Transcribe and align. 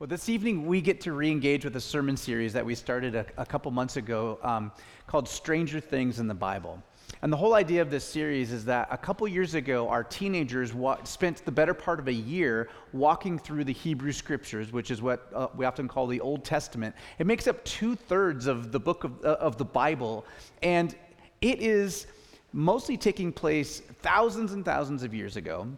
Well, 0.00 0.06
this 0.06 0.30
evening 0.30 0.64
we 0.64 0.80
get 0.80 1.02
to 1.02 1.12
re 1.12 1.30
engage 1.30 1.62
with 1.62 1.76
a 1.76 1.80
sermon 1.80 2.16
series 2.16 2.54
that 2.54 2.64
we 2.64 2.74
started 2.74 3.14
a, 3.14 3.26
a 3.36 3.44
couple 3.44 3.70
months 3.70 3.98
ago 3.98 4.38
um, 4.42 4.72
called 5.06 5.28
Stranger 5.28 5.78
Things 5.78 6.20
in 6.20 6.26
the 6.26 6.32
Bible. 6.32 6.82
And 7.20 7.30
the 7.30 7.36
whole 7.36 7.52
idea 7.52 7.82
of 7.82 7.90
this 7.90 8.02
series 8.02 8.50
is 8.50 8.64
that 8.64 8.88
a 8.90 8.96
couple 8.96 9.28
years 9.28 9.54
ago, 9.54 9.90
our 9.90 10.02
teenagers 10.02 10.72
wa- 10.72 11.04
spent 11.04 11.44
the 11.44 11.52
better 11.52 11.74
part 11.74 12.00
of 12.00 12.08
a 12.08 12.12
year 12.14 12.70
walking 12.94 13.38
through 13.38 13.64
the 13.64 13.74
Hebrew 13.74 14.12
scriptures, 14.12 14.72
which 14.72 14.90
is 14.90 15.02
what 15.02 15.30
uh, 15.34 15.48
we 15.54 15.66
often 15.66 15.86
call 15.86 16.06
the 16.06 16.22
Old 16.22 16.46
Testament. 16.46 16.94
It 17.18 17.26
makes 17.26 17.46
up 17.46 17.62
two 17.66 17.94
thirds 17.94 18.46
of 18.46 18.72
the 18.72 18.80
book 18.80 19.04
of, 19.04 19.22
uh, 19.22 19.36
of 19.38 19.58
the 19.58 19.66
Bible, 19.66 20.24
and 20.62 20.96
it 21.42 21.60
is 21.60 22.06
mostly 22.54 22.96
taking 22.96 23.34
place 23.34 23.80
thousands 24.00 24.54
and 24.54 24.64
thousands 24.64 25.02
of 25.02 25.12
years 25.12 25.36
ago 25.36 25.68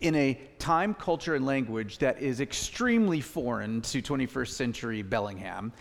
in 0.00 0.14
a 0.14 0.40
time, 0.58 0.94
culture, 0.94 1.34
and 1.34 1.44
language 1.44 1.98
that 1.98 2.20
is 2.20 2.40
extremely 2.40 3.20
foreign 3.20 3.80
to 3.82 4.00
21st 4.02 4.48
century 4.48 5.02
Bellingham. 5.02 5.72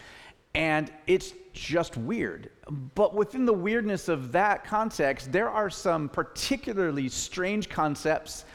And 0.55 0.91
it's 1.05 1.33
just 1.53 1.97
weird. 1.97 2.49
But 2.95 3.13
within 3.13 3.45
the 3.45 3.53
weirdness 3.53 4.07
of 4.09 4.31
that 4.31 4.63
context, 4.63 5.31
there 5.31 5.49
are 5.49 5.69
some 5.69 6.09
particularly 6.09 7.09
strange 7.09 7.69
concepts 7.69 8.45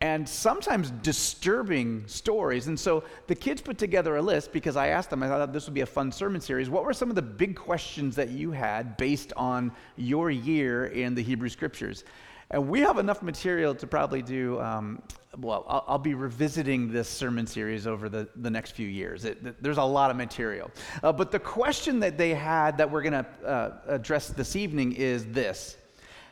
and 0.00 0.28
sometimes 0.28 0.90
disturbing 1.02 2.06
stories. 2.06 2.66
And 2.66 2.78
so 2.78 3.04
the 3.26 3.34
kids 3.34 3.62
put 3.62 3.78
together 3.78 4.16
a 4.16 4.22
list 4.22 4.52
because 4.52 4.76
I 4.76 4.88
asked 4.88 5.08
them, 5.08 5.22
I 5.22 5.28
thought 5.28 5.52
this 5.52 5.66
would 5.66 5.74
be 5.74 5.80
a 5.80 5.86
fun 5.86 6.12
sermon 6.12 6.40
series. 6.40 6.68
What 6.68 6.84
were 6.84 6.92
some 6.92 7.08
of 7.08 7.14
the 7.14 7.22
big 7.22 7.56
questions 7.56 8.16
that 8.16 8.30
you 8.30 8.50
had 8.50 8.96
based 8.96 9.32
on 9.34 9.72
your 9.96 10.30
year 10.30 10.86
in 10.86 11.14
the 11.14 11.22
Hebrew 11.22 11.48
scriptures? 11.48 12.04
And 12.50 12.68
we 12.68 12.80
have 12.80 12.98
enough 12.98 13.22
material 13.22 13.74
to 13.74 13.86
probably 13.86 14.22
do, 14.22 14.60
um, 14.60 15.02
well, 15.38 15.64
I'll, 15.66 15.84
I'll, 15.88 15.98
be 15.98 16.14
revisiting 16.14 16.92
this 16.92 17.08
sermon 17.08 17.46
series 17.46 17.86
over 17.86 18.08
the, 18.08 18.28
the 18.36 18.50
next 18.50 18.72
few 18.72 18.86
years. 18.86 19.24
It, 19.24 19.62
there's 19.62 19.78
a 19.78 19.84
lot 19.84 20.10
of 20.10 20.16
material. 20.16 20.70
Uh, 21.02 21.12
but 21.12 21.30
the 21.30 21.38
question 21.38 22.00
that 22.00 22.18
they 22.18 22.34
had 22.34 22.76
that 22.78 22.90
we're 22.90 23.02
going 23.02 23.24
to 23.24 23.46
uh, 23.46 23.78
address 23.88 24.28
this 24.28 24.56
evening 24.56 24.92
is 24.92 25.26
this 25.26 25.76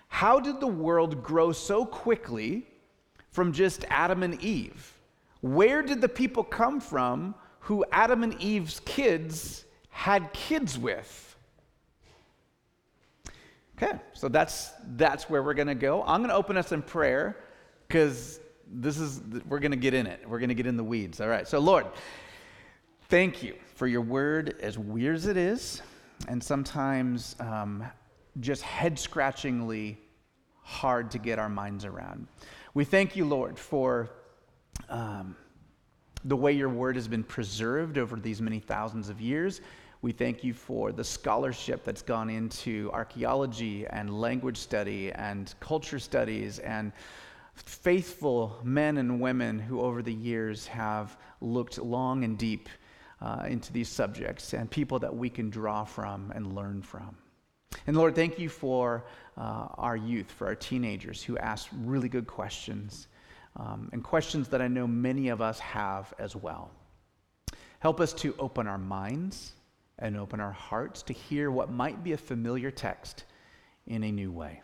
How 0.08 0.38
did 0.38 0.60
the 0.60 0.66
world 0.66 1.22
grow 1.22 1.52
so 1.52 1.86
quickly 1.86 2.66
from 3.30 3.52
just 3.52 3.84
Adam 3.88 4.22
and 4.22 4.40
Eve? 4.42 4.92
Where 5.40 5.82
did 5.82 6.00
the 6.00 6.08
people 6.08 6.44
come 6.44 6.80
from 6.80 7.34
who 7.60 7.84
Adam 7.90 8.22
and 8.22 8.40
Eve's 8.40 8.80
kids 8.80 9.64
had 9.90 10.32
kids 10.32 10.78
with? 10.78 11.31
Okay, 13.82 13.98
so 14.12 14.28
that's 14.28 14.70
that's 14.96 15.28
where 15.28 15.42
we're 15.42 15.54
going 15.54 15.66
to 15.66 15.74
go. 15.74 16.04
I'm 16.04 16.20
going 16.20 16.30
to 16.30 16.36
open 16.36 16.56
us 16.56 16.70
in 16.70 16.82
prayer 16.82 17.36
because 17.88 18.38
this 18.68 18.98
is 18.98 19.20
we're 19.48 19.58
going 19.58 19.72
to 19.72 19.76
get 19.76 19.92
in 19.92 20.06
it. 20.06 20.20
We're 20.28 20.38
going 20.38 20.50
to 20.50 20.54
get 20.54 20.66
in 20.66 20.76
the 20.76 20.84
weeds. 20.84 21.20
All 21.20 21.26
right. 21.26 21.48
So 21.48 21.58
Lord, 21.58 21.86
thank 23.08 23.42
you 23.42 23.56
for 23.74 23.88
your 23.88 24.02
word, 24.02 24.56
as 24.60 24.78
weird 24.78 25.16
as 25.16 25.26
it 25.26 25.36
is, 25.36 25.82
and 26.28 26.42
sometimes 26.42 27.34
um, 27.40 27.84
just 28.38 28.62
head 28.62 28.98
scratchingly 28.98 29.98
hard 30.62 31.10
to 31.10 31.18
get 31.18 31.40
our 31.40 31.48
minds 31.48 31.84
around. 31.84 32.28
We 32.74 32.84
thank 32.84 33.16
you, 33.16 33.24
Lord, 33.24 33.58
for. 33.58 34.10
Um, 34.88 35.36
the 36.24 36.36
way 36.36 36.52
your 36.52 36.68
word 36.68 36.94
has 36.94 37.08
been 37.08 37.24
preserved 37.24 37.98
over 37.98 38.14
these 38.14 38.40
many 38.40 38.60
thousands 38.60 39.08
of 39.08 39.20
years. 39.20 39.60
We 40.02 40.10
thank 40.10 40.42
you 40.42 40.52
for 40.52 40.90
the 40.90 41.04
scholarship 41.04 41.84
that's 41.84 42.02
gone 42.02 42.28
into 42.28 42.90
archaeology 42.92 43.86
and 43.86 44.20
language 44.20 44.56
study 44.56 45.12
and 45.12 45.54
culture 45.60 46.00
studies 46.00 46.58
and 46.58 46.92
faithful 47.54 48.58
men 48.64 48.98
and 48.98 49.20
women 49.20 49.60
who 49.60 49.80
over 49.80 50.02
the 50.02 50.12
years 50.12 50.66
have 50.66 51.16
looked 51.40 51.78
long 51.78 52.24
and 52.24 52.36
deep 52.36 52.68
uh, 53.20 53.44
into 53.46 53.72
these 53.72 53.88
subjects 53.88 54.54
and 54.54 54.68
people 54.68 54.98
that 54.98 55.14
we 55.14 55.30
can 55.30 55.50
draw 55.50 55.84
from 55.84 56.32
and 56.34 56.56
learn 56.56 56.82
from. 56.82 57.14
And 57.86 57.96
Lord, 57.96 58.16
thank 58.16 58.40
you 58.40 58.48
for 58.48 59.04
uh, 59.36 59.68
our 59.78 59.96
youth, 59.96 60.32
for 60.32 60.48
our 60.48 60.56
teenagers 60.56 61.22
who 61.22 61.38
ask 61.38 61.68
really 61.84 62.08
good 62.08 62.26
questions 62.26 63.06
um, 63.54 63.88
and 63.92 64.02
questions 64.02 64.48
that 64.48 64.60
I 64.60 64.66
know 64.66 64.88
many 64.88 65.28
of 65.28 65.40
us 65.40 65.60
have 65.60 66.12
as 66.18 66.34
well. 66.34 66.72
Help 67.78 68.00
us 68.00 68.12
to 68.14 68.34
open 68.40 68.66
our 68.66 68.78
minds 68.78 69.52
and 70.02 70.16
open 70.16 70.40
our 70.40 70.52
hearts 70.52 71.00
to 71.04 71.12
hear 71.12 71.50
what 71.50 71.70
might 71.70 72.02
be 72.02 72.12
a 72.12 72.16
familiar 72.16 72.72
text 72.72 73.24
in 73.86 74.02
a 74.02 74.10
new 74.10 74.32
way. 74.32 74.60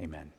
Amen. 0.00 0.32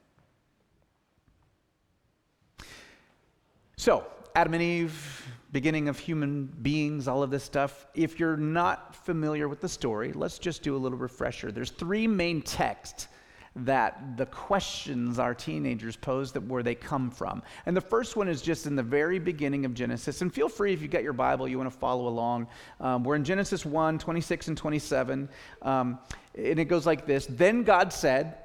So, 3.75 4.07
Adam 4.33 4.53
and 4.53 4.63
Eve, 4.63 5.27
beginning 5.51 5.89
of 5.89 5.99
human 5.99 6.45
beings, 6.61 7.09
all 7.09 7.21
of 7.21 7.31
this 7.31 7.43
stuff. 7.43 7.85
If 7.93 8.17
you're 8.17 8.37
not 8.37 8.95
familiar 8.95 9.49
with 9.49 9.59
the 9.59 9.69
story, 9.69 10.13
let's 10.13 10.39
just 10.39 10.63
do 10.63 10.75
a 10.75 10.79
little 10.79 10.97
refresher. 10.97 11.51
There's 11.51 11.69
three 11.69 12.07
main 12.07 12.41
texts 12.41 13.09
that 13.55 14.17
the 14.17 14.25
questions 14.25 15.19
our 15.19 15.35
teenagers 15.35 15.95
pose 15.95 16.31
that 16.31 16.41
where 16.41 16.63
they 16.63 16.73
come 16.73 17.11
from. 17.11 17.43
And 17.65 17.77
the 17.77 17.81
first 17.81 18.15
one 18.15 18.27
is 18.27 18.41
just 18.41 18.65
in 18.65 18.75
the 18.75 18.83
very 18.83 19.19
beginning 19.19 19.65
of 19.65 19.73
Genesis. 19.73 20.21
And 20.21 20.33
feel 20.33 20.49
free 20.49 20.73
if 20.73 20.81
you 20.81 20.87
got 20.87 21.03
your 21.03 21.13
Bible, 21.13 21.47
you 21.47 21.57
want 21.57 21.71
to 21.71 21.77
follow 21.77 22.07
along. 22.07 22.47
Um, 22.79 23.03
we're 23.03 23.15
in 23.15 23.23
Genesis 23.23 23.65
1, 23.65 23.99
26 23.99 24.47
and 24.47 24.57
27. 24.57 25.29
Um, 25.61 25.99
and 26.35 26.59
it 26.59 26.65
goes 26.65 26.85
like 26.85 27.05
this 27.05 27.27
Then 27.27 27.63
God 27.63 27.93
said, 27.93 28.37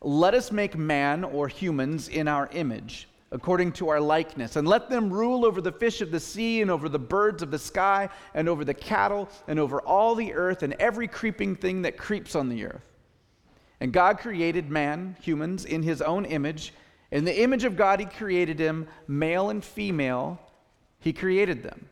Let 0.00 0.32
us 0.32 0.50
make 0.50 0.76
man 0.76 1.22
or 1.22 1.48
humans 1.48 2.08
in 2.08 2.26
our 2.26 2.48
image 2.52 3.08
according 3.32 3.72
to 3.72 3.88
our 3.88 4.00
likeness, 4.00 4.54
and 4.54 4.68
let 4.68 4.88
them 4.88 5.12
rule 5.12 5.44
over 5.44 5.60
the 5.60 5.72
fish 5.72 6.00
of 6.00 6.12
the 6.12 6.20
sea, 6.20 6.62
and 6.62 6.70
over 6.70 6.88
the 6.88 6.98
birds 6.98 7.42
of 7.42 7.50
the 7.50 7.58
sky, 7.58 8.08
and 8.34 8.48
over 8.48 8.64
the 8.64 8.72
cattle, 8.72 9.28
and 9.48 9.58
over 9.58 9.80
all 9.80 10.14
the 10.14 10.32
earth, 10.32 10.62
and 10.62 10.74
every 10.74 11.08
creeping 11.08 11.56
thing 11.56 11.82
that 11.82 11.96
creeps 11.96 12.36
on 12.36 12.48
the 12.48 12.64
earth. 12.64 12.95
And 13.80 13.92
God 13.92 14.18
created 14.18 14.70
man, 14.70 15.16
humans, 15.20 15.64
in 15.64 15.82
his 15.82 16.00
own 16.00 16.24
image. 16.24 16.72
In 17.10 17.24
the 17.24 17.42
image 17.42 17.64
of 17.64 17.76
God, 17.76 18.00
he 18.00 18.06
created 18.06 18.58
him, 18.58 18.88
male 19.06 19.50
and 19.50 19.64
female, 19.64 20.40
he 21.00 21.12
created 21.12 21.62
them. 21.62 21.88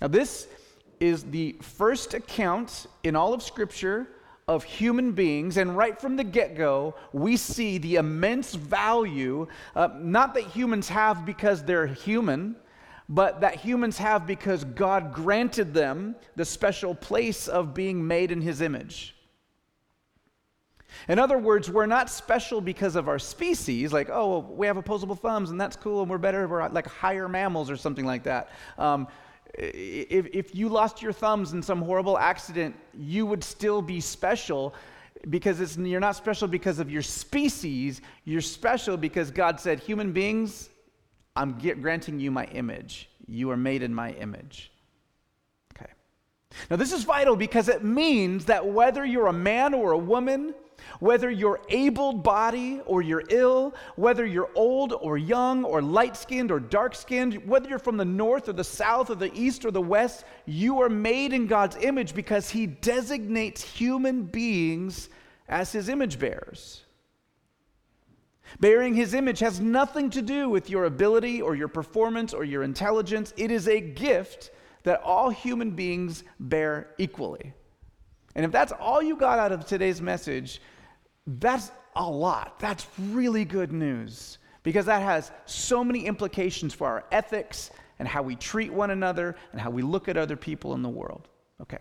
Now, 0.00 0.08
this 0.08 0.46
is 1.00 1.24
the 1.24 1.56
first 1.62 2.14
account 2.14 2.86
in 3.02 3.16
all 3.16 3.34
of 3.34 3.42
Scripture 3.42 4.08
of 4.48 4.62
human 4.62 5.12
beings, 5.12 5.56
and 5.56 5.76
right 5.76 6.00
from 6.00 6.16
the 6.16 6.22
get 6.22 6.56
go, 6.56 6.94
we 7.12 7.36
see 7.36 7.78
the 7.78 7.96
immense 7.96 8.54
value, 8.54 9.48
uh, 9.74 9.88
not 9.98 10.34
that 10.34 10.44
humans 10.44 10.88
have 10.88 11.26
because 11.26 11.64
they're 11.64 11.86
human, 11.86 12.54
but 13.08 13.40
that 13.40 13.56
humans 13.56 13.98
have 13.98 14.26
because 14.26 14.62
God 14.62 15.12
granted 15.12 15.74
them 15.74 16.14
the 16.36 16.44
special 16.44 16.94
place 16.94 17.48
of 17.48 17.74
being 17.74 18.06
made 18.06 18.30
in 18.30 18.40
His 18.40 18.60
image. 18.60 19.15
In 21.08 21.18
other 21.18 21.38
words, 21.38 21.70
we're 21.70 21.86
not 21.86 22.10
special 22.10 22.60
because 22.60 22.96
of 22.96 23.08
our 23.08 23.18
species, 23.18 23.92
like, 23.92 24.08
oh, 24.10 24.38
we 24.38 24.66
have 24.66 24.76
opposable 24.76 25.14
thumbs 25.14 25.50
and 25.50 25.60
that's 25.60 25.76
cool 25.76 26.02
and 26.02 26.10
we're 26.10 26.18
better, 26.18 26.46
we're 26.48 26.68
like 26.68 26.86
higher 26.86 27.28
mammals 27.28 27.70
or 27.70 27.76
something 27.76 28.04
like 28.04 28.22
that. 28.24 28.50
Um, 28.78 29.08
if, 29.54 30.26
if 30.32 30.54
you 30.54 30.68
lost 30.68 31.02
your 31.02 31.12
thumbs 31.12 31.52
in 31.52 31.62
some 31.62 31.80
horrible 31.80 32.18
accident, 32.18 32.76
you 32.94 33.26
would 33.26 33.42
still 33.42 33.80
be 33.80 34.00
special 34.00 34.74
because 35.30 35.76
you're 35.78 36.00
not 36.00 36.16
special 36.16 36.46
because 36.46 36.78
of 36.78 36.90
your 36.90 37.02
species, 37.02 38.00
you're 38.24 38.40
special 38.40 38.96
because 38.96 39.30
God 39.30 39.58
said, 39.58 39.80
human 39.80 40.12
beings, 40.12 40.68
I'm 41.34 41.58
granting 41.80 42.20
you 42.20 42.30
my 42.30 42.44
image. 42.46 43.10
You 43.26 43.50
are 43.50 43.56
made 43.56 43.82
in 43.82 43.94
my 43.94 44.12
image. 44.12 44.70
Okay. 45.76 45.90
Now, 46.70 46.76
this 46.76 46.92
is 46.92 47.04
vital 47.04 47.36
because 47.36 47.68
it 47.68 47.82
means 47.82 48.44
that 48.46 48.66
whether 48.66 49.04
you're 49.04 49.26
a 49.26 49.32
man 49.32 49.74
or 49.74 49.92
a 49.92 49.98
woman, 49.98 50.54
whether 51.00 51.30
you're 51.30 51.60
able 51.68 52.12
bodied 52.12 52.82
or 52.86 53.02
you're 53.02 53.24
ill, 53.28 53.74
whether 53.96 54.24
you're 54.24 54.50
old 54.54 54.92
or 54.92 55.18
young 55.18 55.64
or 55.64 55.82
light 55.82 56.16
skinned 56.16 56.50
or 56.50 56.60
dark 56.60 56.94
skinned, 56.94 57.46
whether 57.46 57.68
you're 57.68 57.78
from 57.78 57.96
the 57.96 58.04
north 58.04 58.48
or 58.48 58.52
the 58.52 58.64
south 58.64 59.10
or 59.10 59.14
the 59.14 59.32
east 59.34 59.64
or 59.64 59.70
the 59.70 59.80
west, 59.80 60.24
you 60.46 60.80
are 60.80 60.88
made 60.88 61.32
in 61.32 61.46
God's 61.46 61.76
image 61.76 62.14
because 62.14 62.50
He 62.50 62.66
designates 62.66 63.62
human 63.62 64.24
beings 64.24 65.08
as 65.48 65.72
His 65.72 65.88
image 65.88 66.18
bearers. 66.18 66.82
Bearing 68.60 68.94
His 68.94 69.14
image 69.14 69.40
has 69.40 69.60
nothing 69.60 70.10
to 70.10 70.22
do 70.22 70.48
with 70.48 70.70
your 70.70 70.84
ability 70.84 71.42
or 71.42 71.54
your 71.54 71.68
performance 71.68 72.32
or 72.32 72.44
your 72.44 72.62
intelligence, 72.62 73.34
it 73.36 73.50
is 73.50 73.68
a 73.68 73.80
gift 73.80 74.50
that 74.84 75.02
all 75.02 75.30
human 75.30 75.72
beings 75.72 76.22
bear 76.38 76.94
equally. 76.96 77.52
And 78.36 78.44
if 78.44 78.52
that's 78.52 78.70
all 78.78 79.02
you 79.02 79.16
got 79.16 79.38
out 79.38 79.50
of 79.50 79.64
today's 79.66 80.00
message, 80.02 80.60
that's 81.26 81.72
a 81.96 82.08
lot. 82.08 82.58
That's 82.60 82.86
really 83.10 83.46
good 83.46 83.72
news 83.72 84.38
because 84.62 84.84
that 84.86 85.00
has 85.02 85.32
so 85.46 85.82
many 85.82 86.04
implications 86.04 86.74
for 86.74 86.86
our 86.86 87.04
ethics 87.10 87.70
and 87.98 88.06
how 88.06 88.22
we 88.22 88.36
treat 88.36 88.70
one 88.70 88.90
another 88.90 89.36
and 89.52 89.60
how 89.60 89.70
we 89.70 89.80
look 89.80 90.06
at 90.06 90.18
other 90.18 90.36
people 90.36 90.74
in 90.74 90.82
the 90.82 90.88
world. 90.88 91.28
Okay. 91.62 91.78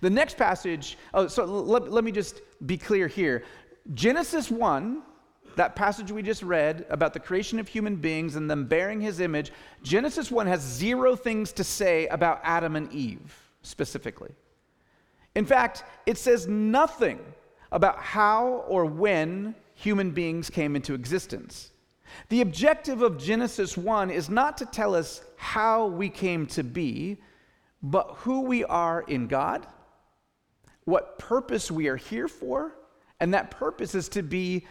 The 0.00 0.08
next 0.08 0.38
passage, 0.38 0.96
oh, 1.12 1.28
so 1.28 1.44
let, 1.44 1.92
let 1.92 2.04
me 2.04 2.10
just 2.10 2.40
be 2.64 2.78
clear 2.78 3.06
here. 3.06 3.44
Genesis 3.92 4.50
1, 4.50 5.02
that 5.56 5.76
passage 5.76 6.10
we 6.10 6.22
just 6.22 6.42
read 6.42 6.86
about 6.88 7.12
the 7.12 7.20
creation 7.20 7.58
of 7.58 7.68
human 7.68 7.96
beings 7.96 8.36
and 8.36 8.50
them 8.50 8.64
bearing 8.64 9.00
his 9.00 9.20
image, 9.20 9.52
Genesis 9.82 10.30
1 10.30 10.46
has 10.46 10.62
zero 10.62 11.14
things 11.14 11.52
to 11.52 11.64
say 11.64 12.06
about 12.06 12.40
Adam 12.44 12.76
and 12.76 12.90
Eve 12.94 13.36
specifically. 13.60 14.30
In 15.34 15.44
fact, 15.44 15.84
it 16.06 16.18
says 16.18 16.46
nothing 16.46 17.20
about 17.70 17.98
how 17.98 18.64
or 18.68 18.84
when 18.84 19.54
human 19.74 20.10
beings 20.10 20.50
came 20.50 20.74
into 20.74 20.94
existence. 20.94 21.70
The 22.30 22.40
objective 22.40 23.02
of 23.02 23.18
Genesis 23.18 23.76
1 23.76 24.10
is 24.10 24.30
not 24.30 24.56
to 24.58 24.66
tell 24.66 24.94
us 24.94 25.22
how 25.36 25.86
we 25.86 26.08
came 26.08 26.46
to 26.48 26.64
be, 26.64 27.18
but 27.82 28.14
who 28.18 28.42
we 28.42 28.64
are 28.64 29.02
in 29.02 29.28
God, 29.28 29.66
what 30.84 31.18
purpose 31.18 31.70
we 31.70 31.86
are 31.88 31.96
here 31.96 32.28
for, 32.28 32.74
and 33.20 33.34
that 33.34 33.50
purpose 33.50 33.94
is 33.94 34.08
to 34.10 34.22
be, 34.22 34.66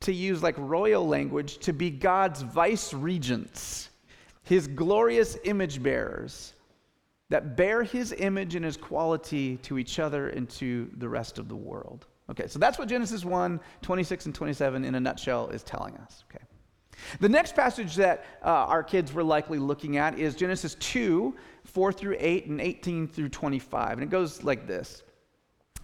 to 0.00 0.12
use 0.12 0.42
like 0.42 0.54
royal 0.58 1.06
language, 1.06 1.58
to 1.58 1.72
be 1.72 1.90
God's 1.90 2.42
vice 2.42 2.92
regents, 2.92 3.88
his 4.42 4.68
glorious 4.68 5.36
image 5.44 5.82
bearers 5.82 6.52
that 7.28 7.56
bear 7.56 7.82
his 7.82 8.12
image 8.12 8.54
and 8.54 8.64
his 8.64 8.76
quality 8.76 9.56
to 9.58 9.78
each 9.78 9.98
other 9.98 10.28
and 10.28 10.48
to 10.48 10.90
the 10.98 11.08
rest 11.08 11.38
of 11.38 11.48
the 11.48 11.56
world. 11.56 12.06
Okay, 12.30 12.46
so 12.46 12.58
that's 12.58 12.78
what 12.78 12.88
Genesis 12.88 13.24
1 13.24 13.60
26 13.82 14.26
and 14.26 14.34
27 14.34 14.84
in 14.84 14.94
a 14.94 15.00
nutshell 15.00 15.48
is 15.48 15.62
telling 15.62 15.96
us. 15.96 16.24
Okay. 16.30 16.44
The 17.20 17.28
next 17.28 17.54
passage 17.54 17.96
that 17.96 18.24
uh, 18.42 18.48
our 18.48 18.82
kids 18.82 19.12
were 19.12 19.22
likely 19.22 19.58
looking 19.58 19.96
at 19.96 20.18
is 20.18 20.34
Genesis 20.34 20.74
2 20.76 21.34
4 21.64 21.92
through 21.92 22.16
8 22.18 22.46
and 22.46 22.60
18 22.60 23.08
through 23.08 23.28
25. 23.28 23.92
And 23.92 24.02
it 24.02 24.10
goes 24.10 24.42
like 24.42 24.66
this 24.66 25.02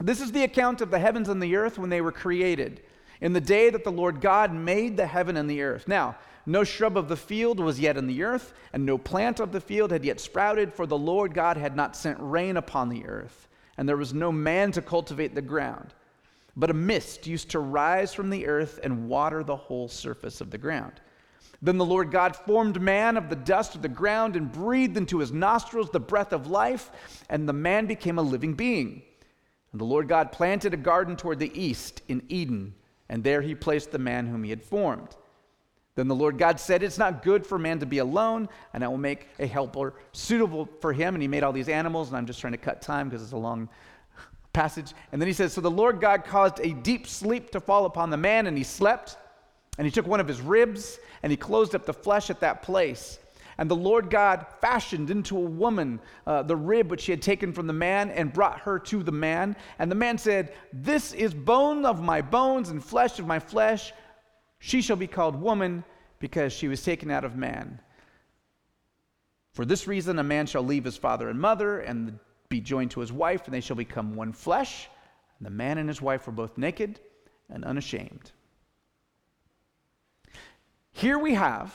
This 0.00 0.20
is 0.20 0.32
the 0.32 0.44
account 0.44 0.80
of 0.80 0.90
the 0.90 0.98
heavens 0.98 1.28
and 1.28 1.42
the 1.42 1.56
earth 1.56 1.78
when 1.78 1.90
they 1.90 2.00
were 2.00 2.12
created, 2.12 2.82
in 3.20 3.32
the 3.32 3.40
day 3.40 3.70
that 3.70 3.84
the 3.84 3.92
Lord 3.92 4.20
God 4.20 4.52
made 4.52 4.96
the 4.96 5.06
heaven 5.06 5.36
and 5.36 5.48
the 5.48 5.62
earth. 5.62 5.86
Now, 5.86 6.16
no 6.46 6.64
shrub 6.64 6.96
of 6.96 7.08
the 7.08 7.16
field 7.16 7.60
was 7.60 7.78
yet 7.78 7.96
in 7.96 8.06
the 8.06 8.22
earth, 8.22 8.52
and 8.72 8.84
no 8.84 8.98
plant 8.98 9.40
of 9.40 9.52
the 9.52 9.60
field 9.60 9.92
had 9.92 10.04
yet 10.04 10.20
sprouted, 10.20 10.72
for 10.72 10.86
the 10.86 10.98
Lord 10.98 11.34
God 11.34 11.56
had 11.56 11.76
not 11.76 11.96
sent 11.96 12.18
rain 12.20 12.56
upon 12.56 12.88
the 12.88 13.06
earth, 13.06 13.48
and 13.76 13.88
there 13.88 13.96
was 13.96 14.12
no 14.12 14.32
man 14.32 14.72
to 14.72 14.82
cultivate 14.82 15.34
the 15.34 15.42
ground. 15.42 15.94
But 16.56 16.70
a 16.70 16.74
mist 16.74 17.26
used 17.26 17.50
to 17.50 17.60
rise 17.60 18.12
from 18.12 18.28
the 18.28 18.46
earth 18.46 18.80
and 18.82 19.08
water 19.08 19.42
the 19.42 19.56
whole 19.56 19.88
surface 19.88 20.40
of 20.40 20.50
the 20.50 20.58
ground. 20.58 21.00
Then 21.62 21.78
the 21.78 21.84
Lord 21.84 22.10
God 22.10 22.34
formed 22.34 22.82
man 22.82 23.16
of 23.16 23.28
the 23.28 23.36
dust 23.36 23.76
of 23.76 23.82
the 23.82 23.88
ground 23.88 24.34
and 24.34 24.50
breathed 24.50 24.96
into 24.96 25.18
his 25.18 25.30
nostrils 25.30 25.90
the 25.90 26.00
breath 26.00 26.32
of 26.32 26.48
life, 26.48 26.90
and 27.30 27.48
the 27.48 27.52
man 27.52 27.86
became 27.86 28.18
a 28.18 28.22
living 28.22 28.54
being. 28.54 29.02
And 29.70 29.80
the 29.80 29.84
Lord 29.84 30.08
God 30.08 30.32
planted 30.32 30.74
a 30.74 30.78
garden 30.78 31.16
toward 31.16 31.38
the 31.38 31.58
east 31.58 32.02
in 32.08 32.24
Eden, 32.28 32.74
and 33.08 33.22
there 33.22 33.40
he 33.40 33.54
placed 33.54 33.92
the 33.92 33.98
man 33.98 34.26
whom 34.26 34.42
he 34.42 34.50
had 34.50 34.62
formed. 34.62 35.16
Then 35.94 36.08
the 36.08 36.14
Lord 36.14 36.38
God 36.38 36.58
said, 36.58 36.82
It's 36.82 36.98
not 36.98 37.22
good 37.22 37.46
for 37.46 37.58
man 37.58 37.78
to 37.80 37.86
be 37.86 37.98
alone, 37.98 38.48
and 38.72 38.82
I 38.82 38.88
will 38.88 38.98
make 38.98 39.28
a 39.38 39.46
helper 39.46 39.94
suitable 40.12 40.68
for 40.80 40.92
him. 40.92 41.14
And 41.14 41.22
he 41.22 41.28
made 41.28 41.42
all 41.42 41.52
these 41.52 41.68
animals, 41.68 42.08
and 42.08 42.16
I'm 42.16 42.26
just 42.26 42.40
trying 42.40 42.54
to 42.54 42.58
cut 42.58 42.80
time 42.80 43.08
because 43.08 43.22
it's 43.22 43.32
a 43.32 43.36
long 43.36 43.68
passage. 44.54 44.94
And 45.12 45.20
then 45.20 45.26
he 45.26 45.34
says, 45.34 45.52
So 45.52 45.60
the 45.60 45.70
Lord 45.70 46.00
God 46.00 46.24
caused 46.24 46.60
a 46.60 46.72
deep 46.72 47.06
sleep 47.06 47.50
to 47.50 47.60
fall 47.60 47.84
upon 47.84 48.08
the 48.08 48.16
man, 48.16 48.46
and 48.46 48.56
he 48.56 48.64
slept. 48.64 49.18
And 49.78 49.86
he 49.86 49.90
took 49.90 50.06
one 50.06 50.20
of 50.20 50.28
his 50.28 50.40
ribs, 50.40 50.98
and 51.22 51.30
he 51.30 51.36
closed 51.36 51.74
up 51.74 51.84
the 51.84 51.94
flesh 51.94 52.30
at 52.30 52.40
that 52.40 52.62
place. 52.62 53.18
And 53.58 53.70
the 53.70 53.76
Lord 53.76 54.10
God 54.10 54.46
fashioned 54.60 55.10
into 55.10 55.36
a 55.36 55.40
woman 55.40 56.00
uh, 56.26 56.42
the 56.42 56.56
rib 56.56 56.90
which 56.90 57.04
he 57.04 57.12
had 57.12 57.22
taken 57.22 57.52
from 57.52 57.66
the 57.66 57.72
man 57.72 58.10
and 58.10 58.32
brought 58.32 58.60
her 58.60 58.78
to 58.78 59.02
the 59.02 59.12
man. 59.12 59.56
And 59.78 59.90
the 59.90 59.94
man 59.94 60.16
said, 60.18 60.54
This 60.72 61.12
is 61.12 61.34
bone 61.34 61.84
of 61.84 62.02
my 62.02 62.22
bones 62.22 62.70
and 62.70 62.82
flesh 62.82 63.18
of 63.18 63.26
my 63.26 63.38
flesh. 63.38 63.92
She 64.64 64.80
shall 64.80 64.94
be 64.94 65.08
called 65.08 65.34
woman 65.34 65.82
because 66.20 66.52
she 66.52 66.68
was 66.68 66.84
taken 66.84 67.10
out 67.10 67.24
of 67.24 67.34
man. 67.34 67.80
For 69.50 69.64
this 69.64 69.88
reason, 69.88 70.20
a 70.20 70.22
man 70.22 70.46
shall 70.46 70.62
leave 70.62 70.84
his 70.84 70.96
father 70.96 71.28
and 71.28 71.40
mother 71.40 71.80
and 71.80 72.20
be 72.48 72.60
joined 72.60 72.92
to 72.92 73.00
his 73.00 73.12
wife, 73.12 73.46
and 73.46 73.52
they 73.52 73.60
shall 73.60 73.74
become 73.74 74.14
one 74.14 74.32
flesh. 74.32 74.88
And 75.38 75.46
the 75.46 75.50
man 75.50 75.78
and 75.78 75.88
his 75.88 76.00
wife 76.00 76.28
were 76.28 76.32
both 76.32 76.56
naked 76.56 77.00
and 77.50 77.64
unashamed. 77.64 78.30
Here 80.92 81.18
we 81.18 81.34
have 81.34 81.74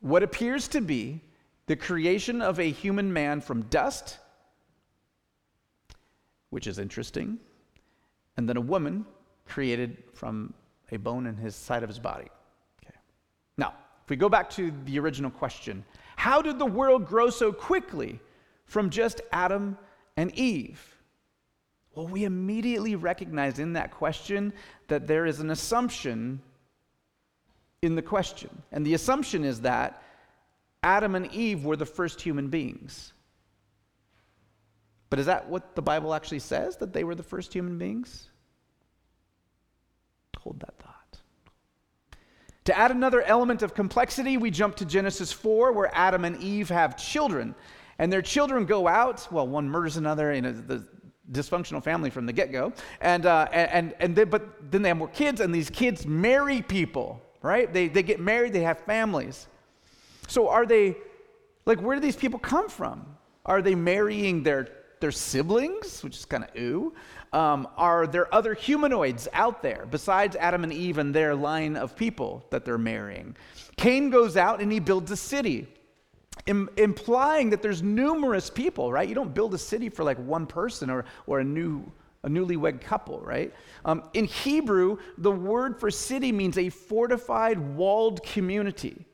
what 0.00 0.22
appears 0.22 0.68
to 0.68 0.80
be 0.80 1.20
the 1.66 1.76
creation 1.76 2.40
of 2.40 2.58
a 2.58 2.70
human 2.70 3.12
man 3.12 3.42
from 3.42 3.64
dust, 3.64 4.16
which 6.48 6.66
is 6.66 6.78
interesting, 6.78 7.38
and 8.38 8.48
then 8.48 8.56
a 8.56 8.62
woman 8.62 9.04
created 9.46 10.02
from 10.14 10.54
a 10.90 10.98
bone 10.98 11.26
in 11.26 11.36
his 11.36 11.54
side 11.54 11.82
of 11.82 11.88
his 11.88 11.98
body. 11.98 12.28
Okay. 12.82 12.96
Now, 13.56 13.74
if 14.04 14.10
we 14.10 14.16
go 14.16 14.28
back 14.28 14.50
to 14.50 14.72
the 14.84 14.98
original 14.98 15.30
question, 15.30 15.84
how 16.16 16.42
did 16.42 16.58
the 16.58 16.66
world 16.66 17.06
grow 17.06 17.30
so 17.30 17.52
quickly 17.52 18.20
from 18.64 18.90
just 18.90 19.20
Adam 19.32 19.78
and 20.16 20.32
Eve? 20.36 20.80
Well, 21.94 22.06
we 22.06 22.24
immediately 22.24 22.94
recognize 22.94 23.58
in 23.58 23.72
that 23.74 23.90
question 23.90 24.52
that 24.88 25.06
there 25.06 25.26
is 25.26 25.40
an 25.40 25.50
assumption 25.50 26.40
in 27.82 27.94
the 27.94 28.02
question. 28.02 28.50
And 28.70 28.84
the 28.84 28.94
assumption 28.94 29.44
is 29.44 29.62
that 29.62 30.02
Adam 30.82 31.14
and 31.14 31.30
Eve 31.32 31.64
were 31.64 31.76
the 31.76 31.86
first 31.86 32.20
human 32.20 32.48
beings. 32.48 33.12
But 35.08 35.18
is 35.18 35.26
that 35.26 35.48
what 35.48 35.74
the 35.74 35.82
Bible 35.82 36.14
actually 36.14 36.38
says, 36.38 36.76
that 36.76 36.92
they 36.92 37.02
were 37.02 37.14
the 37.14 37.22
first 37.22 37.52
human 37.52 37.78
beings? 37.78 38.28
Hold 40.40 40.60
that 40.60 40.78
thought. 40.78 41.18
To 42.64 42.78
add 42.78 42.90
another 42.90 43.22
element 43.22 43.62
of 43.62 43.74
complexity, 43.74 44.36
we 44.36 44.50
jump 44.50 44.76
to 44.76 44.84
Genesis 44.84 45.32
4, 45.32 45.72
where 45.72 45.90
Adam 45.94 46.24
and 46.24 46.40
Eve 46.42 46.68
have 46.68 46.96
children. 46.96 47.54
And 47.98 48.12
their 48.12 48.22
children 48.22 48.64
go 48.64 48.88
out, 48.88 49.26
well, 49.30 49.46
one 49.46 49.68
murders 49.68 49.96
another 49.96 50.32
in 50.32 50.44
a, 50.44 50.52
the 50.52 50.86
dysfunctional 51.30 51.82
family 51.82 52.10
from 52.10 52.26
the 52.26 52.32
get 52.32 52.52
go. 52.52 52.72
And, 53.00 53.26
uh, 53.26 53.48
and, 53.52 53.94
and 54.00 54.14
but 54.30 54.70
then 54.70 54.82
they 54.82 54.88
have 54.88 54.98
more 54.98 55.08
kids, 55.08 55.40
and 55.40 55.54
these 55.54 55.70
kids 55.70 56.06
marry 56.06 56.62
people, 56.62 57.22
right? 57.42 57.72
They, 57.72 57.88
they 57.88 58.02
get 58.02 58.20
married, 58.20 58.52
they 58.52 58.62
have 58.62 58.80
families. 58.80 59.46
So 60.28 60.48
are 60.48 60.66
they, 60.66 60.96
like, 61.66 61.80
where 61.80 61.96
do 61.96 62.00
these 62.00 62.16
people 62.16 62.38
come 62.38 62.68
from? 62.68 63.06
Are 63.44 63.62
they 63.62 63.74
marrying 63.74 64.42
their, 64.42 64.68
their 65.00 65.12
siblings, 65.12 66.02
which 66.02 66.16
is 66.16 66.24
kind 66.24 66.44
of 66.44 66.50
ooh? 66.56 66.94
Um, 67.32 67.68
are 67.76 68.06
there 68.06 68.32
other 68.34 68.54
humanoids 68.54 69.28
out 69.32 69.62
there 69.62 69.86
besides 69.90 70.36
Adam 70.36 70.64
and 70.64 70.72
Eve 70.72 70.98
and 70.98 71.14
their 71.14 71.34
line 71.34 71.76
of 71.76 71.96
people 71.96 72.44
that 72.50 72.64
they're 72.64 72.78
marrying? 72.78 73.36
Cain 73.76 74.10
goes 74.10 74.36
out 74.36 74.60
and 74.60 74.70
he 74.70 74.80
builds 74.80 75.10
a 75.10 75.16
city, 75.16 75.68
Im- 76.46 76.70
implying 76.76 77.50
that 77.50 77.62
there's 77.62 77.82
numerous 77.82 78.50
people, 78.50 78.92
right? 78.92 79.08
You 79.08 79.14
don't 79.14 79.34
build 79.34 79.54
a 79.54 79.58
city 79.58 79.88
for 79.88 80.04
like 80.04 80.18
one 80.18 80.46
person 80.46 80.90
or, 80.90 81.04
or 81.26 81.40
a 81.40 81.44
new 81.44 81.90
a 82.22 82.28
newlywed 82.28 82.82
couple, 82.82 83.18
right? 83.20 83.52
Um, 83.86 84.02
in 84.12 84.26
Hebrew, 84.26 84.98
the 85.16 85.30
word 85.30 85.80
for 85.80 85.90
city 85.90 86.32
means 86.32 86.58
a 86.58 86.68
fortified, 86.68 87.58
walled 87.58 88.22
community. 88.22 89.06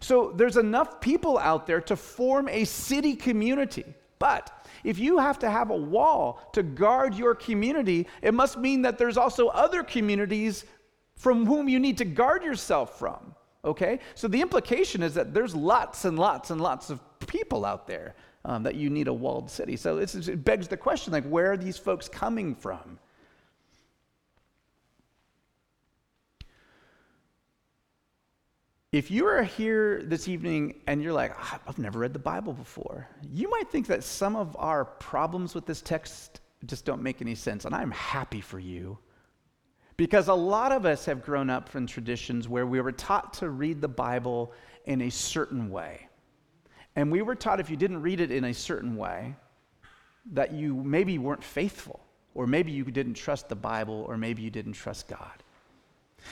So 0.00 0.32
there's 0.34 0.56
enough 0.56 1.00
people 1.00 1.38
out 1.38 1.66
there 1.66 1.80
to 1.82 1.96
form 1.96 2.48
a 2.48 2.64
city 2.64 3.16
community. 3.16 3.84
But 4.18 4.63
if 4.84 4.98
you 4.98 5.18
have 5.18 5.38
to 5.40 5.50
have 5.50 5.70
a 5.70 5.76
wall 5.76 6.40
to 6.52 6.62
guard 6.62 7.14
your 7.14 7.34
community, 7.34 8.06
it 8.22 8.34
must 8.34 8.58
mean 8.58 8.82
that 8.82 8.98
there's 8.98 9.16
also 9.16 9.48
other 9.48 9.82
communities 9.82 10.64
from 11.16 11.46
whom 11.46 11.68
you 11.68 11.80
need 11.80 11.98
to 11.98 12.04
guard 12.04 12.44
yourself 12.44 12.98
from. 12.98 13.34
Okay? 13.64 14.00
So 14.14 14.28
the 14.28 14.40
implication 14.40 15.02
is 15.02 15.14
that 15.14 15.32
there's 15.32 15.54
lots 15.54 16.04
and 16.04 16.18
lots 16.18 16.50
and 16.50 16.60
lots 16.60 16.90
of 16.90 17.00
people 17.26 17.64
out 17.64 17.86
there 17.86 18.14
um, 18.44 18.62
that 18.64 18.74
you 18.74 18.90
need 18.90 19.08
a 19.08 19.12
walled 19.12 19.50
city. 19.50 19.76
So 19.76 19.98
it 19.98 20.44
begs 20.44 20.68
the 20.68 20.76
question 20.76 21.12
like, 21.12 21.24
where 21.24 21.52
are 21.52 21.56
these 21.56 21.78
folks 21.78 22.08
coming 22.08 22.54
from? 22.54 22.98
If 28.94 29.10
you 29.10 29.26
are 29.26 29.42
here 29.42 30.04
this 30.04 30.28
evening 30.28 30.76
and 30.86 31.02
you're 31.02 31.12
like, 31.12 31.34
oh, 31.36 31.58
I've 31.66 31.80
never 31.80 31.98
read 31.98 32.12
the 32.12 32.20
Bible 32.20 32.52
before, 32.52 33.08
you 33.28 33.50
might 33.50 33.68
think 33.68 33.88
that 33.88 34.04
some 34.04 34.36
of 34.36 34.54
our 34.56 34.84
problems 34.84 35.52
with 35.52 35.66
this 35.66 35.82
text 35.82 36.40
just 36.64 36.84
don't 36.84 37.02
make 37.02 37.20
any 37.20 37.34
sense. 37.34 37.64
And 37.64 37.74
I'm 37.74 37.90
happy 37.90 38.40
for 38.40 38.60
you. 38.60 38.96
Because 39.96 40.28
a 40.28 40.34
lot 40.34 40.70
of 40.70 40.86
us 40.86 41.06
have 41.06 41.24
grown 41.24 41.50
up 41.50 41.68
from 41.68 41.88
traditions 41.88 42.48
where 42.48 42.68
we 42.68 42.80
were 42.80 42.92
taught 42.92 43.32
to 43.34 43.50
read 43.50 43.80
the 43.80 43.88
Bible 43.88 44.52
in 44.84 45.02
a 45.02 45.10
certain 45.10 45.70
way. 45.70 46.06
And 46.94 47.10
we 47.10 47.20
were 47.20 47.34
taught 47.34 47.58
if 47.58 47.70
you 47.70 47.76
didn't 47.76 48.00
read 48.00 48.20
it 48.20 48.30
in 48.30 48.44
a 48.44 48.54
certain 48.54 48.94
way, 48.94 49.34
that 50.34 50.52
you 50.52 50.72
maybe 50.72 51.18
weren't 51.18 51.42
faithful, 51.42 51.98
or 52.32 52.46
maybe 52.46 52.70
you 52.70 52.84
didn't 52.84 53.14
trust 53.14 53.48
the 53.48 53.56
Bible, 53.56 54.06
or 54.08 54.16
maybe 54.16 54.42
you 54.42 54.50
didn't 54.50 54.74
trust 54.74 55.08
God. 55.08 55.42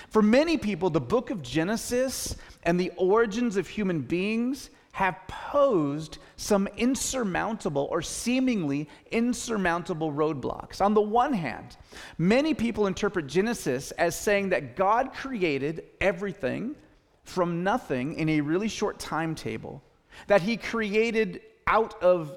For 0.09 0.23
many 0.23 0.57
people, 0.57 0.91
the 0.91 1.01
book 1.01 1.31
of 1.31 1.43
Genesis 1.43 2.37
and 2.63 2.79
the 2.79 2.93
origins 2.97 3.57
of 3.57 3.69
human 3.69 4.01
beings 4.01 4.71
have 4.93 5.17
posed 5.27 6.19
some 6.37 6.69
insurmountable 6.77 7.89
or 7.91 8.03
seemingly 8.03 8.89
insurmountable 9.11 10.13
roadblocks. 10.13 10.83
On 10.83 10.93
the 10.93 11.01
one 11.01 11.33
hand, 11.33 11.77
many 12.19 12.53
people 12.53 12.87
interpret 12.87 13.27
Genesis 13.27 13.91
as 13.93 14.19
saying 14.19 14.51
that 14.51 14.77
God 14.77 15.15
created 15.15 15.85
everything 16.01 16.77
from 17.25 17.63
nothing 17.65 18.15
in 18.15 18.29
a 18.29 18.41
really 18.43 18.69
short 18.69 18.99
timetable, 18.99 19.83
that 20.27 20.43
He 20.43 20.59
created 20.59 21.41
out 21.67 22.01
of, 22.03 22.37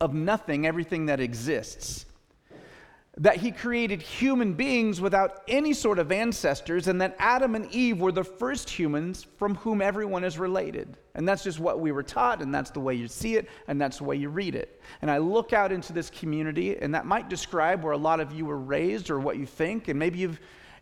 of 0.00 0.12
nothing 0.12 0.66
everything 0.66 1.06
that 1.06 1.20
exists 1.20 2.04
that 3.16 3.36
he 3.36 3.52
created 3.52 4.02
human 4.02 4.54
beings 4.54 5.00
without 5.00 5.42
any 5.46 5.72
sort 5.72 6.00
of 6.00 6.10
ancestors, 6.10 6.88
and 6.88 7.00
that 7.00 7.14
Adam 7.18 7.54
and 7.54 7.70
Eve 7.72 8.00
were 8.00 8.10
the 8.10 8.24
first 8.24 8.68
humans 8.68 9.24
from 9.38 9.54
whom 9.56 9.80
everyone 9.80 10.24
is 10.24 10.36
related. 10.36 10.96
And 11.14 11.28
that's 11.28 11.44
just 11.44 11.60
what 11.60 11.78
we 11.78 11.92
were 11.92 12.02
taught, 12.02 12.42
and 12.42 12.52
that's 12.52 12.70
the 12.70 12.80
way 12.80 12.94
you 12.94 13.06
see 13.06 13.36
it, 13.36 13.48
and 13.68 13.80
that's 13.80 13.98
the 13.98 14.04
way 14.04 14.16
you 14.16 14.30
read 14.30 14.56
it. 14.56 14.82
And 15.00 15.10
I 15.10 15.18
look 15.18 15.52
out 15.52 15.70
into 15.70 15.92
this 15.92 16.10
community, 16.10 16.76
and 16.76 16.92
that 16.94 17.06
might 17.06 17.28
describe 17.28 17.84
where 17.84 17.92
a 17.92 17.98
lot 17.98 18.18
of 18.18 18.32
you 18.32 18.46
were 18.46 18.58
raised 18.58 19.10
or 19.10 19.20
what 19.20 19.38
you 19.38 19.46
think, 19.46 19.86
and 19.86 19.98
maybe 19.98 20.18
you've 20.18 20.40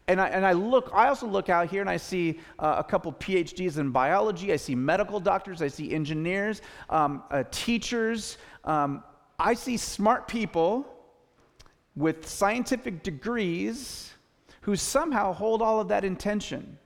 and 0.09 0.21
I, 0.21 0.29
and 0.29 0.45
I 0.45 0.51
look, 0.51 0.91
I 0.93 1.07
also 1.07 1.29
look 1.29 1.49
out 1.49 1.71
here 1.71 1.81
and 1.81 1.89
I 1.89 1.97
see 1.97 2.41
uh, 2.59 2.75
a 2.79 2.83
couple 2.83 3.13
PhDs 3.13 3.79
in 3.79 3.91
biology. 3.91 4.53
I 4.53 4.57
see 4.57 4.75
medical 4.75 5.21
doctors. 5.21 5.63
I 5.63 5.69
see 5.69 5.95
engineers, 5.95 6.61
um, 6.91 7.23
uh, 7.31 7.45
teachers. 7.53 8.37
Um, 8.65 9.05
I 9.39 9.55
see 9.55 9.77
smart 9.77 10.27
people 10.27 10.92
with 11.95 12.29
scientific 12.29 13.03
degrees 13.03 14.13
who 14.63 14.77
somehow 14.77 15.33
hold 15.33 15.61
all 15.61 15.81
of 15.81 15.89
that 15.89 16.05
intention. 16.05 16.79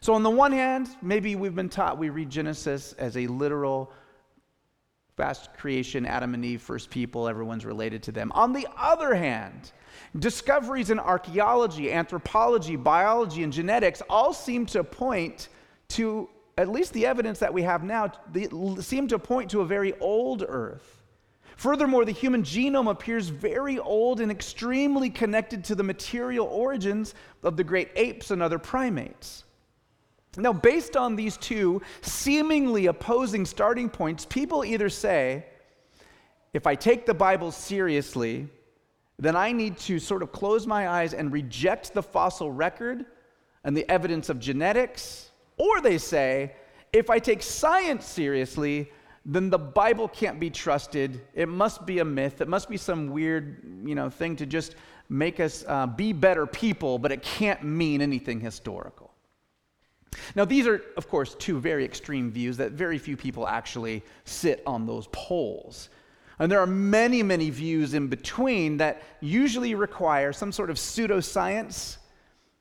So, 0.00 0.14
on 0.14 0.22
the 0.22 0.30
one 0.30 0.52
hand, 0.52 0.88
maybe 1.00 1.36
we've 1.36 1.54
been 1.54 1.68
taught 1.68 1.98
we 1.98 2.10
read 2.10 2.30
Genesis 2.30 2.92
as 2.94 3.16
a 3.16 3.26
literal 3.26 3.92
vast 5.16 5.52
creation, 5.54 6.06
Adam 6.06 6.34
and 6.34 6.44
Eve, 6.44 6.62
first 6.62 6.90
people, 6.90 7.28
everyone's 7.28 7.64
related 7.64 8.02
to 8.04 8.12
them. 8.12 8.32
On 8.34 8.52
the 8.52 8.66
other 8.76 9.14
hand, 9.14 9.72
discoveries 10.18 10.90
in 10.90 10.98
archaeology, 10.98 11.92
anthropology, 11.92 12.76
biology, 12.76 13.42
and 13.42 13.52
genetics 13.52 14.02
all 14.08 14.32
seem 14.32 14.66
to 14.66 14.82
point 14.82 15.48
to, 15.88 16.28
at 16.56 16.68
least 16.68 16.92
the 16.94 17.06
evidence 17.06 17.38
that 17.40 17.52
we 17.52 17.62
have 17.62 17.84
now, 17.84 18.10
seem 18.80 19.06
to 19.08 19.18
point 19.18 19.50
to 19.50 19.60
a 19.60 19.66
very 19.66 19.92
old 20.00 20.44
earth. 20.48 21.01
Furthermore, 21.62 22.04
the 22.04 22.10
human 22.10 22.42
genome 22.42 22.90
appears 22.90 23.28
very 23.28 23.78
old 23.78 24.20
and 24.20 24.32
extremely 24.32 25.08
connected 25.08 25.62
to 25.62 25.76
the 25.76 25.84
material 25.84 26.48
origins 26.48 27.14
of 27.44 27.56
the 27.56 27.62
great 27.62 27.88
apes 27.94 28.32
and 28.32 28.42
other 28.42 28.58
primates. 28.58 29.44
Now, 30.36 30.52
based 30.52 30.96
on 30.96 31.14
these 31.14 31.36
two 31.36 31.80
seemingly 32.00 32.86
opposing 32.86 33.46
starting 33.46 33.88
points, 33.88 34.26
people 34.26 34.64
either 34.64 34.88
say, 34.88 35.46
if 36.52 36.66
I 36.66 36.74
take 36.74 37.06
the 37.06 37.14
Bible 37.14 37.52
seriously, 37.52 38.48
then 39.20 39.36
I 39.36 39.52
need 39.52 39.78
to 39.86 40.00
sort 40.00 40.24
of 40.24 40.32
close 40.32 40.66
my 40.66 40.88
eyes 40.88 41.14
and 41.14 41.30
reject 41.30 41.94
the 41.94 42.02
fossil 42.02 42.50
record 42.50 43.06
and 43.62 43.76
the 43.76 43.88
evidence 43.88 44.28
of 44.30 44.40
genetics, 44.40 45.30
or 45.58 45.80
they 45.80 45.98
say, 45.98 46.56
if 46.92 47.08
I 47.08 47.20
take 47.20 47.40
science 47.40 48.04
seriously, 48.04 48.90
then 49.24 49.50
the 49.50 49.58
Bible 49.58 50.08
can't 50.08 50.40
be 50.40 50.50
trusted. 50.50 51.20
It 51.34 51.48
must 51.48 51.86
be 51.86 52.00
a 52.00 52.04
myth. 52.04 52.40
It 52.40 52.48
must 52.48 52.68
be 52.68 52.76
some 52.76 53.08
weird, 53.08 53.62
you 53.84 53.94
know, 53.94 54.10
thing 54.10 54.36
to 54.36 54.46
just 54.46 54.74
make 55.08 55.38
us 55.38 55.64
uh, 55.68 55.86
be 55.86 56.12
better 56.12 56.46
people, 56.46 56.98
but 56.98 57.12
it 57.12 57.22
can't 57.22 57.62
mean 57.62 58.00
anything 58.00 58.40
historical. 58.40 59.12
Now, 60.34 60.44
these 60.44 60.66
are, 60.66 60.82
of 60.96 61.08
course, 61.08 61.34
two 61.36 61.58
very 61.58 61.84
extreme 61.84 62.30
views 62.30 62.56
that 62.58 62.72
very 62.72 62.98
few 62.98 63.16
people 63.16 63.46
actually 63.46 64.02
sit 64.24 64.62
on 64.66 64.86
those 64.86 65.08
poles. 65.12 65.88
And 66.38 66.50
there 66.50 66.60
are 66.60 66.66
many, 66.66 67.22
many 67.22 67.50
views 67.50 67.94
in 67.94 68.08
between 68.08 68.78
that 68.78 69.02
usually 69.20 69.74
require 69.74 70.32
some 70.32 70.50
sort 70.50 70.70
of 70.70 70.76
pseudoscience 70.76 71.98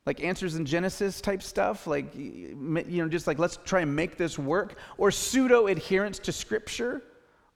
like 0.06 0.24
answers 0.24 0.56
in 0.56 0.66
Genesis 0.66 1.22
type 1.22 1.44
stuff, 1.44 1.86
like, 1.86 2.16
you 2.16 2.56
know, 2.56 3.08
just 3.08 3.28
like 3.28 3.38
let's 3.38 3.60
try 3.64 3.82
and 3.82 3.96
make 3.96 4.18
this 4.18 4.40
work, 4.40 4.78
or 4.98 5.12
pseudo 5.12 5.68
adherence 5.68 6.18
to 6.20 6.32
Scripture, 6.32 7.04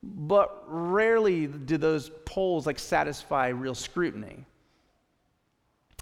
but 0.04 0.64
rarely 0.68 1.48
do 1.48 1.78
those 1.78 2.12
poles 2.25 2.68
like 2.68 2.78
satisfy 2.78 3.48
real 3.48 3.74
scrutiny. 3.74 4.46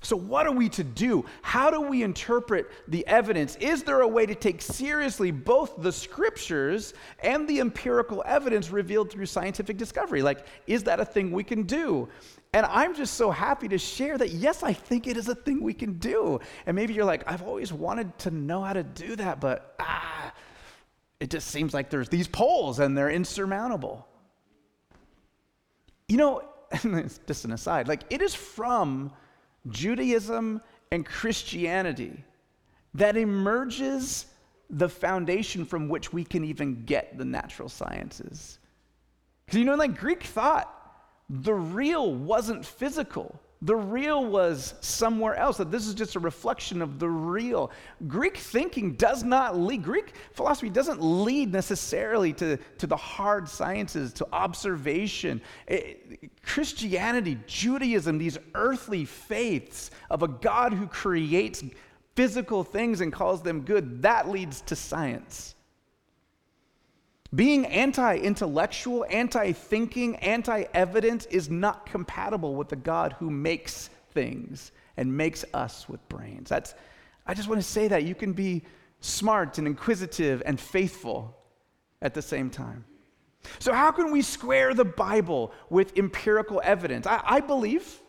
So, 0.03 0.17
what 0.17 0.45
are 0.45 0.51
we 0.51 0.67
to 0.69 0.83
do? 0.83 1.25
How 1.41 1.72
do 1.72 1.81
we 1.81 2.03
interpret 2.03 2.69
the 2.89 3.07
evidence? 3.07 3.55
Is 3.55 3.83
there 3.83 4.01
a 4.01 4.07
way 4.07 4.25
to 4.25 4.36
take 4.36 4.62
seriously 4.62 5.31
both 5.31 5.81
the 5.81 5.91
scriptures 5.91 6.93
and 7.19 7.48
the 7.48 7.62
empirical 7.62 8.22
evidence 8.25 8.69
revealed 8.69 9.10
through 9.10 9.25
scientific 9.27 9.77
discovery? 9.77 10.22
Like, 10.22 10.45
is 10.67 10.83
that 10.83 11.00
a 11.00 11.05
thing 11.05 11.31
we 11.31 11.43
can 11.43 11.63
do? 11.63 12.10
And 12.51 12.65
I'm 12.65 12.93
just 12.93 13.15
so 13.15 13.31
happy 13.31 13.69
to 13.69 13.77
share 13.77 14.17
that, 14.17 14.31
yes, 14.31 14.62
I 14.62 14.74
think 14.74 15.07
it 15.07 15.15
is 15.15 15.29
a 15.29 15.36
thing 15.36 15.63
we 15.63 15.74
can 15.74 15.93
do. 15.93 16.39
And 16.65 16.75
maybe 16.75 16.93
you're 16.93 17.05
like, 17.05 17.24
I've 17.25 17.41
always 17.41 17.72
wanted 17.72 18.15
to 18.19 18.31
know 18.31 18.62
how 18.62 18.74
to 18.74 18.83
do 18.83 19.15
that, 19.15 19.39
but 19.39 19.74
ah, 19.79 20.33
it 21.22 21.29
just 21.29 21.48
seems 21.48 21.74
like 21.74 21.89
there's 21.89 22.10
these 22.10 22.27
poles 22.27 22.79
and 22.79 22.98
they're 22.98 23.10
insurmountable. 23.10 24.05
You 26.10 26.17
know, 26.17 26.43
just 27.27 27.45
an 27.45 27.53
aside, 27.53 27.88
like 27.88 28.01
it 28.10 28.22
is 28.22 28.36
from 28.36 29.13
Judaism 29.70 30.62
and 30.91 31.05
Christianity 31.05 32.24
that 32.93 33.17
emerges 33.17 34.27
the 34.70 34.89
foundation 34.89 35.65
from 35.65 35.89
which 35.89 36.12
we 36.12 36.24
can 36.24 36.43
even 36.43 36.86
get 36.86 37.17
the 37.17 37.25
natural 37.25 37.70
sciences. 37.70 38.60
Because 39.46 39.60
you 39.60 39.65
know, 39.65 39.75
like 39.75 39.98
Greek 39.98 40.24
thought, 40.24 40.70
the 41.29 41.53
real 41.53 42.13
wasn't 42.13 42.65
physical. 42.65 43.39
The 43.63 43.75
real 43.75 44.25
was 44.25 44.74
somewhere 44.82 45.36
else. 45.36 45.58
That 45.58 45.72
this 45.72 45.88
is 45.88 45.93
just 45.93 46.15
a 46.15 46.20
reflection 46.20 46.82
of 46.82 47.00
the 47.00 47.10
real. 47.10 47.72
Greek 48.08 48.38
thinking 48.38 48.93
does 48.93 49.24
not 49.24 49.58
lead, 49.58 49.84
Greek 49.84 50.13
philosophy 50.34 50.70
doesn't 50.70 51.01
lead 51.01 51.51
necessarily 51.51 52.34
to, 52.34 52.58
to 52.77 52.88
the 52.88 52.98
hard 52.98 53.48
sciences, 53.48 54.12
to 54.13 54.27
observation. 54.34 55.41
It, 55.67 56.29
Christianity, 56.43 57.39
Judaism, 57.48 58.17
these 58.17 58.38
earthly 58.53 59.05
faiths 59.05 59.91
of 60.10 60.24
a 60.24 60.27
God 60.27 60.74
who 60.74 60.88
creates 60.88 61.63
physical 62.15 62.63
things 62.63 63.01
and 63.01 63.12
calls 63.12 63.41
them 63.41 63.62
good, 63.62 64.01
that 64.01 64.29
leads 64.29 64.62
to 64.62 64.75
science. 64.75 65.55
Being 67.35 67.65
anti 67.65 68.17
intellectual, 68.17 69.05
anti 69.09 69.53
thinking, 69.53 70.15
anti 70.17 70.65
evidence 70.73 71.25
is 71.27 71.49
not 71.49 71.85
compatible 71.85 72.55
with 72.55 72.69
the 72.69 72.75
God 72.75 73.15
who 73.19 73.29
makes 73.29 73.89
things 74.11 74.71
and 74.97 75.15
makes 75.15 75.43
us 75.53 75.89
with 75.89 76.07
brains. 76.09 76.49
That's, 76.49 76.75
I 77.25 77.33
just 77.33 77.47
want 77.47 77.59
to 77.59 77.67
say 77.67 77.87
that 77.87 78.03
you 78.03 78.13
can 78.13 78.33
be 78.33 78.63
smart 78.99 79.57
and 79.57 79.67
inquisitive 79.67 80.43
and 80.45 80.59
faithful 80.59 81.35
at 82.01 82.13
the 82.13 82.21
same 82.21 82.49
time. 82.49 82.85
So, 83.59 83.73
how 83.73 83.91
can 83.91 84.11
we 84.11 84.21
square 84.21 84.73
the 84.73 84.85
Bible 84.85 85.53
with 85.69 85.97
empirical 85.97 86.61
evidence? 86.63 87.07
I, 87.07 87.21
I 87.23 87.39
believe, 87.39 87.99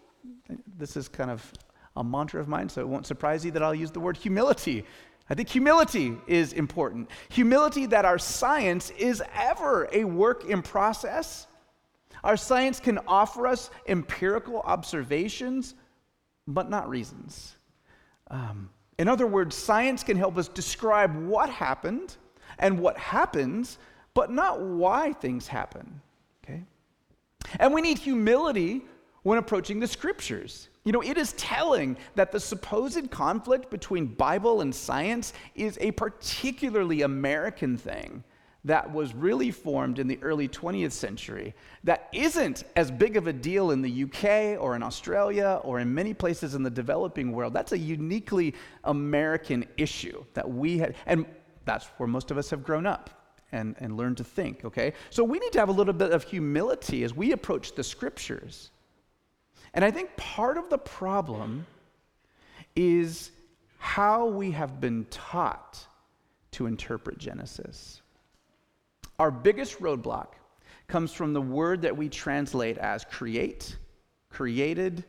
this 0.76 0.96
is 0.96 1.08
kind 1.08 1.30
of 1.30 1.50
a 1.96 2.04
mantra 2.04 2.40
of 2.40 2.48
mine, 2.48 2.68
so 2.68 2.80
it 2.80 2.88
won't 2.88 3.06
surprise 3.06 3.44
you 3.44 3.52
that 3.52 3.62
I'll 3.62 3.74
use 3.74 3.90
the 3.90 4.00
word 4.00 4.16
humility 4.16 4.84
I 5.30 5.34
think 5.34 5.48
humility 5.48 6.16
is 6.26 6.52
important. 6.52 7.10
Humility 7.30 7.86
that 7.86 8.04
our 8.04 8.18
science 8.18 8.90
is 8.90 9.22
ever 9.34 9.88
a 9.92 10.04
work 10.04 10.44
in 10.44 10.60
process. 10.60 11.46
Our 12.22 12.36
science 12.36 12.78
can 12.78 12.98
offer 13.06 13.46
us 13.46 13.70
empirical 13.86 14.60
observations, 14.60 15.74
but 16.46 16.68
not 16.68 16.88
reasons. 16.88 17.56
Um, 18.30 18.68
in 18.98 19.08
other 19.08 19.26
words, 19.26 19.56
science 19.56 20.02
can 20.02 20.16
help 20.16 20.36
us 20.36 20.48
describe 20.48 21.16
what 21.24 21.48
happened 21.48 22.16
and 22.58 22.78
what 22.78 22.96
happens, 22.98 23.78
but 24.12 24.30
not 24.30 24.60
why 24.60 25.12
things 25.14 25.48
happen. 25.48 26.00
Okay? 26.44 26.62
And 27.58 27.72
we 27.72 27.80
need 27.80 27.98
humility 27.98 28.84
when 29.22 29.38
approaching 29.38 29.80
the 29.80 29.86
scriptures. 29.86 30.68
You 30.84 30.92
know, 30.92 31.02
it 31.02 31.16
is 31.16 31.32
telling 31.32 31.96
that 32.14 32.30
the 32.30 32.38
supposed 32.38 33.10
conflict 33.10 33.70
between 33.70 34.06
Bible 34.06 34.60
and 34.60 34.74
science 34.74 35.32
is 35.54 35.78
a 35.80 35.92
particularly 35.92 37.02
American 37.02 37.78
thing 37.78 38.22
that 38.66 38.90
was 38.90 39.14
really 39.14 39.50
formed 39.50 39.98
in 39.98 40.06
the 40.06 40.18
early 40.22 40.48
20th 40.48 40.92
century 40.92 41.54
that 41.84 42.08
isn't 42.12 42.64
as 42.76 42.90
big 42.90 43.16
of 43.16 43.26
a 43.26 43.32
deal 43.32 43.70
in 43.70 43.82
the 43.82 44.04
UK 44.04 44.60
or 44.60 44.74
in 44.74 44.82
Australia 44.82 45.60
or 45.62 45.80
in 45.80 45.94
many 45.94 46.14
places 46.14 46.54
in 46.54 46.62
the 46.62 46.70
developing 46.70 47.32
world. 47.32 47.52
That's 47.52 47.72
a 47.72 47.78
uniquely 47.78 48.54
American 48.84 49.66
issue 49.76 50.24
that 50.34 50.50
we 50.50 50.78
had, 50.78 50.94
and 51.06 51.26
that's 51.64 51.86
where 51.98 52.06
most 52.06 52.30
of 52.30 52.38
us 52.38 52.50
have 52.50 52.62
grown 52.62 52.86
up 52.86 53.10
and, 53.52 53.74
and 53.78 53.96
learned 53.96 54.16
to 54.18 54.24
think, 54.24 54.64
okay? 54.64 54.94
So 55.10 55.24
we 55.24 55.38
need 55.38 55.52
to 55.52 55.60
have 55.60 55.68
a 55.68 55.72
little 55.72 55.94
bit 55.94 56.12
of 56.12 56.24
humility 56.24 57.04
as 57.04 57.14
we 57.14 57.32
approach 57.32 57.74
the 57.74 57.84
scriptures. 57.84 58.70
And 59.74 59.84
I 59.84 59.90
think 59.90 60.16
part 60.16 60.56
of 60.56 60.70
the 60.70 60.78
problem 60.78 61.66
is 62.76 63.30
how 63.78 64.26
we 64.26 64.52
have 64.52 64.80
been 64.80 65.04
taught 65.10 65.84
to 66.52 66.66
interpret 66.66 67.18
Genesis. 67.18 68.00
Our 69.18 69.30
biggest 69.30 69.80
roadblock 69.80 70.28
comes 70.86 71.12
from 71.12 71.32
the 71.32 71.40
word 71.40 71.82
that 71.82 71.96
we 71.96 72.08
translate 72.08 72.78
as 72.78 73.04
create, 73.04 73.76
created, 74.30 75.04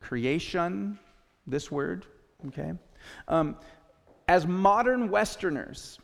creation, 0.00 0.98
this 1.46 1.70
word, 1.70 2.06
okay? 2.48 2.72
Um, 3.28 3.56
as 4.28 4.46
modern 4.46 5.08
Westerners, 5.10 6.00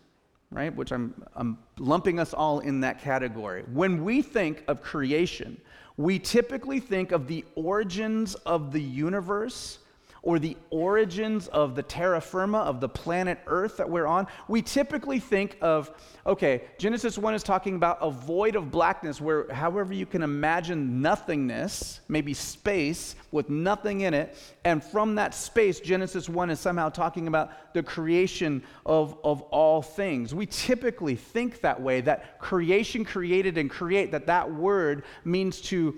right, 0.50 0.74
which 0.74 0.92
I'm, 0.92 1.24
I'm 1.34 1.58
lumping 1.78 2.20
us 2.20 2.32
all 2.32 2.60
in 2.60 2.80
that 2.80 3.00
category, 3.00 3.64
when 3.72 4.04
we 4.04 4.22
think 4.22 4.62
of 4.68 4.82
creation, 4.82 5.60
we 5.96 6.18
typically 6.18 6.80
think 6.80 7.12
of 7.12 7.26
the 7.26 7.44
origins 7.54 8.34
of 8.34 8.72
the 8.72 8.80
universe 8.80 9.78
or 10.22 10.38
the 10.38 10.56
origins 10.70 11.48
of 11.48 11.74
the 11.74 11.82
terra 11.82 12.20
firma, 12.20 12.58
of 12.58 12.80
the 12.80 12.88
planet 12.88 13.40
Earth 13.48 13.76
that 13.76 13.90
we're 13.90 14.06
on, 14.06 14.28
we 14.46 14.62
typically 14.62 15.18
think 15.18 15.56
of, 15.60 15.90
okay, 16.24 16.62
Genesis 16.78 17.18
1 17.18 17.34
is 17.34 17.42
talking 17.42 17.74
about 17.74 17.98
a 18.00 18.08
void 18.08 18.54
of 18.54 18.70
blackness 18.70 19.20
where, 19.20 19.52
however, 19.52 19.92
you 19.92 20.06
can 20.06 20.22
imagine 20.22 21.02
nothingness, 21.02 22.00
maybe 22.08 22.32
space 22.32 23.16
with 23.32 23.50
nothing 23.50 24.02
in 24.02 24.14
it. 24.14 24.36
And 24.64 24.82
from 24.82 25.16
that 25.16 25.34
space, 25.34 25.80
Genesis 25.80 26.28
1 26.28 26.50
is 26.50 26.60
somehow 26.60 26.88
talking 26.88 27.26
about 27.26 27.74
the 27.74 27.82
creation 27.82 28.62
of, 28.86 29.18
of 29.24 29.42
all 29.42 29.82
things. 29.82 30.32
We 30.32 30.46
typically 30.46 31.16
think 31.16 31.62
that 31.62 31.82
way, 31.82 32.00
that 32.02 32.38
creation 32.38 33.04
created 33.04 33.58
and 33.58 33.68
create, 33.68 34.12
that 34.12 34.26
that 34.26 34.52
word 34.52 35.02
means 35.24 35.60
to, 35.62 35.96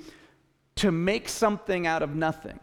to 0.77 0.91
make 0.91 1.29
something 1.29 1.87
out 1.87 2.03
of 2.03 2.15
nothing. 2.15 2.59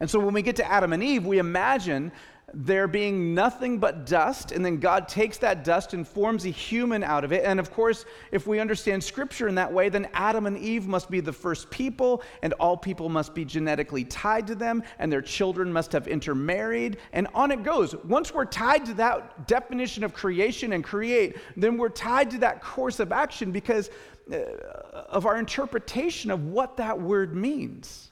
And 0.00 0.08
so 0.08 0.18
when 0.18 0.34
we 0.34 0.42
get 0.42 0.56
to 0.56 0.70
Adam 0.70 0.92
and 0.92 1.02
Eve, 1.02 1.26
we 1.26 1.38
imagine 1.38 2.10
there 2.52 2.88
being 2.88 3.34
nothing 3.34 3.78
but 3.78 4.06
dust, 4.06 4.52
and 4.52 4.64
then 4.64 4.78
God 4.78 5.08
takes 5.08 5.38
that 5.38 5.62
dust 5.64 5.94
and 5.94 6.06
forms 6.06 6.44
a 6.44 6.50
human 6.50 7.04
out 7.04 7.24
of 7.24 7.32
it. 7.32 7.44
And 7.44 7.60
of 7.60 7.70
course, 7.70 8.04
if 8.32 8.46
we 8.46 8.58
understand 8.58 9.04
Scripture 9.04 9.48
in 9.48 9.54
that 9.56 9.72
way, 9.72 9.88
then 9.88 10.08
Adam 10.14 10.46
and 10.46 10.58
Eve 10.58 10.86
must 10.86 11.10
be 11.10 11.20
the 11.20 11.32
first 11.32 11.70
people, 11.70 12.22
and 12.42 12.52
all 12.54 12.76
people 12.76 13.08
must 13.08 13.34
be 13.34 13.44
genetically 13.44 14.04
tied 14.04 14.46
to 14.48 14.54
them, 14.54 14.82
and 14.98 15.12
their 15.12 15.22
children 15.22 15.72
must 15.72 15.92
have 15.92 16.08
intermarried, 16.08 16.96
and 17.12 17.28
on 17.34 17.50
it 17.50 17.62
goes. 17.62 17.94
Once 18.04 18.34
we're 18.34 18.44
tied 18.44 18.84
to 18.86 18.94
that 18.94 19.46
definition 19.46 20.02
of 20.02 20.12
creation 20.12 20.72
and 20.72 20.82
create, 20.82 21.36
then 21.56 21.76
we're 21.76 21.88
tied 21.88 22.30
to 22.30 22.38
that 22.38 22.62
course 22.62 23.00
of 23.00 23.12
action 23.12 23.52
because 23.52 23.90
uh, 24.32 24.36
of 25.08 25.26
our 25.26 25.38
interpretation 25.38 26.30
of 26.30 26.46
what 26.46 26.76
that 26.76 27.00
word 27.00 27.34
means. 27.34 28.09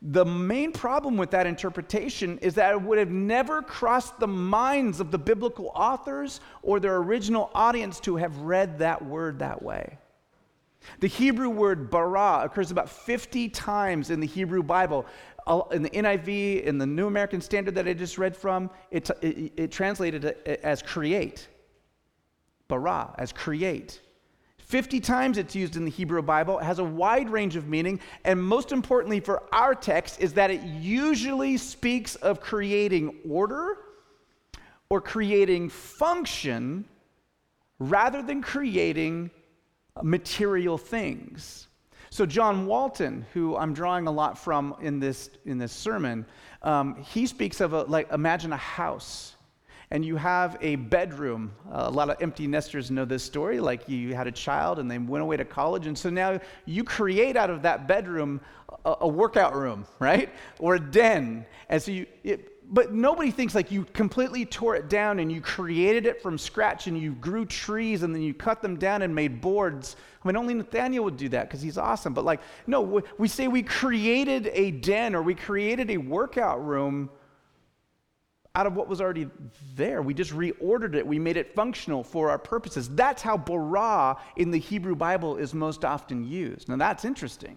The 0.00 0.24
main 0.24 0.72
problem 0.72 1.16
with 1.16 1.32
that 1.32 1.46
interpretation 1.46 2.38
is 2.38 2.54
that 2.54 2.72
it 2.72 2.80
would 2.80 2.98
have 2.98 3.10
never 3.10 3.62
crossed 3.62 4.20
the 4.20 4.28
minds 4.28 5.00
of 5.00 5.10
the 5.10 5.18
biblical 5.18 5.72
authors 5.74 6.40
or 6.62 6.78
their 6.78 6.96
original 6.98 7.50
audience 7.52 7.98
to 8.00 8.14
have 8.16 8.36
read 8.38 8.78
that 8.78 9.04
word 9.04 9.40
that 9.40 9.60
way. 9.60 9.98
The 11.00 11.08
Hebrew 11.08 11.48
word 11.48 11.90
bara 11.90 12.42
occurs 12.44 12.70
about 12.70 12.88
50 12.88 13.48
times 13.48 14.10
in 14.10 14.20
the 14.20 14.26
Hebrew 14.26 14.62
Bible. 14.62 15.04
In 15.72 15.82
the 15.82 15.90
NIV, 15.90 16.62
in 16.62 16.78
the 16.78 16.86
New 16.86 17.06
American 17.06 17.40
Standard 17.40 17.74
that 17.74 17.88
I 17.88 17.94
just 17.94 18.18
read 18.18 18.36
from, 18.36 18.70
it, 18.90 19.10
it, 19.22 19.52
it 19.56 19.72
translated 19.72 20.24
as 20.62 20.82
create. 20.82 21.48
Bara, 22.68 23.14
as 23.18 23.32
create. 23.32 24.00
50 24.68 25.00
times 25.00 25.38
it's 25.38 25.54
used 25.54 25.76
in 25.76 25.86
the 25.86 25.90
Hebrew 25.90 26.20
Bible. 26.20 26.58
It 26.58 26.64
has 26.64 26.78
a 26.78 26.84
wide 26.84 27.30
range 27.30 27.56
of 27.56 27.68
meaning. 27.68 28.00
And 28.24 28.42
most 28.42 28.70
importantly 28.70 29.18
for 29.18 29.42
our 29.50 29.74
text 29.74 30.20
is 30.20 30.34
that 30.34 30.50
it 30.50 30.62
usually 30.62 31.56
speaks 31.56 32.16
of 32.16 32.40
creating 32.40 33.16
order 33.28 33.78
or 34.90 35.00
creating 35.00 35.70
function 35.70 36.84
rather 37.78 38.20
than 38.20 38.42
creating 38.42 39.30
material 40.02 40.76
things. 40.76 41.68
So, 42.10 42.26
John 42.26 42.66
Walton, 42.66 43.24
who 43.32 43.56
I'm 43.56 43.72
drawing 43.72 44.06
a 44.06 44.10
lot 44.10 44.38
from 44.38 44.74
in 44.80 44.98
this, 44.98 45.30
in 45.44 45.58
this 45.58 45.72
sermon, 45.72 46.26
um, 46.62 46.96
he 47.02 47.26
speaks 47.26 47.60
of 47.60 47.72
a, 47.72 47.82
like, 47.84 48.10
imagine 48.12 48.52
a 48.52 48.58
house 48.58 49.36
and 49.90 50.04
you 50.04 50.16
have 50.16 50.56
a 50.60 50.76
bedroom. 50.76 51.52
Uh, 51.70 51.84
a 51.86 51.90
lot 51.90 52.10
of 52.10 52.16
empty 52.20 52.46
nesters 52.46 52.90
know 52.90 53.04
this 53.04 53.24
story, 53.24 53.60
like 53.60 53.88
you 53.88 54.14
had 54.14 54.26
a 54.26 54.32
child 54.32 54.78
and 54.78 54.90
they 54.90 54.98
went 54.98 55.22
away 55.22 55.36
to 55.36 55.44
college, 55.44 55.86
and 55.86 55.96
so 55.96 56.10
now 56.10 56.38
you 56.66 56.84
create 56.84 57.36
out 57.36 57.50
of 57.50 57.62
that 57.62 57.88
bedroom 57.88 58.40
a, 58.84 58.96
a 59.02 59.08
workout 59.08 59.54
room, 59.54 59.86
right? 59.98 60.30
Or 60.58 60.74
a 60.74 60.80
den. 60.80 61.46
And 61.68 61.82
so 61.82 61.90
you, 61.90 62.06
it, 62.22 62.54
but 62.70 62.92
nobody 62.92 63.30
thinks 63.30 63.54
like 63.54 63.70
you 63.70 63.84
completely 63.94 64.44
tore 64.44 64.76
it 64.76 64.90
down 64.90 65.20
and 65.20 65.32
you 65.32 65.40
created 65.40 66.04
it 66.04 66.20
from 66.20 66.36
scratch 66.36 66.86
and 66.86 67.00
you 67.00 67.12
grew 67.14 67.46
trees 67.46 68.02
and 68.02 68.14
then 68.14 68.20
you 68.20 68.34
cut 68.34 68.60
them 68.60 68.76
down 68.76 69.00
and 69.02 69.14
made 69.14 69.40
boards. 69.40 69.96
I 70.22 70.28
mean, 70.28 70.36
only 70.36 70.52
Nathaniel 70.52 71.04
would 71.04 71.16
do 71.16 71.30
that 71.30 71.48
because 71.48 71.62
he's 71.62 71.78
awesome. 71.78 72.12
But 72.12 72.26
like, 72.26 72.40
no, 72.66 73.02
we 73.16 73.26
say 73.26 73.48
we 73.48 73.62
created 73.62 74.50
a 74.52 74.72
den 74.72 75.14
or 75.14 75.22
we 75.22 75.34
created 75.34 75.90
a 75.90 75.96
workout 75.96 76.64
room 76.64 77.08
out 78.54 78.66
of 78.66 78.74
what 78.74 78.88
was 78.88 79.00
already 79.00 79.28
there. 79.76 80.02
We 80.02 80.14
just 80.14 80.32
reordered 80.32 80.94
it, 80.94 81.06
we 81.06 81.18
made 81.18 81.36
it 81.36 81.54
functional 81.54 82.02
for 82.02 82.30
our 82.30 82.38
purposes. 82.38 82.88
That's 82.88 83.22
how 83.22 83.36
bara 83.36 84.16
in 84.36 84.50
the 84.50 84.58
Hebrew 84.58 84.96
Bible 84.96 85.36
is 85.36 85.54
most 85.54 85.84
often 85.84 86.24
used. 86.24 86.68
Now, 86.68 86.76
that's 86.76 87.04
interesting. 87.04 87.56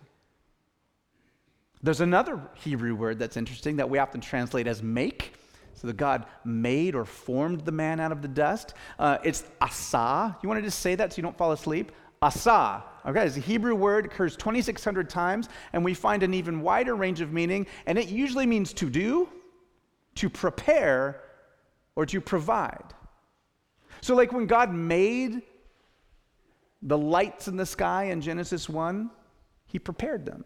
There's 1.84 2.02
another 2.02 2.40
Hebrew 2.54 2.94
word 2.94 3.18
that's 3.18 3.38
interesting 3.38 3.78
that 3.78 3.90
we 3.90 3.98
often 3.98 4.22
translate 4.22 4.68
as 4.68 4.84
make. 4.84 5.34
So 5.74 5.88
the 5.88 5.94
God 5.94 6.26
made 6.46 6.94
or 6.94 7.06
formed 7.06 7.62
the 7.62 7.72
man 7.72 8.00
out 8.00 8.12
of 8.12 8.22
the 8.22 8.28
dust. 8.28 8.76
Uh, 9.00 9.18
it's 9.24 9.44
asa. 9.60 10.38
You 10.44 10.50
want 10.50 10.60
to 10.60 10.64
just 10.64 10.80
say 10.80 10.94
that 10.94 11.14
so 11.14 11.18
you 11.18 11.24
don't 11.24 11.38
fall 11.38 11.54
asleep? 11.54 11.92
Asa. 12.22 12.84
Okay, 13.04 13.26
it's 13.26 13.38
a 13.38 13.40
Hebrew 13.40 13.74
word, 13.74 14.06
occurs 14.06 14.38
2,600 14.38 15.10
times, 15.10 15.50
and 15.74 15.84
we 15.84 15.96
find 15.96 16.22
an 16.22 16.36
even 16.36 16.62
wider 16.62 16.96
range 16.96 17.20
of 17.20 17.34
meaning, 17.34 17.66
and 17.88 17.98
it 17.98 18.10
usually 18.10 18.46
means 18.46 18.74
to 18.74 18.92
do 18.92 19.28
to 20.16 20.30
prepare 20.30 21.22
or 21.96 22.06
to 22.06 22.22
provide. 22.22 22.94
So, 24.02 24.16
like 24.16 24.32
when 24.32 24.48
God 24.48 24.74
made 24.74 25.42
the 26.82 26.98
lights 26.98 27.48
in 27.48 27.58
the 27.58 27.66
sky 27.66 28.06
in 28.06 28.22
Genesis 28.22 28.68
1, 28.68 29.12
He 29.68 29.80
prepared 29.80 30.26
them, 30.26 30.46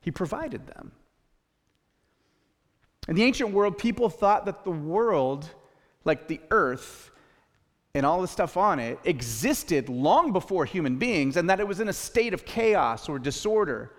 He 0.00 0.10
provided 0.10 0.66
them. 0.66 0.92
In 3.08 3.16
the 3.16 3.24
ancient 3.24 3.50
world, 3.50 3.78
people 3.78 4.08
thought 4.08 4.46
that 4.46 4.64
the 4.64 4.70
world, 4.70 5.50
like 6.04 6.28
the 6.28 6.40
earth 6.50 7.10
and 7.94 8.06
all 8.06 8.22
the 8.22 8.28
stuff 8.28 8.56
on 8.56 8.78
it, 8.78 8.98
existed 9.04 9.88
long 9.88 10.32
before 10.32 10.64
human 10.64 10.98
beings 10.98 11.36
and 11.36 11.50
that 11.50 11.58
it 11.58 11.66
was 11.66 11.80
in 11.80 11.88
a 11.88 11.92
state 11.92 12.32
of 12.32 12.44
chaos 12.44 13.08
or 13.08 13.18
disorder. 13.18 13.90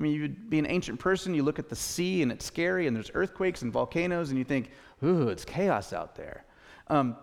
I 0.00 0.02
mean, 0.02 0.14
you'd 0.14 0.48
be 0.48 0.58
an 0.58 0.66
ancient 0.66 0.98
person, 0.98 1.34
you 1.34 1.42
look 1.42 1.58
at 1.58 1.68
the 1.68 1.76
sea 1.76 2.22
and 2.22 2.32
it's 2.32 2.46
scary, 2.46 2.86
and 2.86 2.96
there's 2.96 3.10
earthquakes 3.12 3.60
and 3.60 3.70
volcanoes, 3.70 4.30
and 4.30 4.38
you 4.38 4.44
think, 4.44 4.70
ooh, 5.04 5.28
it's 5.28 5.44
chaos 5.44 5.92
out 5.92 6.16
there. 6.16 6.46
Um, 6.88 7.18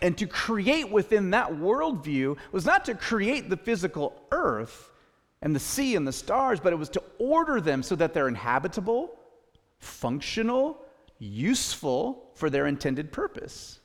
and 0.00 0.16
to 0.16 0.26
create 0.26 0.90
within 0.90 1.30
that 1.30 1.50
worldview 1.50 2.38
was 2.50 2.64
not 2.64 2.86
to 2.86 2.94
create 2.94 3.50
the 3.50 3.58
physical 3.58 4.22
earth 4.32 4.90
and 5.42 5.54
the 5.54 5.60
sea 5.60 5.96
and 5.96 6.08
the 6.08 6.12
stars, 6.12 6.60
but 6.60 6.72
it 6.72 6.76
was 6.76 6.88
to 6.90 7.02
order 7.18 7.60
them 7.60 7.82
so 7.82 7.94
that 7.96 8.14
they're 8.14 8.28
inhabitable, 8.28 9.14
functional, 9.78 10.82
useful 11.18 12.30
for 12.36 12.48
their 12.48 12.66
intended 12.66 13.12
purpose. 13.12 13.80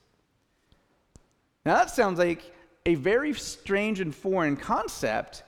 Now, 1.65 1.75
that 1.75 1.89
sounds 1.89 2.19
like 2.19 2.53
a 2.85 2.95
very 2.95 3.33
strange 3.33 3.99
and 3.99 4.15
foreign 4.15 4.55
concept 4.55 5.43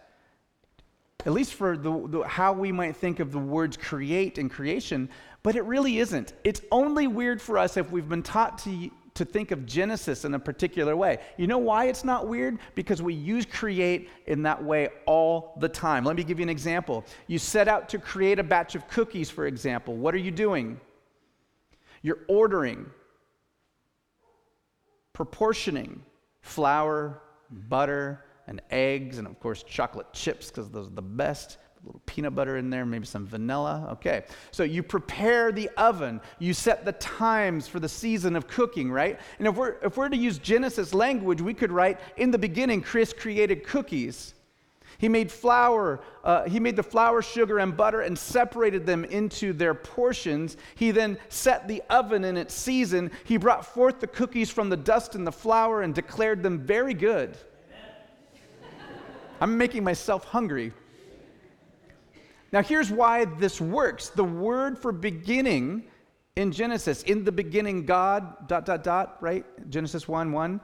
at 1.26 1.34
least 1.34 1.56
for 1.56 1.76
the, 1.76 2.08
the, 2.08 2.28
how 2.28 2.54
we 2.54 2.72
might 2.72 2.96
think 2.96 3.20
of 3.20 3.32
the 3.32 3.40
words 3.40 3.78
create 3.78 4.38
and 4.38 4.50
creation, 4.50 5.10
but 5.44 5.56
it 5.56 5.64
really 5.64 6.00
isn't. 6.00 6.34
It's 6.44 6.62
only 6.72 7.08
weird 7.08 7.42
for 7.42 7.58
us 7.58 7.78
if 7.78 7.92
we've 7.92 8.08
been 8.08 8.24
taught 8.24 8.60
to, 8.60 8.92
to 9.16 9.26
think 9.26 9.52
of 9.52 9.66
Genesis 9.66 10.26
in 10.26 10.36
a 10.36 10.40
particular 10.40 10.96
way. 10.96 11.20
You 11.38 11.48
know 11.48 11.58
why 11.58 11.86
it's 11.86 12.04
not 12.04 12.28
weird? 12.28 12.60
Because 12.76 13.02
we 13.02 13.14
use 13.14 13.46
create 13.46 14.10
in 14.28 14.44
that 14.44 14.64
way 14.64 14.90
all 15.06 15.56
the 15.60 15.70
time. 15.70 16.04
Let 16.04 16.16
me 16.16 16.24
give 16.24 16.40
you 16.40 16.44
an 16.44 16.50
example. 16.50 17.04
You 17.28 17.40
set 17.40 17.68
out 17.68 17.90
to 17.90 18.00
create 18.00 18.38
a 18.38 18.44
batch 18.44 18.76
of 18.76 18.88
cookies, 18.88 19.30
for 19.30 19.48
example. 19.48 19.96
What 19.96 20.14
are 20.14 20.20
you 20.20 20.32
doing? 20.32 20.80
You're 22.04 22.20
ordering, 22.28 22.86
proportioning 25.14 26.04
flour, 26.42 27.22
butter, 27.50 28.25
and 28.48 28.62
eggs, 28.72 29.18
and 29.18 29.28
of 29.28 29.40
course, 29.40 29.64
chocolate 29.64 30.12
chips, 30.14 30.50
because 30.50 30.70
those 30.70 30.88
are 30.88 30.92
the 30.92 31.02
best. 31.02 31.58
A 31.84 31.86
little 31.86 32.02
peanut 32.06 32.34
butter 32.34 32.58
in 32.58 32.70
there, 32.70 32.86
maybe 32.86 33.06
some 33.06 33.28
vanilla. 33.28 33.90
Okay. 33.92 34.24
So 34.52 34.64
you 34.64 34.82
prepare 34.82 35.52
the 35.52 35.70
oven, 35.78 36.20
you 36.40 36.54
set 36.54 36.84
the 36.86 36.94
times 36.94 37.68
for 37.68 37.80
the 37.80 37.90
season 37.90 38.36
of 38.36 38.48
cooking, 38.48 38.92
right? 38.92 39.20
And 39.38 39.48
if 39.48 39.56
we're, 39.56 39.76
if 39.84 39.98
we're 39.98 40.10
to 40.10 40.18
use 40.18 40.38
Genesis 40.40 40.94
language, 40.94 41.42
we 41.42 41.54
could 41.54 41.72
write, 41.72 42.00
In 42.18 42.32
the 42.32 42.40
beginning, 42.40 42.82
Chris 42.82 43.14
created 43.14 43.66
cookies. 43.66 44.34
He 44.98 45.10
made 45.10 45.32
flour, 45.32 46.02
uh, 46.24 46.48
he 46.48 46.60
made 46.60 46.76
the 46.76 46.84
flour, 46.84 47.22
sugar, 47.22 47.60
and 47.60 47.76
butter 47.76 48.02
and 48.02 48.18
separated 48.18 48.86
them 48.86 49.04
into 49.06 49.52
their 49.54 49.74
portions. 49.74 50.58
He 50.76 50.92
then 50.92 51.18
set 51.30 51.68
the 51.68 51.84
oven 51.90 52.24
in 52.24 52.38
its 52.38 52.54
season. 52.54 53.12
He 53.26 53.38
brought 53.38 53.66
forth 53.66 54.00
the 54.00 54.08
cookies 54.08 54.50
from 54.50 54.70
the 54.70 54.78
dust 54.78 55.16
and 55.16 55.28
the 55.28 55.32
flour 55.32 55.82
and 55.82 55.94
declared 55.94 56.44
them 56.44 56.60
very 56.60 56.94
good. 56.94 57.38
I'm 59.42 59.58
making 59.58 59.84
myself 59.84 60.26
hungry. 60.26 60.74
Now, 62.52 62.64
here's 62.64 62.92
why 62.92 63.26
this 63.26 63.60
works. 63.60 64.10
The 64.10 64.24
word 64.24 64.80
for 64.80 64.92
beginning 64.92 65.84
in 66.36 66.52
Genesis, 66.52 67.04
in 67.04 67.24
the 67.24 67.32
beginning, 67.32 67.86
God, 67.86 68.48
dot, 68.48 68.66
dot, 68.66 68.84
dot, 68.84 69.18
right? 69.22 69.46
Genesis 69.70 70.08
1 70.08 70.32
1 70.32 70.62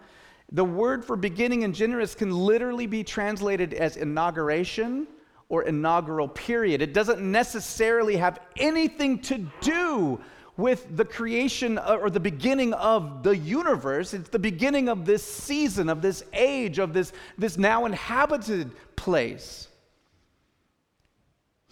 the 0.54 0.66
word 0.66 1.06
for 1.06 1.16
beginning 1.16 1.62
in 1.62 1.74
Genesis 1.74 2.14
can 2.14 2.32
literally 2.32 2.86
be 2.86 3.04
translated 3.06 3.74
as 3.74 3.96
inauguration 3.96 5.08
or 5.48 5.64
inaugural 5.64 6.28
period. 6.28 6.82
It 6.82 6.94
doesn't 6.94 7.22
necessarily 7.22 8.18
have 8.18 8.40
anything 8.58 9.20
to 9.20 9.48
do 9.62 10.20
with 10.58 10.96
the 10.96 11.06
creation 11.06 11.78
uh, 11.78 11.98
or 12.02 12.10
the 12.10 12.20
beginning 12.20 12.74
of 12.74 13.24
the 13.24 13.36
universe. 13.36 14.14
It's 14.14 14.30
the 14.30 14.40
beginning 14.40 14.90
of 14.90 15.06
this 15.06 15.24
season, 15.24 15.90
of 15.90 16.02
this 16.02 16.24
age, 16.34 16.80
of 16.80 16.94
this, 16.94 17.14
this 17.38 17.58
now 17.58 17.86
inhabited 17.86 18.72
place. 18.96 19.68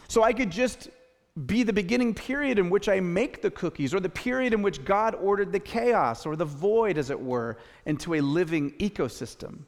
So 0.07 0.23
I 0.23 0.33
could 0.33 0.49
just 0.49 0.89
be 1.45 1.63
the 1.63 1.73
beginning 1.73 2.13
period 2.13 2.59
in 2.59 2.69
which 2.69 2.89
I 2.89 2.99
make 2.99 3.41
the 3.41 3.51
cookies, 3.51 3.93
or 3.93 3.99
the 3.99 4.09
period 4.09 4.53
in 4.53 4.61
which 4.61 4.83
God 4.83 5.15
ordered 5.15 5.51
the 5.51 5.59
chaos, 5.59 6.25
or 6.25 6.35
the 6.35 6.45
void, 6.45 6.97
as 6.97 7.09
it 7.09 7.19
were, 7.19 7.57
into 7.85 8.15
a 8.15 8.21
living 8.21 8.71
ecosystem. 8.79 9.59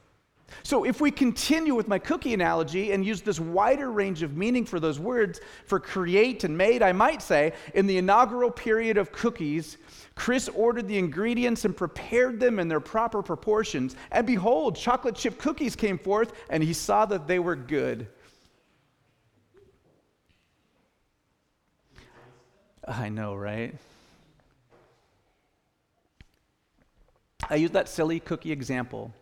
So, 0.63 0.83
if 0.83 1.01
we 1.01 1.11
continue 1.11 1.75
with 1.75 1.87
my 1.87 1.99
cookie 1.99 2.33
analogy 2.33 2.91
and 2.91 3.05
use 3.05 3.21
this 3.21 3.39
wider 3.39 3.91
range 3.91 4.23
of 4.23 4.37
meaning 4.37 4.65
for 4.65 4.79
those 4.79 4.99
words, 4.99 5.41
for 5.65 5.79
create 5.79 6.43
and 6.43 6.57
made, 6.57 6.81
I 6.81 6.91
might 6.91 7.21
say, 7.21 7.53
in 7.73 7.87
the 7.87 7.97
inaugural 7.97 8.51
period 8.51 8.97
of 8.97 9.11
cookies, 9.11 9.77
Chris 10.15 10.49
ordered 10.49 10.87
the 10.87 10.97
ingredients 10.97 11.65
and 11.65 11.75
prepared 11.75 12.39
them 12.39 12.59
in 12.59 12.67
their 12.67 12.79
proper 12.79 13.21
proportions. 13.21 13.95
And 14.11 14.27
behold, 14.27 14.75
chocolate 14.75 15.15
chip 15.15 15.37
cookies 15.37 15.75
came 15.75 15.97
forth, 15.97 16.33
and 16.49 16.61
he 16.63 16.73
saw 16.73 17.05
that 17.05 17.27
they 17.27 17.39
were 17.39 17.55
good. 17.55 18.07
I 22.87 23.09
know, 23.09 23.35
right? 23.35 23.75
I 27.49 27.55
use 27.55 27.71
that 27.71 27.89
silly 27.89 28.19
cookie 28.19 28.51
example 28.51 29.13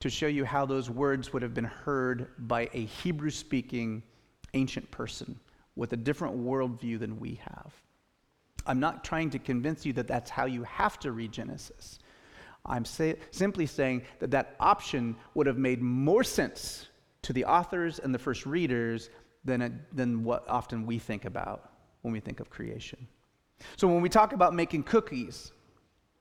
to 0.00 0.08
show 0.08 0.26
you 0.26 0.44
how 0.44 0.64
those 0.64 0.88
words 0.88 1.32
would 1.32 1.42
have 1.42 1.54
been 1.54 1.64
heard 1.64 2.28
by 2.38 2.68
a 2.72 2.84
Hebrew 2.84 3.30
speaking 3.30 4.02
ancient 4.54 4.90
person 4.90 5.38
with 5.76 5.92
a 5.92 5.96
different 5.96 6.38
worldview 6.38 6.98
than 6.98 7.18
we 7.18 7.40
have. 7.42 7.72
I'm 8.66 8.80
not 8.80 9.02
trying 9.02 9.30
to 9.30 9.38
convince 9.38 9.86
you 9.86 9.92
that 9.94 10.06
that's 10.06 10.30
how 10.30 10.44
you 10.44 10.62
have 10.64 10.98
to 11.00 11.12
read 11.12 11.32
Genesis. 11.32 11.98
I'm 12.66 12.84
say, 12.84 13.16
simply 13.30 13.66
saying 13.66 14.02
that 14.18 14.30
that 14.32 14.56
option 14.60 15.16
would 15.34 15.46
have 15.46 15.56
made 15.56 15.80
more 15.80 16.22
sense 16.22 16.88
to 17.22 17.32
the 17.32 17.44
authors 17.44 17.98
and 17.98 18.14
the 18.14 18.18
first 18.18 18.46
readers 18.46 19.10
than, 19.44 19.84
than 19.92 20.22
what 20.22 20.44
often 20.48 20.84
we 20.84 20.98
think 20.98 21.24
about 21.24 21.72
when 22.02 22.12
we 22.12 22.20
think 22.20 22.40
of 22.40 22.50
creation. 22.50 23.06
So 23.76 23.88
when 23.88 24.02
we 24.02 24.08
talk 24.08 24.32
about 24.32 24.54
making 24.54 24.84
cookies 24.84 25.52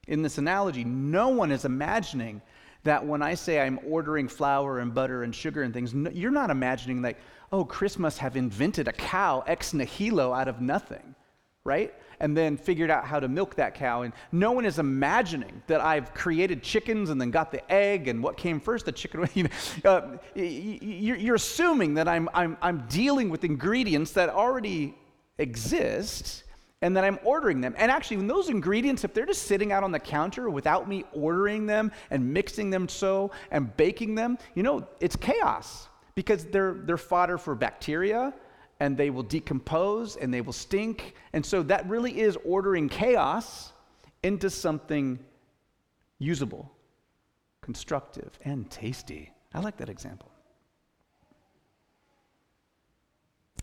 in 0.07 0.21
this 0.21 0.37
analogy, 0.37 0.83
no 0.83 1.29
one 1.29 1.51
is 1.51 1.65
imagining 1.65 2.41
that 2.83 3.05
when 3.05 3.21
I 3.21 3.33
say 3.33 3.59
I'm 3.59 3.79
ordering 3.87 4.27
flour 4.27 4.79
and 4.79 4.93
butter 4.93 5.23
and 5.23 5.33
sugar 5.33 5.63
and 5.63 5.73
things, 5.73 5.93
you're 6.15 6.31
not 6.31 6.49
imagining 6.49 7.01
like, 7.01 7.17
oh, 7.51 7.65
Chris 7.65 7.97
must 7.97 8.19
have 8.19 8.35
invented 8.35 8.87
a 8.87 8.93
cow 8.93 9.43
ex 9.47 9.73
nihilo 9.73 10.33
out 10.33 10.47
of 10.47 10.61
nothing, 10.61 11.15
right? 11.63 11.93
And 12.19 12.35
then 12.35 12.57
figured 12.57 12.89
out 12.89 13.05
how 13.05 13.19
to 13.19 13.27
milk 13.27 13.55
that 13.55 13.75
cow. 13.75 14.01
And 14.01 14.13
no 14.31 14.51
one 14.51 14.65
is 14.65 14.79
imagining 14.79 15.61
that 15.67 15.81
I've 15.81 16.13
created 16.13 16.63
chickens 16.63 17.09
and 17.09 17.21
then 17.21 17.29
got 17.29 17.51
the 17.51 17.71
egg 17.71 18.07
and 18.07 18.23
what 18.23 18.37
came 18.37 18.59
first, 18.59 18.85
the 18.85 18.91
chicken. 18.91 19.27
You 19.35 19.43
know, 19.83 19.91
uh, 19.91 20.17
you're 20.35 21.35
assuming 21.35 21.93
that 21.95 22.07
I'm, 22.07 22.27
I'm, 22.33 22.57
I'm 22.61 22.85
dealing 22.87 23.29
with 23.29 23.43
ingredients 23.43 24.11
that 24.13 24.29
already 24.29 24.95
exist 25.37 26.43
and 26.81 26.95
then 26.95 27.03
I'm 27.03 27.19
ordering 27.23 27.59
them. 27.59 27.73
And 27.77 27.91
actually, 27.91 28.17
when 28.17 28.27
those 28.27 28.49
ingredients, 28.49 29.03
if 29.03 29.13
they're 29.13 29.25
just 29.25 29.43
sitting 29.43 29.71
out 29.71 29.83
on 29.83 29.91
the 29.91 29.99
counter 29.99 30.49
without 30.49 30.87
me 30.87 31.05
ordering 31.11 31.65
them 31.65 31.91
and 32.11 32.33
mixing 32.33 32.69
them 32.69 32.87
so 32.87 33.31
and 33.49 33.75
baking 33.77 34.15
them, 34.15 34.37
you 34.53 34.63
know, 34.63 34.87
it's 34.99 35.15
chaos 35.15 35.87
because 36.13 36.45
they're, 36.45 36.73
they're 36.73 36.97
fodder 36.97 37.37
for 37.37 37.55
bacteria 37.55 38.33
and 38.79 38.95
they 38.95 39.09
will 39.09 39.23
decompose 39.23 40.17
and 40.17 40.31
they 40.31 40.41
will 40.41 40.53
stink. 40.53 41.15
And 41.33 41.43
so 41.43 41.63
that 41.63 41.87
really 41.89 42.19
is 42.19 42.37
ordering 42.45 42.89
chaos 42.89 43.73
into 44.21 44.49
something 44.49 45.17
usable, 46.19 46.71
constructive, 47.61 48.37
and 48.45 48.69
tasty. 48.69 49.31
I 49.51 49.61
like 49.61 49.77
that 49.77 49.89
example. 49.89 50.31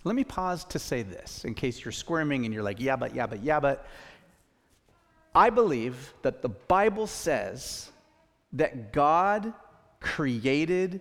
Let 0.05 0.15
me 0.15 0.25
pause 0.25 0.65
to 0.67 0.79
say 0.79 1.03
this 1.03 1.45
in 1.45 1.55
case 1.55 1.83
you're 1.85 1.93
squirming 1.93 2.45
and 2.45 2.53
you're 2.53 2.63
like, 2.63 2.79
yeah, 2.79 2.97
but, 2.97 3.15
yeah, 3.15 3.27
but, 3.27 3.43
yeah, 3.43 3.59
but. 3.59 3.87
I 5.35 5.51
believe 5.51 6.15
that 6.23 6.43
the 6.43 6.51
Bible 6.51 7.07
says 7.07 7.91
that 8.53 8.93
God 8.93 9.53
created 9.99 11.01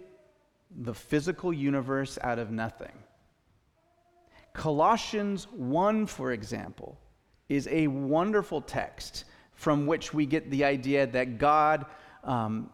the 0.76 0.94
physical 0.94 1.54
universe 1.54 2.18
out 2.22 2.39
of 2.39 2.50
nothing. 2.50 2.92
Colossians 4.54 5.48
1, 5.52 6.08
for 6.08 6.32
example, 6.32 6.98
is 7.50 7.68
a 7.70 7.88
wonderful 7.88 8.62
text 8.62 9.26
from 9.54 9.86
which 9.86 10.13
we 10.13 10.26
get 10.26 10.50
the 10.50 10.63
idea 10.63 11.06
that 11.08 11.38
God, 11.38 11.86
um, 12.24 12.70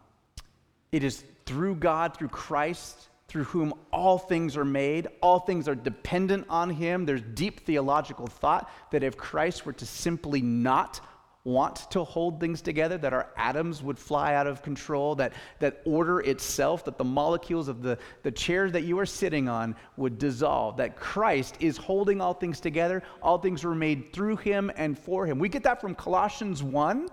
it 0.92 1.04
is 1.04 1.24
through 1.44 1.74
God, 1.74 2.16
through 2.16 2.28
Christ, 2.28 3.09
through 3.30 3.44
whom 3.44 3.72
all 3.92 4.18
things 4.18 4.56
are 4.56 4.64
made, 4.64 5.06
all 5.22 5.38
things 5.38 5.68
are 5.68 5.76
dependent 5.76 6.44
on 6.48 6.68
him. 6.68 7.06
There's 7.06 7.22
deep 7.22 7.64
theological 7.64 8.26
thought 8.26 8.68
that 8.90 9.04
if 9.04 9.16
Christ 9.16 9.64
were 9.64 9.72
to 9.74 9.86
simply 9.86 10.42
not 10.42 11.00
want 11.44 11.88
to 11.92 12.02
hold 12.02 12.40
things 12.40 12.60
together, 12.60 12.98
that 12.98 13.12
our 13.12 13.28
atoms 13.36 13.84
would 13.84 14.00
fly 14.00 14.34
out 14.34 14.48
of 14.48 14.62
control, 14.62 15.14
that, 15.14 15.32
that 15.60 15.80
order 15.84 16.18
itself, 16.22 16.84
that 16.84 16.98
the 16.98 17.04
molecules 17.04 17.68
of 17.68 17.82
the, 17.82 17.96
the 18.24 18.32
chairs 18.32 18.72
that 18.72 18.82
you 18.82 18.98
are 18.98 19.06
sitting 19.06 19.48
on 19.48 19.76
would 19.96 20.18
dissolve, 20.18 20.76
that 20.78 20.96
Christ 20.96 21.54
is 21.60 21.76
holding 21.76 22.20
all 22.20 22.34
things 22.34 22.58
together. 22.58 23.00
All 23.22 23.38
things 23.38 23.62
were 23.62 23.76
made 23.76 24.12
through 24.12 24.38
him 24.38 24.72
and 24.74 24.98
for 24.98 25.24
him. 25.24 25.38
We 25.38 25.48
get 25.48 25.62
that 25.62 25.80
from 25.80 25.94
Colossians 25.94 26.64
1 26.64 27.08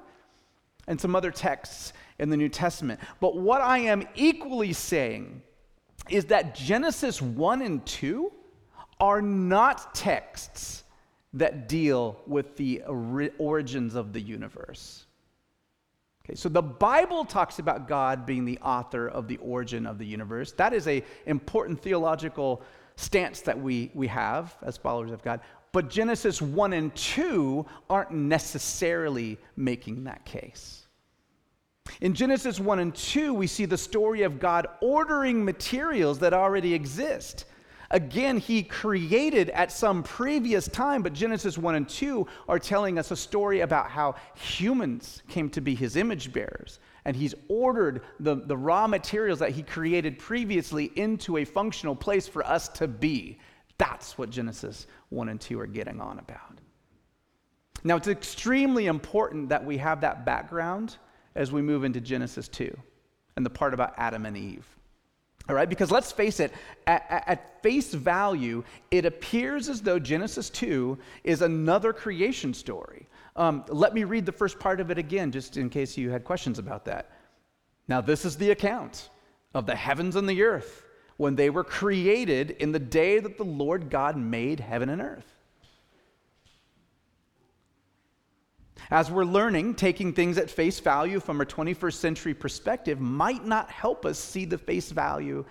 and 0.88 1.00
some 1.00 1.16
other 1.16 1.30
texts 1.30 1.94
in 2.18 2.32
the 2.32 2.38
New 2.38 2.50
Testament. 2.50 3.00
But 3.20 3.38
what 3.38 3.62
I 3.62 3.78
am 3.78 4.04
equally 4.16 4.74
saying 4.74 5.44
is 6.10 6.26
that 6.26 6.56
Genesis 6.56 7.22
1 7.22 7.62
and 7.62 7.86
2 7.86 8.32
are 9.00 9.22
not 9.22 9.94
texts 9.94 10.84
that 11.34 11.70
deal 11.70 12.20
with 12.26 12.56
the 12.58 12.82
origins 13.38 13.96
of 13.96 14.14
the 14.14 14.22
universe. 14.22 15.06
Okay, 16.26 16.36
so 16.36 16.50
the 16.50 16.62
Bible 16.62 17.24
talks 17.24 17.60
about 17.60 17.88
God 17.88 18.26
being 18.26 18.44
the 18.44 18.58
author 18.60 19.08
of 19.08 19.28
the 19.28 19.38
origin 19.38 19.86
of 19.86 19.98
the 19.98 20.06
universe. 20.06 20.52
That 20.54 20.74
is 20.74 20.88
a 20.88 21.04
important 21.26 21.82
theological 21.82 22.62
stance 22.98 23.42
that 23.42 23.60
we, 23.60 23.92
we 23.94 24.08
have 24.08 24.56
as 24.64 24.76
followers 24.76 25.12
of 25.12 25.22
God. 25.24 25.40
But 25.72 25.90
Genesis 25.90 26.42
1 26.42 26.74
and 26.74 26.94
2 26.96 27.66
aren't 27.90 28.12
necessarily 28.12 29.38
making 29.56 30.06
that 30.06 30.26
case. 30.26 30.87
In 32.02 32.14
Genesis 32.14 32.60
1 32.60 32.80
and 32.80 32.94
2, 32.94 33.34
we 33.34 33.48
see 33.48 33.66
the 33.66 33.78
story 33.78 34.22
of 34.22 34.40
God 34.40 34.68
ordering 34.82 35.44
materials 35.44 36.20
that 36.20 36.34
already 36.34 36.74
exist. 36.74 37.46
Again, 37.90 38.38
he 38.38 38.64
created 38.64 39.50
at 39.52 39.72
some 39.72 40.04
previous 40.04 40.68
time, 40.68 41.02
but 41.02 41.14
Genesis 41.14 41.58
1 41.58 41.76
and 41.76 41.88
2 41.88 42.28
are 42.48 42.60
telling 42.60 43.00
us 43.00 43.12
a 43.12 43.16
story 43.16 43.62
about 43.62 43.90
how 43.90 44.16
humans 44.36 45.24
came 45.30 45.50
to 45.52 45.62
be 45.62 45.74
his 45.74 45.96
image 45.96 46.34
bearers. 46.34 46.80
And 47.06 47.16
he's 47.16 47.34
ordered 47.48 48.02
the, 48.20 48.36
the 48.36 48.58
raw 48.58 48.88
materials 48.88 49.40
that 49.40 49.52
he 49.52 49.64
created 49.64 50.20
previously 50.20 50.92
into 50.96 51.38
a 51.38 51.46
functional 51.46 51.96
place 51.96 52.28
for 52.28 52.46
us 52.46 52.68
to 52.70 52.88
be. 52.88 53.40
That's 53.78 54.18
what 54.18 54.30
Genesis 54.30 54.88
1 55.10 55.30
and 55.30 55.40
2 55.40 55.60
are 55.60 55.68
getting 55.68 56.02
on 56.02 56.20
about. 56.20 56.60
Now, 57.84 57.96
it's 57.96 58.10
extremely 58.10 58.88
important 58.88 59.50
that 59.50 59.66
we 59.66 59.78
have 59.78 60.02
that 60.02 60.26
background 60.26 60.98
as 61.38 61.52
we 61.52 61.62
move 61.62 61.84
into 61.84 62.02
Genesis 62.02 62.48
2 62.50 62.76
and 63.36 63.46
the 63.46 63.50
part 63.50 63.74
about 63.74 63.94
Adam 63.98 64.26
and 64.26 64.36
Eve. 64.36 64.66
All 65.48 65.56
right, 65.56 65.70
because 65.70 65.92
let's 65.92 66.12
face 66.12 66.42
it, 66.42 66.52
at, 66.88 67.06
at, 67.10 67.64
face 67.64 67.94
value, 67.94 68.64
it 68.92 69.06
appears 69.06 69.70
as 69.70 69.82
though 69.82 69.98
Genesis 69.98 70.50
2 70.50 70.98
is 71.24 71.42
another 71.42 71.94
creation 71.94 72.54
story. 72.54 73.08
Um, 73.38 73.64
let 73.70 73.94
me 73.94 74.04
read 74.04 74.26
the 74.26 74.32
first 74.32 74.60
part 74.60 74.82
of 74.82 74.92
it 74.92 74.98
again, 74.98 75.32
just 75.32 75.56
in 75.56 75.70
case 75.70 75.96
you 75.96 76.10
had 76.10 76.26
questions 76.26 76.60
about 76.60 76.84
that. 76.86 77.12
Now, 77.88 78.02
this 78.02 78.26
is 78.26 78.36
the 78.36 78.52
account 78.52 79.10
of 79.54 79.66
the 79.66 79.76
heavens 79.76 80.18
and 80.18 80.28
the 80.28 80.44
earth 80.44 80.84
when 81.16 81.36
they 81.36 81.50
were 81.50 81.64
created 81.64 82.52
in 82.52 82.74
the 82.74 82.80
day 82.80 83.20
that 83.20 83.38
the 83.38 83.46
Lord 83.46 83.90
God 83.90 84.18
made 84.18 84.60
heaven 84.60 84.90
and 84.90 85.02
earth. 85.02 85.37
As 88.90 89.12
we're 89.12 89.26
learning, 89.26 89.76
taking 89.76 90.14
things 90.14 90.38
at 90.38 90.50
face 90.50 90.80
value 90.80 91.20
from 91.20 91.42
a 91.42 91.46
21st 91.46 91.94
century 91.94 92.34
perspective 92.34 93.02
might 93.02 93.46
not 93.46 93.70
help 93.70 94.06
us 94.06 94.18
see 94.18 94.46
the 94.46 94.58
face 94.58 94.92
value 94.92 95.44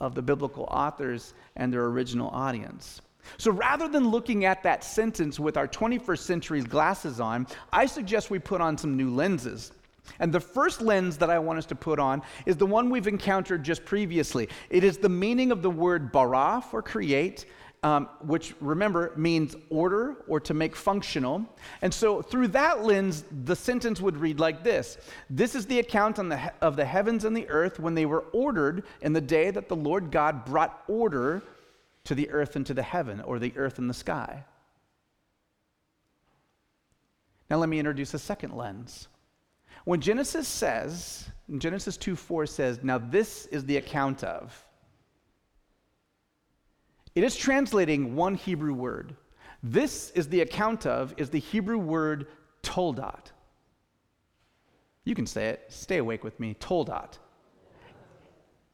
of 0.00 0.16
the 0.16 0.22
biblical 0.22 0.64
authors 0.64 1.34
and 1.54 1.72
their 1.72 1.84
original 1.84 2.28
audience. 2.30 3.00
So 3.38 3.52
rather 3.52 3.86
than 3.86 4.08
looking 4.08 4.44
at 4.46 4.64
that 4.64 4.82
sentence 4.82 5.38
with 5.38 5.56
our 5.56 5.68
21st 5.68 6.18
century's 6.18 6.64
glasses 6.64 7.20
on, 7.20 7.46
I 7.72 7.86
suggest 7.86 8.30
we 8.30 8.40
put 8.40 8.60
on 8.60 8.76
some 8.76 8.96
new 8.96 9.14
lenses. 9.14 9.70
And 10.18 10.32
the 10.32 10.40
first 10.40 10.82
lens 10.82 11.16
that 11.18 11.30
I 11.30 11.38
want 11.38 11.58
us 11.60 11.66
to 11.66 11.76
put 11.76 12.00
on 12.00 12.22
is 12.46 12.56
the 12.56 12.66
one 12.66 12.90
we've 12.90 13.06
encountered 13.06 13.62
just 13.62 13.84
previously. 13.84 14.48
It 14.70 14.82
is 14.82 14.98
the 14.98 15.08
meaning 15.08 15.52
of 15.52 15.62
the 15.62 15.70
word 15.70 16.10
bara 16.10 16.64
for 16.68 16.82
create 16.82 17.46
um, 17.82 18.08
which 18.20 18.54
remember 18.60 19.12
means 19.16 19.56
order 19.68 20.16
or 20.28 20.38
to 20.40 20.54
make 20.54 20.76
functional. 20.76 21.44
And 21.82 21.92
so, 21.92 22.22
through 22.22 22.48
that 22.48 22.84
lens, 22.84 23.24
the 23.44 23.56
sentence 23.56 24.00
would 24.00 24.16
read 24.16 24.38
like 24.38 24.62
this 24.62 24.98
This 25.28 25.54
is 25.54 25.66
the 25.66 25.80
account 25.80 26.16
the 26.16 26.52
of 26.60 26.76
the 26.76 26.84
heavens 26.84 27.24
and 27.24 27.36
the 27.36 27.48
earth 27.48 27.80
when 27.80 27.94
they 27.94 28.06
were 28.06 28.24
ordered 28.32 28.84
in 29.00 29.12
the 29.12 29.20
day 29.20 29.50
that 29.50 29.68
the 29.68 29.76
Lord 29.76 30.10
God 30.10 30.44
brought 30.44 30.82
order 30.88 31.42
to 32.04 32.14
the 32.14 32.30
earth 32.30 32.56
and 32.56 32.66
to 32.66 32.74
the 32.74 32.82
heaven, 32.82 33.20
or 33.20 33.38
the 33.38 33.52
earth 33.56 33.78
and 33.78 33.88
the 33.88 33.94
sky. 33.94 34.44
Now, 37.48 37.58
let 37.58 37.68
me 37.68 37.78
introduce 37.78 38.14
a 38.14 38.18
second 38.18 38.56
lens. 38.56 39.08
When 39.84 40.00
Genesis 40.00 40.48
says, 40.48 41.28
Genesis 41.58 41.96
2 41.96 42.16
4 42.16 42.46
says, 42.46 42.80
Now 42.82 42.98
this 42.98 43.46
is 43.46 43.64
the 43.64 43.76
account 43.76 44.24
of, 44.24 44.64
it 47.14 47.24
is 47.24 47.36
translating 47.36 48.16
one 48.16 48.34
Hebrew 48.34 48.72
word. 48.72 49.16
This 49.62 50.10
is 50.10 50.28
the 50.28 50.40
account 50.40 50.86
of, 50.86 51.14
is 51.16 51.30
the 51.30 51.38
Hebrew 51.38 51.78
word 51.78 52.26
toldot. 52.62 53.26
You 55.04 55.14
can 55.14 55.26
say 55.26 55.48
it. 55.48 55.64
Stay 55.68 55.98
awake 55.98 56.24
with 56.24 56.38
me. 56.40 56.54
Toldot. 56.54 57.18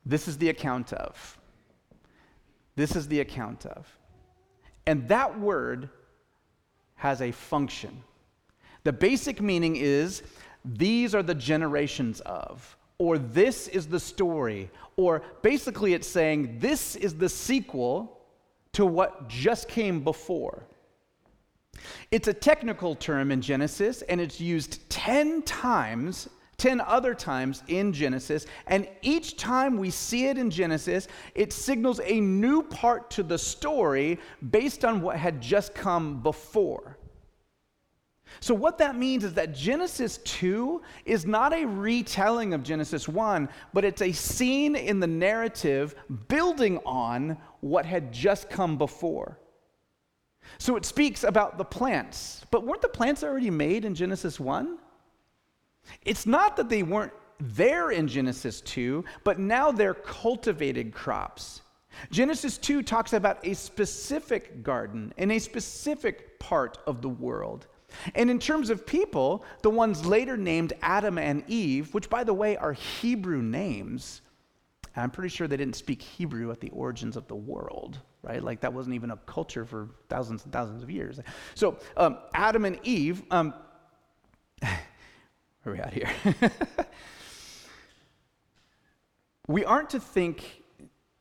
This 0.05 0.29
is 0.29 0.39
the 0.39 0.49
account 0.49 0.93
of. 0.93 1.39
This 2.77 2.97
is 2.97 3.09
the 3.09 3.21
account 3.21 3.67
of. 3.67 3.87
And 4.87 5.09
that 5.09 5.39
word 5.39 5.91
has 6.95 7.21
a 7.21 7.33
function. 7.33 8.03
The 8.85 8.93
basic 8.93 9.41
meaning 9.43 9.77
is 9.77 10.23
these 10.65 11.15
are 11.15 11.23
the 11.23 11.35
generations 11.35 12.21
of, 12.21 12.77
or 12.99 13.19
this 13.19 13.69
is 13.69 13.87
the 13.87 14.01
story, 14.01 14.71
or 14.97 15.23
basically 15.43 15.95
it's 15.95 16.09
saying 16.09 16.59
this 16.59 16.97
is 16.97 17.15
the 17.15 17.29
sequel 17.29 18.18
to 18.73 18.85
what 18.85 19.29
just 19.29 19.69
came 19.69 20.01
before. 20.01 20.65
It's 22.11 22.29
a 22.29 22.35
technical 22.35 22.95
term 22.95 23.31
in 23.31 23.41
Genesis, 23.41 24.03
and 24.03 24.21
it's 24.21 24.41
used 24.41 24.89
10 24.91 25.43
times, 25.43 26.29
10 26.57 26.81
other 26.81 27.15
times 27.15 27.63
in 27.69 27.93
Genesis. 27.93 28.47
And 28.67 28.89
each 29.03 29.37
time 29.37 29.79
we 29.79 29.91
see 29.91 30.27
it 30.27 30.39
in 30.39 30.51
Genesis, 30.51 31.09
it 31.35 31.53
signals 31.53 32.01
a 32.05 32.21
new 32.21 32.63
part 32.63 33.11
to 33.13 33.23
the 33.23 33.39
story 33.39 34.19
based 34.51 34.85
on 34.85 35.01
what 35.01 35.17
had 35.17 35.41
just 35.41 35.75
come 35.75 36.23
before. 36.23 36.98
So, 38.41 38.55
what 38.55 38.79
that 38.79 38.97
means 38.97 39.25
is 39.25 39.35
that 39.35 39.55
Genesis 39.55 40.19
2 40.19 40.83
is 41.05 41.27
not 41.27 41.53
a 41.53 41.65
retelling 41.65 42.55
of 42.55 42.63
Genesis 42.63 43.09
1, 43.09 43.49
but 43.73 43.85
it's 43.85 44.03
a 44.03 44.13
scene 44.13 44.77
in 44.77 45.01
the 45.01 45.07
narrative 45.07 45.95
building 46.29 46.79
on 46.87 47.37
what 47.61 47.85
had 47.85 48.13
just 48.13 48.49
come 48.49 48.79
before. 48.79 49.39
So, 50.59 50.77
it 50.77 50.85
speaks 50.85 51.25
about 51.25 51.59
the 51.59 51.65
plants, 51.65 52.45
but 52.51 52.65
weren't 52.65 52.83
the 52.83 52.89
plants 52.89 53.25
already 53.25 53.51
made 53.51 53.85
in 53.85 53.95
Genesis 53.95 54.39
1? 54.39 54.79
It's 56.03 56.27
not 56.27 56.57
that 56.57 56.69
they 56.69 56.83
weren't 56.83 57.13
there 57.41 57.91
in 57.91 58.09
Genesis 58.09 58.61
2, 58.63 59.05
but 59.25 59.39
now 59.39 59.71
they're 59.71 59.95
cultivated 59.95 60.93
crops. 60.93 61.63
Genesis 62.11 62.59
2 62.59 62.83
talks 62.83 63.13
about 63.13 63.45
a 63.45 63.55
specific 63.55 64.63
garden 64.63 65.13
in 65.17 65.31
a 65.31 65.39
specific 65.39 66.39
part 66.39 66.79
of 66.87 67.03
the 67.03 67.09
world. 67.09 67.67
And 68.15 68.31
in 68.31 68.39
terms 68.39 68.71
of 68.71 68.87
people, 68.87 69.45
the 69.63 69.71
ones 69.71 70.07
later 70.07 70.37
named 70.37 70.73
Adam 70.83 71.19
and 71.19 71.43
Eve, 71.49 71.93
which 71.95 72.09
by 72.09 72.25
the 72.25 72.35
way 72.35 72.57
are 72.57 72.73
Hebrew 72.73 73.43
names, 73.43 74.23
I'm 74.97 75.11
pretty 75.11 75.29
sure 75.29 75.47
they 75.47 75.57
didn't 75.57 75.77
speak 75.77 76.03
Hebrew 76.03 76.51
at 76.51 76.61
the 76.61 76.71
origins 76.71 77.17
of 77.17 77.29
the 77.29 77.37
world, 77.37 77.99
right? 78.23 78.43
Like 78.43 78.61
that 78.61 78.73
wasn't 78.73 78.95
even 78.95 79.11
a 79.11 79.17
culture 79.17 79.65
for 79.65 79.91
thousands 80.09 80.45
and 80.45 80.53
thousands 80.53 80.83
of 80.83 80.91
years. 80.91 81.21
So 81.55 81.79
um, 81.97 82.19
Adam 82.35 82.65
and 82.65 82.79
Eve, 82.83 83.23
um, 83.31 83.55
where 84.61 84.73
are 85.67 85.73
we 85.73 85.79
at 85.79 85.93
here? 85.93 86.11
we 89.49 89.65
aren't 89.65 89.91
to 89.91 90.01
think 90.01 90.63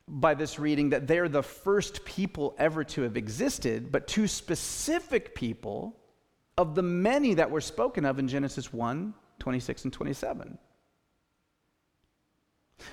by 0.08 0.34
this 0.34 0.58
reading 0.58 0.92
that 0.92 1.06
they're 1.06 1.30
the 1.30 1.44
first 1.44 2.06
people 2.06 2.56
ever 2.58 2.84
to 2.84 3.02
have 3.02 3.18
existed, 3.18 3.92
but 3.92 4.08
two 4.08 4.28
specific 4.28 5.36
people 5.36 5.98
of 6.58 6.76
the 6.76 6.82
many 6.82 7.34
that 7.36 7.50
were 7.50 7.62
spoken 7.62 8.06
of 8.06 8.20
in 8.20 8.28
Genesis 8.28 8.74
1 8.74 9.14
26 9.40 9.84
and 9.84 9.94
27. 9.94 10.58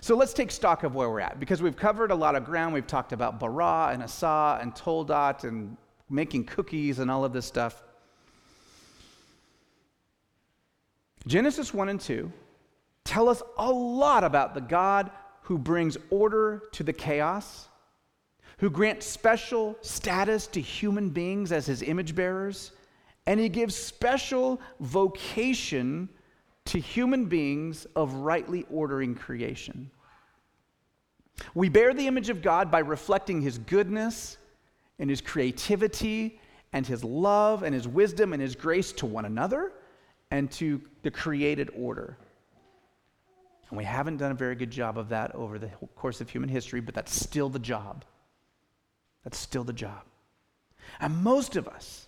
So 0.00 0.16
let's 0.16 0.35
take 0.35 0.50
stock 0.50 0.83
of 0.83 0.94
where 0.94 1.09
we're 1.11 1.20
at 1.20 1.40
because 1.40 1.62
we've 1.62 1.77
covered 1.77 2.11
a 2.11 2.14
lot 2.14 2.35
of 2.35 2.44
ground. 2.44 2.74
We've 2.74 2.87
talked 2.87 3.12
about 3.12 3.40
bara 3.40 3.90
and 3.92 4.03
asa 4.03 4.59
and 4.61 4.74
toldot 4.74 5.44
and 5.44 5.77
making 6.11 6.44
cookies 6.44 6.98
and 6.98 7.11
all 7.11 7.24
of 7.24 7.33
this 7.33 7.46
stuff. 7.46 7.83
Genesis 11.27 11.72
1 11.72 11.88
and 11.88 12.00
2 12.00 12.31
tell 13.05 13.29
us 13.29 13.42
a 13.59 13.70
lot 13.70 14.24
about 14.24 14.55
the 14.55 14.61
God 14.61 15.11
who 15.42 15.59
brings 15.59 15.96
order 16.11 16.62
to 16.72 16.83
the 16.83 16.92
chaos, 16.92 17.68
who 18.59 18.70
grants 18.70 19.07
special 19.07 19.77
status 19.83 20.46
to 20.48 20.61
human 20.61 21.11
beings 21.11 21.53
as 21.53 21.66
his 21.66 21.83
image 21.83 22.14
bearers 22.14 22.72
and 23.27 23.41
he 23.41 23.49
gives 23.49 23.75
special 23.75 24.61
vocation 24.81 26.09
to 26.67 26.79
human 26.79 27.27
beings 27.27 27.87
of 27.97 28.15
rightly 28.15 28.67
ordering 28.71 29.15
creation. 29.15 29.91
We 31.55 31.69
bear 31.69 31.93
the 31.95 32.07
image 32.07 32.31
of 32.31 32.43
God 32.43 32.71
by 32.71 32.81
reflecting 32.81 33.41
his 33.41 33.59
goodness 33.59 34.37
and 34.99 35.11
his 35.11 35.21
creativity 35.21 36.41
and 36.73 36.87
his 36.87 37.05
love 37.05 37.63
and 37.63 37.75
his 37.75 37.87
wisdom 37.89 38.33
and 38.33 38.41
his 38.41 38.55
grace 38.55 38.93
to 38.93 39.07
one 39.07 39.25
another 39.25 39.73
and 40.31 40.51
to 40.53 40.81
the 41.03 41.11
created 41.11 41.71
order. 41.77 42.17
And 43.69 43.79
we 43.79 43.85
haven't 43.85 44.19
done 44.19 44.31
a 44.31 44.35
very 44.35 44.55
good 44.55 44.71
job 44.71 44.99
of 44.99 45.09
that 45.09 45.35
over 45.35 45.59
the 45.59 45.69
course 45.97 46.21
of 46.21 46.31
human 46.31 46.49
history, 46.49 46.81
but 46.81 46.95
that's 46.95 47.15
still 47.15 47.49
the 47.49 47.59
job. 47.59 48.05
That's 49.25 49.39
still 49.39 49.65
the 49.65 49.73
job. 49.73 50.03
And 51.01 51.23
most 51.23 51.57
of 51.57 51.67
us, 51.67 52.04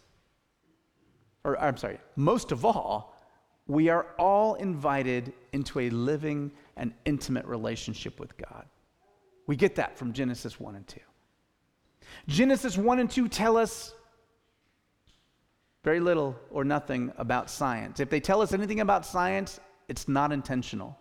or 1.47 1.59
I'm 1.61 1.77
sorry, 1.77 1.99
most 2.17 2.51
of 2.51 2.65
all, 2.65 3.15
we 3.69 3.89
are 3.89 4.07
all 4.19 4.55
invited 4.55 5.33
into 5.53 5.79
a 5.79 5.91
living 5.91 6.51
and 6.77 6.93
intimate 7.05 7.47
relationship 7.47 8.19
with 8.19 8.37
God. 8.37 8.67
We 9.47 9.55
get 9.55 9.77
that 9.77 9.97
from 9.97 10.13
Genesis 10.13 10.59
1 10.59 10.75
and 10.75 10.87
2. 10.87 11.01
Genesis 12.27 12.77
1 12.77 12.99
and 12.99 13.09
2 13.09 13.29
tell 13.29 13.57
us 13.57 13.95
very 15.85 16.01
little 16.01 16.37
or 16.51 16.65
nothing 16.65 17.13
about 17.17 17.49
science. 17.49 18.01
If 18.01 18.11
they 18.11 18.19
tell 18.19 18.43
us 18.43 18.53
anything 18.53 18.81
about 18.81 19.07
science, 19.07 19.61
it's 19.89 20.09
not 20.09 20.33
intentional. 20.33 20.99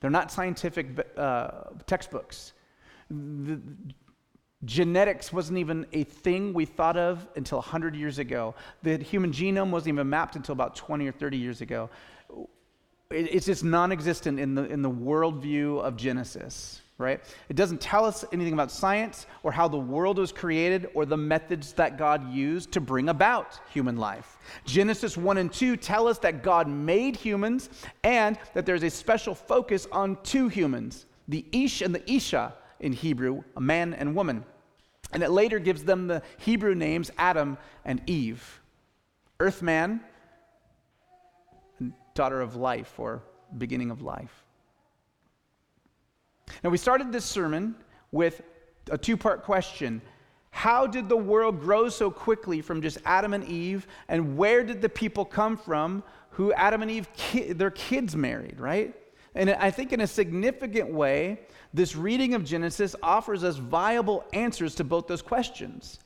They're 0.00 0.10
not 0.10 0.32
scientific 0.32 1.06
uh, 1.16 1.50
textbooks. 1.86 2.54
The, 3.10 3.60
Genetics 4.64 5.32
wasn't 5.32 5.58
even 5.58 5.86
a 5.92 6.02
thing 6.02 6.52
we 6.52 6.64
thought 6.64 6.96
of 6.96 7.26
until 7.36 7.58
100 7.58 7.94
years 7.94 8.18
ago. 8.18 8.56
The 8.82 8.96
human 8.96 9.30
genome 9.30 9.70
wasn't 9.70 9.94
even 9.94 10.10
mapped 10.10 10.34
until 10.34 10.52
about 10.52 10.74
20 10.74 11.06
or 11.06 11.12
30 11.12 11.36
years 11.36 11.60
ago. 11.60 11.90
It's 13.10 13.46
just 13.46 13.62
non 13.62 13.92
existent 13.92 14.40
in 14.40 14.54
the, 14.54 14.64
in 14.64 14.82
the 14.82 14.90
worldview 14.90 15.80
of 15.80 15.96
Genesis, 15.96 16.82
right? 16.98 17.20
It 17.48 17.54
doesn't 17.54 17.80
tell 17.80 18.04
us 18.04 18.24
anything 18.32 18.52
about 18.52 18.72
science 18.72 19.26
or 19.44 19.52
how 19.52 19.68
the 19.68 19.78
world 19.78 20.18
was 20.18 20.32
created 20.32 20.88
or 20.92 21.06
the 21.06 21.16
methods 21.16 21.72
that 21.74 21.96
God 21.96 22.30
used 22.32 22.72
to 22.72 22.80
bring 22.80 23.10
about 23.10 23.60
human 23.72 23.96
life. 23.96 24.36
Genesis 24.66 25.16
1 25.16 25.38
and 25.38 25.52
2 25.52 25.76
tell 25.76 26.08
us 26.08 26.18
that 26.18 26.42
God 26.42 26.68
made 26.68 27.14
humans 27.14 27.70
and 28.02 28.36
that 28.54 28.66
there's 28.66 28.82
a 28.82 28.90
special 28.90 29.36
focus 29.36 29.86
on 29.92 30.18
two 30.24 30.48
humans 30.48 31.06
the 31.28 31.44
Ish 31.52 31.82
and 31.82 31.94
the 31.94 32.10
Isha 32.10 32.54
in 32.80 32.92
Hebrew, 32.92 33.42
a 33.56 33.60
man 33.60 33.94
and 33.94 34.14
woman. 34.14 34.44
And 35.12 35.22
it 35.22 35.30
later 35.30 35.58
gives 35.58 35.84
them 35.84 36.06
the 36.06 36.22
Hebrew 36.38 36.74
names 36.74 37.10
Adam 37.16 37.58
and 37.84 38.02
Eve. 38.06 38.60
Earthman, 39.40 40.00
daughter 42.14 42.40
of 42.40 42.56
life 42.56 42.98
or 42.98 43.22
beginning 43.56 43.90
of 43.90 44.02
life. 44.02 44.44
Now, 46.64 46.70
we 46.70 46.78
started 46.78 47.12
this 47.12 47.24
sermon 47.24 47.76
with 48.10 48.42
a 48.90 48.98
two 48.98 49.16
part 49.16 49.44
question 49.44 50.02
How 50.50 50.86
did 50.86 51.08
the 51.08 51.16
world 51.16 51.60
grow 51.60 51.88
so 51.88 52.10
quickly 52.10 52.60
from 52.60 52.82
just 52.82 52.98
Adam 53.04 53.34
and 53.34 53.44
Eve? 53.44 53.86
And 54.08 54.36
where 54.36 54.64
did 54.64 54.82
the 54.82 54.88
people 54.88 55.24
come 55.24 55.56
from 55.56 56.02
who 56.30 56.52
Adam 56.52 56.82
and 56.82 56.90
Eve, 56.90 57.08
ki- 57.14 57.52
their 57.52 57.70
kids 57.70 58.14
married, 58.14 58.60
right? 58.60 58.94
And 59.34 59.50
I 59.50 59.70
think 59.70 59.92
in 59.92 60.00
a 60.00 60.06
significant 60.06 60.92
way, 60.92 61.40
this 61.74 61.94
reading 61.94 62.34
of 62.34 62.44
Genesis 62.44 62.96
offers 63.02 63.44
us 63.44 63.56
viable 63.56 64.24
answers 64.32 64.74
to 64.76 64.84
both 64.84 65.06
those 65.06 65.22
questions. 65.22 65.98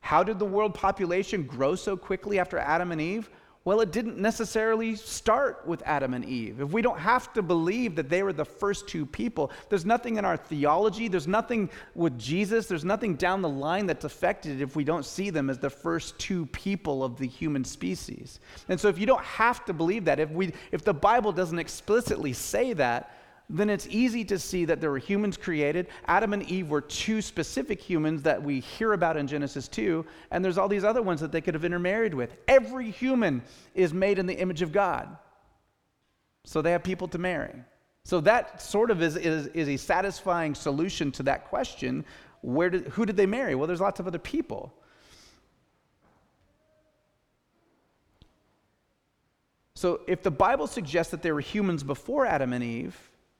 How 0.00 0.22
did 0.22 0.38
the 0.38 0.44
world 0.44 0.74
population 0.74 1.44
grow 1.44 1.74
so 1.74 1.96
quickly 1.96 2.38
after 2.38 2.58
Adam 2.58 2.92
and 2.92 3.00
Eve? 3.00 3.30
Well, 3.66 3.80
it 3.80 3.90
didn't 3.90 4.16
necessarily 4.16 4.94
start 4.94 5.66
with 5.66 5.82
Adam 5.84 6.14
and 6.14 6.24
Eve. 6.24 6.60
If 6.60 6.70
we 6.70 6.82
don't 6.82 7.00
have 7.00 7.32
to 7.32 7.42
believe 7.42 7.96
that 7.96 8.08
they 8.08 8.22
were 8.22 8.32
the 8.32 8.44
first 8.44 8.86
two 8.86 9.04
people, 9.04 9.50
there's 9.68 9.84
nothing 9.84 10.18
in 10.18 10.24
our 10.24 10.36
theology, 10.36 11.08
there's 11.08 11.26
nothing 11.26 11.68
with 11.96 12.16
Jesus, 12.16 12.68
there's 12.68 12.84
nothing 12.84 13.16
down 13.16 13.42
the 13.42 13.48
line 13.48 13.86
that's 13.86 14.04
affected 14.04 14.60
if 14.60 14.76
we 14.76 14.84
don't 14.84 15.04
see 15.04 15.30
them 15.30 15.50
as 15.50 15.58
the 15.58 15.68
first 15.68 16.16
two 16.20 16.46
people 16.46 17.02
of 17.02 17.18
the 17.18 17.26
human 17.26 17.64
species. 17.64 18.38
And 18.68 18.78
so 18.78 18.86
if 18.86 19.00
you 19.00 19.06
don't 19.06 19.24
have 19.24 19.64
to 19.64 19.72
believe 19.72 20.04
that, 20.04 20.20
if 20.20 20.30
we 20.30 20.52
if 20.70 20.84
the 20.84 20.94
Bible 20.94 21.32
doesn't 21.32 21.58
explicitly 21.58 22.34
say 22.34 22.72
that, 22.74 23.15
then 23.48 23.70
it's 23.70 23.86
easy 23.88 24.24
to 24.24 24.38
see 24.38 24.64
that 24.64 24.80
there 24.80 24.90
were 24.90 24.98
humans 24.98 25.36
created. 25.36 25.86
Adam 26.06 26.32
and 26.32 26.42
Eve 26.50 26.68
were 26.68 26.80
two 26.80 27.22
specific 27.22 27.80
humans 27.80 28.22
that 28.22 28.42
we 28.42 28.58
hear 28.58 28.92
about 28.92 29.16
in 29.16 29.28
Genesis 29.28 29.68
2, 29.68 30.04
and 30.32 30.44
there's 30.44 30.58
all 30.58 30.68
these 30.68 30.82
other 30.82 31.02
ones 31.02 31.20
that 31.20 31.30
they 31.30 31.40
could 31.40 31.54
have 31.54 31.64
intermarried 31.64 32.12
with. 32.12 32.34
Every 32.48 32.90
human 32.90 33.42
is 33.74 33.94
made 33.94 34.18
in 34.18 34.26
the 34.26 34.34
image 34.34 34.62
of 34.62 34.72
God. 34.72 35.16
So 36.44 36.60
they 36.60 36.72
have 36.72 36.82
people 36.82 37.06
to 37.08 37.18
marry. 37.18 37.54
So 38.04 38.20
that 38.20 38.62
sort 38.62 38.90
of 38.90 39.00
is, 39.00 39.16
is, 39.16 39.46
is 39.48 39.68
a 39.68 39.76
satisfying 39.76 40.54
solution 40.54 41.12
to 41.12 41.22
that 41.24 41.44
question. 41.44 42.04
Where 42.40 42.70
did, 42.70 42.88
who 42.88 43.06
did 43.06 43.16
they 43.16 43.26
marry? 43.26 43.54
Well, 43.54 43.66
there's 43.66 43.80
lots 43.80 44.00
of 44.00 44.06
other 44.08 44.18
people. 44.18 44.72
So 49.74 50.00
if 50.08 50.22
the 50.22 50.30
Bible 50.30 50.66
suggests 50.66 51.10
that 51.10 51.22
there 51.22 51.34
were 51.34 51.40
humans 51.40 51.82
before 51.82 52.26
Adam 52.26 52.52
and 52.52 52.64
Eve, 52.64 52.96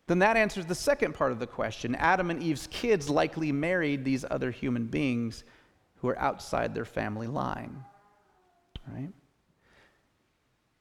then 0.06 0.20
that 0.20 0.36
answers 0.36 0.66
the 0.66 0.74
second 0.74 1.14
part 1.14 1.32
of 1.32 1.38
the 1.38 1.46
question. 1.46 1.94
Adam 1.96 2.30
and 2.30 2.42
Eve's 2.42 2.68
kids 2.68 3.10
likely 3.10 3.50
married 3.50 4.04
these 4.04 4.24
other 4.30 4.50
human 4.50 4.86
beings 4.86 5.44
who 5.96 6.08
are 6.08 6.18
outside 6.18 6.74
their 6.74 6.84
family 6.84 7.26
line. 7.26 7.84
Right? 8.92 9.10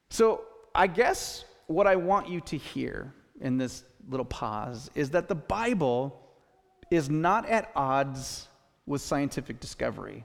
So, 0.09 0.41
I 0.75 0.87
guess 0.87 1.45
what 1.67 1.87
I 1.87 1.95
want 1.95 2.29
you 2.29 2.41
to 2.41 2.57
hear 2.57 3.13
in 3.41 3.57
this 3.57 3.83
little 4.07 4.25
pause 4.25 4.91
is 4.93 5.09
that 5.11 5.27
the 5.27 5.35
Bible 5.35 6.21
is 6.91 7.09
not 7.09 7.47
at 7.49 7.71
odds 7.75 8.47
with 8.85 9.01
scientific 9.01 9.59
discovery. 9.59 10.23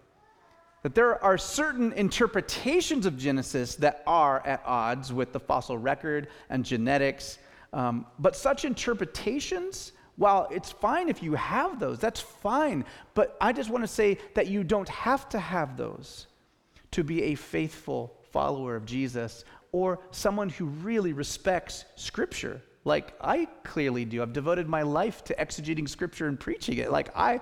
That 0.82 0.94
there 0.94 1.22
are 1.22 1.38
certain 1.38 1.92
interpretations 1.92 3.06
of 3.06 3.16
Genesis 3.16 3.76
that 3.76 4.02
are 4.06 4.46
at 4.46 4.62
odds 4.66 5.12
with 5.12 5.32
the 5.32 5.40
fossil 5.40 5.78
record 5.78 6.28
and 6.50 6.64
genetics 6.64 7.38
um, 7.72 8.06
but 8.18 8.36
such 8.36 8.64
interpretations, 8.64 9.92
while 10.16 10.48
it's 10.50 10.70
fine 10.70 11.08
if 11.08 11.22
you 11.22 11.34
have 11.34 11.78
those, 11.78 11.98
that's 11.98 12.20
fine. 12.20 12.84
But 13.14 13.36
I 13.40 13.52
just 13.52 13.70
want 13.70 13.84
to 13.84 13.88
say 13.88 14.18
that 14.34 14.48
you 14.48 14.64
don't 14.64 14.88
have 14.88 15.28
to 15.30 15.38
have 15.38 15.76
those 15.76 16.26
to 16.90 17.04
be 17.04 17.24
a 17.24 17.34
faithful 17.34 18.16
follower 18.32 18.76
of 18.76 18.84
Jesus 18.84 19.44
or 19.72 20.00
someone 20.10 20.48
who 20.48 20.66
really 20.66 21.12
respects 21.12 21.84
Scripture. 21.94 22.60
Like 22.84 23.14
I 23.20 23.46
clearly 23.64 24.04
do. 24.04 24.22
I've 24.22 24.32
devoted 24.32 24.68
my 24.68 24.82
life 24.82 25.22
to 25.24 25.34
exegeting 25.34 25.88
Scripture 25.88 26.26
and 26.26 26.38
preaching 26.38 26.78
it. 26.78 26.90
Like 26.90 27.16
I, 27.16 27.40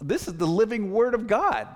this 0.00 0.26
is 0.26 0.34
the 0.34 0.46
living 0.46 0.92
Word 0.92 1.14
of 1.14 1.26
God. 1.26 1.68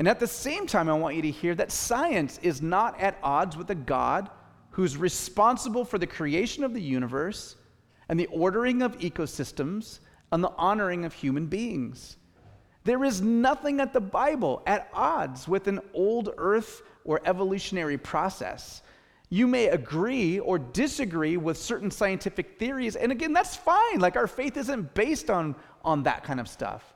And 0.00 0.08
at 0.08 0.18
the 0.18 0.26
same 0.26 0.66
time, 0.66 0.88
I 0.88 0.94
want 0.94 1.14
you 1.14 1.20
to 1.20 1.30
hear 1.30 1.54
that 1.56 1.70
science 1.70 2.40
is 2.42 2.62
not 2.62 2.98
at 2.98 3.18
odds 3.22 3.54
with 3.54 3.68
a 3.68 3.74
God 3.74 4.30
who's 4.70 4.96
responsible 4.96 5.84
for 5.84 5.98
the 5.98 6.06
creation 6.06 6.64
of 6.64 6.72
the 6.72 6.80
universe 6.80 7.56
and 8.08 8.18
the 8.18 8.26
ordering 8.28 8.80
of 8.80 8.98
ecosystems 9.00 9.98
and 10.32 10.42
the 10.42 10.54
honoring 10.56 11.04
of 11.04 11.12
human 11.12 11.48
beings. 11.48 12.16
There 12.84 13.04
is 13.04 13.20
nothing 13.20 13.78
at 13.78 13.92
the 13.92 14.00
Bible 14.00 14.62
at 14.66 14.88
odds 14.94 15.46
with 15.46 15.68
an 15.68 15.80
old 15.92 16.30
earth 16.38 16.80
or 17.04 17.20
evolutionary 17.26 17.98
process. 17.98 18.80
You 19.28 19.46
may 19.46 19.66
agree 19.66 20.38
or 20.38 20.58
disagree 20.58 21.36
with 21.36 21.58
certain 21.58 21.90
scientific 21.90 22.58
theories, 22.58 22.96
and 22.96 23.12
again, 23.12 23.34
that's 23.34 23.54
fine. 23.54 24.00
Like 24.00 24.16
our 24.16 24.26
faith 24.26 24.56
isn't 24.56 24.94
based 24.94 25.28
on, 25.28 25.56
on 25.84 26.04
that 26.04 26.24
kind 26.24 26.40
of 26.40 26.48
stuff. 26.48 26.94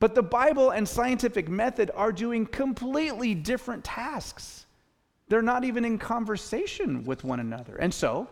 But 0.00 0.14
the 0.14 0.22
Bible 0.22 0.70
and 0.70 0.88
scientific 0.88 1.48
method 1.48 1.90
are 1.94 2.12
doing 2.12 2.46
completely 2.46 3.34
different 3.34 3.84
tasks. 3.84 4.66
They're 5.28 5.42
not 5.42 5.64
even 5.64 5.84
in 5.84 5.98
conversation 5.98 7.04
with 7.04 7.24
one 7.24 7.40
another. 7.40 7.76
And 7.76 7.92
so, 7.92 8.28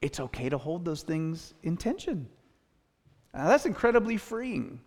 it's 0.00 0.20
okay 0.20 0.48
to 0.48 0.56
hold 0.56 0.84
those 0.84 1.02
things 1.02 1.54
in 1.62 1.76
tension. 1.76 2.28
Now, 3.34 3.48
that's 3.48 3.66
incredibly 3.66 4.16
freeing. 4.16 4.80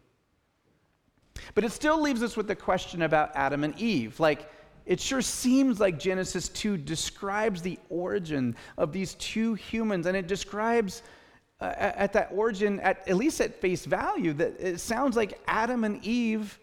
But 1.56 1.64
it 1.64 1.72
still 1.72 2.02
leaves 2.02 2.24
us 2.24 2.36
with 2.36 2.48
the 2.48 2.56
question 2.56 3.04
about 3.04 3.32
Adam 3.36 3.64
and 3.64 3.80
Eve. 3.80 4.20
Like, 4.20 4.50
it 4.86 5.00
sure 5.00 5.22
seems 5.22 5.80
like 5.80 5.98
Genesis 6.00 6.50
2 6.50 6.78
describes 6.78 7.62
the 7.62 7.80
origin 7.90 8.56
of 8.78 8.92
these 8.92 9.16
two 9.16 9.54
humans, 9.54 10.08
and 10.08 10.18
it 10.18 10.28
describes 10.28 11.04
uh, 11.64 11.94
at 11.96 12.12
that 12.12 12.30
origin, 12.34 12.80
at, 12.82 13.08
at 13.08 13.16
least 13.16 13.40
at 13.40 13.56
face 13.56 13.86
value, 13.86 14.34
that 14.34 14.60
it 14.60 14.80
sounds 14.82 15.16
like 15.16 15.40
Adam 15.48 15.86
and 15.86 16.04
Eve 16.04 16.60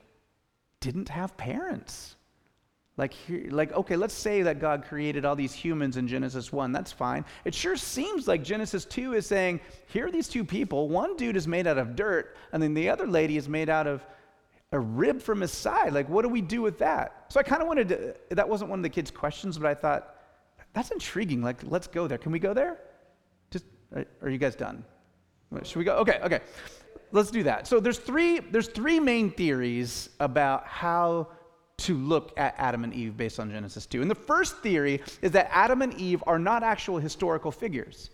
didn't 0.80 1.08
have 1.08 1.36
parents. 1.38 2.16
Like, 2.98 3.14
here, 3.14 3.46
like, 3.50 3.72
okay, 3.72 3.96
let's 3.96 4.12
say 4.12 4.42
that 4.42 4.60
God 4.60 4.84
created 4.86 5.24
all 5.24 5.34
these 5.34 5.54
humans 5.54 5.96
in 5.96 6.06
Genesis 6.06 6.52
1. 6.52 6.70
That's 6.70 6.92
fine. 6.92 7.24
It 7.46 7.54
sure 7.54 7.76
seems 7.76 8.28
like 8.28 8.42
Genesis 8.42 8.84
2 8.84 9.14
is 9.14 9.26
saying, 9.26 9.60
here 9.86 10.06
are 10.06 10.10
these 10.10 10.28
two 10.28 10.44
people. 10.44 10.90
One 10.90 11.16
dude 11.16 11.36
is 11.36 11.48
made 11.48 11.66
out 11.66 11.78
of 11.78 11.96
dirt, 11.96 12.36
and 12.52 12.62
then 12.62 12.74
the 12.74 12.90
other 12.90 13.06
lady 13.06 13.38
is 13.38 13.48
made 13.48 13.70
out 13.70 13.86
of 13.86 14.04
a 14.72 14.78
rib 14.78 15.22
from 15.22 15.40
his 15.40 15.50
side. 15.50 15.94
Like, 15.94 16.10
what 16.10 16.22
do 16.22 16.28
we 16.28 16.42
do 16.42 16.60
with 16.60 16.78
that? 16.80 17.24
So 17.28 17.40
I 17.40 17.42
kind 17.42 17.62
of 17.62 17.68
wanted 17.68 17.88
to, 17.88 18.14
that 18.34 18.46
wasn't 18.46 18.68
one 18.68 18.80
of 18.80 18.82
the 18.82 18.90
kids' 18.90 19.10
questions, 19.10 19.56
but 19.56 19.66
I 19.66 19.74
thought, 19.74 20.16
that's 20.74 20.90
intriguing. 20.90 21.40
Like, 21.40 21.62
let's 21.64 21.86
go 21.86 22.06
there. 22.06 22.18
Can 22.18 22.32
we 22.32 22.38
go 22.38 22.52
there? 22.52 22.78
Just 23.50 23.64
Are 24.20 24.28
you 24.28 24.36
guys 24.36 24.54
done? 24.54 24.84
Should 25.62 25.76
we 25.76 25.84
go? 25.84 25.96
Okay, 25.96 26.20
okay. 26.22 26.40
Let's 27.12 27.30
do 27.30 27.42
that. 27.42 27.66
So 27.66 27.80
there's 27.80 27.98
three, 27.98 28.38
there's 28.38 28.68
three 28.68 29.00
main 29.00 29.30
theories 29.30 30.10
about 30.20 30.66
how 30.66 31.28
to 31.78 31.96
look 31.96 32.32
at 32.38 32.54
Adam 32.58 32.84
and 32.84 32.94
Eve 32.94 33.16
based 33.16 33.40
on 33.40 33.50
Genesis 33.50 33.86
2. 33.86 34.02
And 34.02 34.10
the 34.10 34.14
first 34.14 34.58
theory 34.58 35.02
is 35.22 35.32
that 35.32 35.48
Adam 35.50 35.82
and 35.82 35.94
Eve 35.94 36.22
are 36.26 36.38
not 36.38 36.62
actual 36.62 36.98
historical 36.98 37.50
figures, 37.50 38.10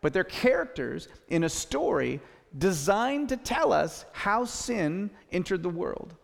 but 0.00 0.12
they're 0.12 0.24
characters 0.24 1.08
in 1.28 1.44
a 1.44 1.48
story 1.48 2.20
designed 2.58 3.28
to 3.28 3.36
tell 3.36 3.72
us 3.72 4.04
how 4.12 4.44
sin 4.44 5.10
entered 5.30 5.62
the 5.62 5.68
world 5.68 6.14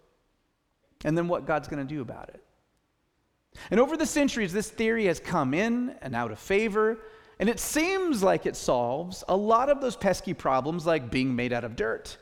and 1.04 1.16
then 1.16 1.28
what 1.28 1.46
God's 1.46 1.68
going 1.68 1.86
to 1.86 1.94
do 1.94 2.00
about 2.00 2.30
it. 2.30 2.42
And 3.70 3.80
over 3.80 3.96
the 3.96 4.06
centuries, 4.06 4.52
this 4.52 4.70
theory 4.70 5.06
has 5.06 5.20
come 5.20 5.54
in 5.54 5.94
and 6.02 6.14
out 6.14 6.32
of 6.32 6.38
favor. 6.38 6.98
And 7.40 7.48
it 7.48 7.60
seems 7.60 8.22
like 8.22 8.46
it 8.46 8.56
solves 8.56 9.22
a 9.28 9.36
lot 9.36 9.68
of 9.68 9.80
those 9.80 9.96
pesky 9.96 10.34
problems, 10.34 10.86
like 10.86 11.10
being 11.10 11.34
made 11.34 11.52
out 11.52 11.64
of 11.64 11.76
dirt 11.76 12.16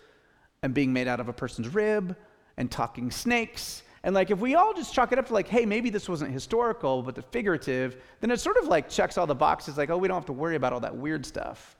and 0.62 0.74
being 0.74 0.92
made 0.92 1.08
out 1.08 1.20
of 1.20 1.28
a 1.28 1.32
person's 1.32 1.68
rib 1.72 2.16
and 2.56 2.70
talking 2.70 3.10
snakes. 3.10 3.82
And 4.02 4.14
like, 4.14 4.30
if 4.30 4.38
we 4.38 4.54
all 4.54 4.74
just 4.74 4.94
chalk 4.94 5.12
it 5.12 5.18
up 5.18 5.26
to 5.28 5.34
like, 5.34 5.48
hey, 5.48 5.64
maybe 5.64 5.90
this 5.90 6.08
wasn't 6.08 6.32
historical, 6.32 7.02
but 7.02 7.14
the 7.14 7.22
figurative, 7.22 7.96
then 8.20 8.30
it 8.30 8.40
sort 8.40 8.56
of 8.58 8.68
like 8.68 8.88
checks 8.88 9.16
all 9.16 9.26
the 9.26 9.34
boxes, 9.34 9.78
like, 9.78 9.90
oh, 9.90 9.96
we 9.96 10.06
don't 10.06 10.16
have 10.16 10.26
to 10.26 10.32
worry 10.32 10.56
about 10.56 10.72
all 10.72 10.80
that 10.80 10.94
weird 10.94 11.24
stuff. 11.24 11.76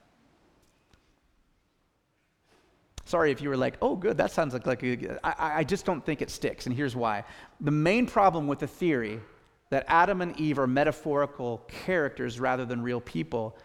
Sorry 3.05 3.31
if 3.31 3.41
you 3.41 3.47
were 3.47 3.55
like, 3.55 3.75
oh, 3.81 3.95
good, 3.95 4.17
that 4.17 4.31
sounds 4.31 4.53
like, 4.53 4.65
like 4.65 4.83
a, 4.83 5.25
I, 5.25 5.59
I 5.59 5.63
just 5.63 5.85
don't 5.85 6.05
think 6.05 6.21
it 6.21 6.29
sticks, 6.29 6.65
and 6.65 6.75
here's 6.75 6.93
why. 6.93 7.23
The 7.61 7.71
main 7.71 8.05
problem 8.05 8.47
with 8.47 8.59
the 8.59 8.67
theory 8.67 9.21
that 9.69 9.85
Adam 9.87 10.21
and 10.21 10.39
Eve 10.39 10.59
are 10.59 10.67
metaphorical 10.67 11.63
characters 11.67 12.39
rather 12.39 12.65
than 12.65 12.81
real 12.81 13.01
people 13.01 13.57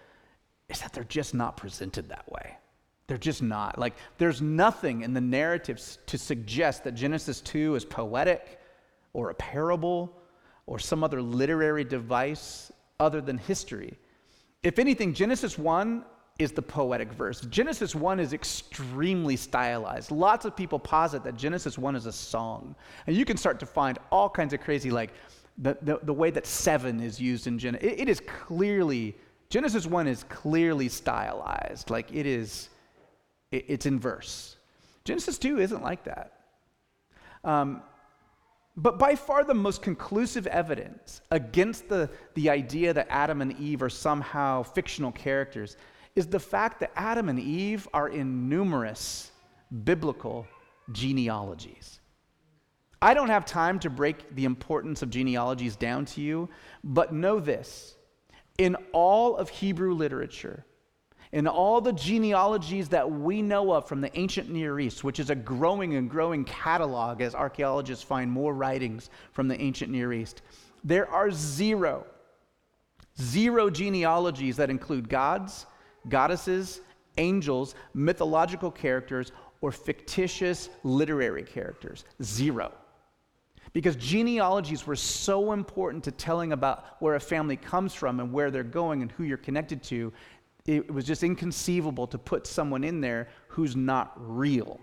is 0.68 0.80
that 0.80 0.92
they're 0.92 1.04
just 1.04 1.34
not 1.34 1.56
presented 1.56 2.08
that 2.08 2.30
way. 2.30 2.56
They're 3.06 3.18
just 3.18 3.42
not. 3.42 3.78
Like, 3.78 3.94
there's 4.18 4.40
nothing 4.40 5.02
in 5.02 5.12
the 5.12 5.20
narratives 5.20 5.98
to 6.06 6.16
suggest 6.16 6.84
that 6.84 6.92
Genesis 6.92 7.40
2 7.40 7.74
is 7.74 7.84
poetic 7.84 8.58
or 9.12 9.30
a 9.30 9.34
parable 9.34 10.16
or 10.66 10.78
some 10.78 11.04
other 11.04 11.20
literary 11.20 11.84
device 11.84 12.72
other 13.00 13.20
than 13.20 13.38
history. 13.38 13.98
If 14.62 14.78
anything, 14.78 15.12
Genesis 15.12 15.58
1 15.58 16.04
is 16.38 16.52
the 16.52 16.62
poetic 16.62 17.12
verse. 17.12 17.40
Genesis 17.42 17.94
1 17.94 18.20
is 18.20 18.32
extremely 18.32 19.36
stylized. 19.36 20.10
Lots 20.10 20.44
of 20.44 20.56
people 20.56 20.78
posit 20.78 21.24
that 21.24 21.36
Genesis 21.36 21.76
1 21.76 21.96
is 21.96 22.06
a 22.06 22.12
song. 22.12 22.74
And 23.06 23.14
you 23.16 23.24
can 23.24 23.36
start 23.36 23.60
to 23.60 23.66
find 23.66 23.98
all 24.10 24.30
kinds 24.30 24.54
of 24.54 24.60
crazy, 24.60 24.90
like, 24.90 25.12
the, 25.58 25.76
the, 25.82 26.00
the 26.02 26.12
way 26.12 26.30
that 26.30 26.46
seven 26.46 27.00
is 27.00 27.20
used 27.20 27.46
in 27.46 27.58
Genesis, 27.58 27.86
it, 27.86 28.00
it 28.00 28.08
is 28.08 28.20
clearly 28.20 29.16
Genesis 29.52 29.86
1 29.86 30.08
is 30.08 30.24
clearly 30.30 30.88
stylized, 30.88 31.90
like 31.90 32.10
it 32.10 32.24
is, 32.24 32.70
it's 33.50 33.84
in 33.84 34.00
verse. 34.00 34.56
Genesis 35.04 35.36
2 35.36 35.60
isn't 35.60 35.82
like 35.82 36.04
that. 36.04 36.32
Um, 37.44 37.82
but 38.78 38.98
by 38.98 39.14
far 39.14 39.44
the 39.44 39.52
most 39.52 39.82
conclusive 39.82 40.46
evidence 40.46 41.20
against 41.30 41.90
the, 41.90 42.08
the 42.32 42.48
idea 42.48 42.94
that 42.94 43.08
Adam 43.10 43.42
and 43.42 43.52
Eve 43.60 43.82
are 43.82 43.90
somehow 43.90 44.62
fictional 44.62 45.12
characters 45.12 45.76
is 46.16 46.26
the 46.26 46.40
fact 46.40 46.80
that 46.80 46.90
Adam 46.96 47.28
and 47.28 47.38
Eve 47.38 47.86
are 47.92 48.08
in 48.08 48.48
numerous 48.48 49.32
biblical 49.84 50.46
genealogies. 50.92 52.00
I 53.02 53.14
don't 53.14 53.30
have 53.30 53.44
time 53.44 53.80
to 53.80 53.90
break 53.90 54.32
the 54.36 54.44
importance 54.44 55.02
of 55.02 55.10
genealogies 55.10 55.74
down 55.74 56.04
to 56.06 56.20
you, 56.20 56.48
but 56.84 57.12
know 57.12 57.40
this. 57.40 57.96
In 58.58 58.76
all 58.92 59.36
of 59.36 59.48
Hebrew 59.48 59.92
literature, 59.92 60.64
in 61.32 61.48
all 61.48 61.80
the 61.80 61.94
genealogies 61.94 62.90
that 62.90 63.10
we 63.10 63.42
know 63.42 63.72
of 63.72 63.88
from 63.88 64.02
the 64.02 64.16
ancient 64.16 64.50
Near 64.50 64.78
East, 64.78 65.02
which 65.02 65.18
is 65.18 65.30
a 65.30 65.34
growing 65.34 65.96
and 65.96 66.08
growing 66.08 66.44
catalog 66.44 67.20
as 67.22 67.34
archaeologists 67.34 68.04
find 68.04 68.30
more 68.30 68.54
writings 68.54 69.10
from 69.32 69.48
the 69.48 69.60
ancient 69.60 69.90
Near 69.90 70.12
East, 70.12 70.42
there 70.84 71.10
are 71.10 71.32
zero, 71.32 72.06
zero 73.20 73.68
genealogies 73.68 74.56
that 74.58 74.70
include 74.70 75.08
gods, 75.08 75.66
goddesses, 76.08 76.82
angels, 77.18 77.74
mythological 77.94 78.70
characters, 78.70 79.32
or 79.60 79.72
fictitious 79.72 80.68
literary 80.84 81.42
characters. 81.42 82.04
Zero. 82.22 82.72
Because 83.72 83.96
genealogies 83.96 84.86
were 84.86 84.96
so 84.96 85.52
important 85.52 86.04
to 86.04 86.10
telling 86.10 86.52
about 86.52 86.84
where 87.00 87.14
a 87.14 87.20
family 87.20 87.56
comes 87.56 87.94
from 87.94 88.20
and 88.20 88.32
where 88.32 88.50
they're 88.50 88.62
going 88.62 89.02
and 89.02 89.10
who 89.12 89.24
you're 89.24 89.38
connected 89.38 89.82
to 89.84 90.12
it 90.66 90.92
was 90.92 91.04
just 91.04 91.22
inconceivable 91.22 92.06
to 92.06 92.18
put 92.18 92.46
someone 92.46 92.84
in 92.84 93.00
there 93.00 93.28
who's 93.48 93.74
not 93.74 94.12
real. 94.16 94.80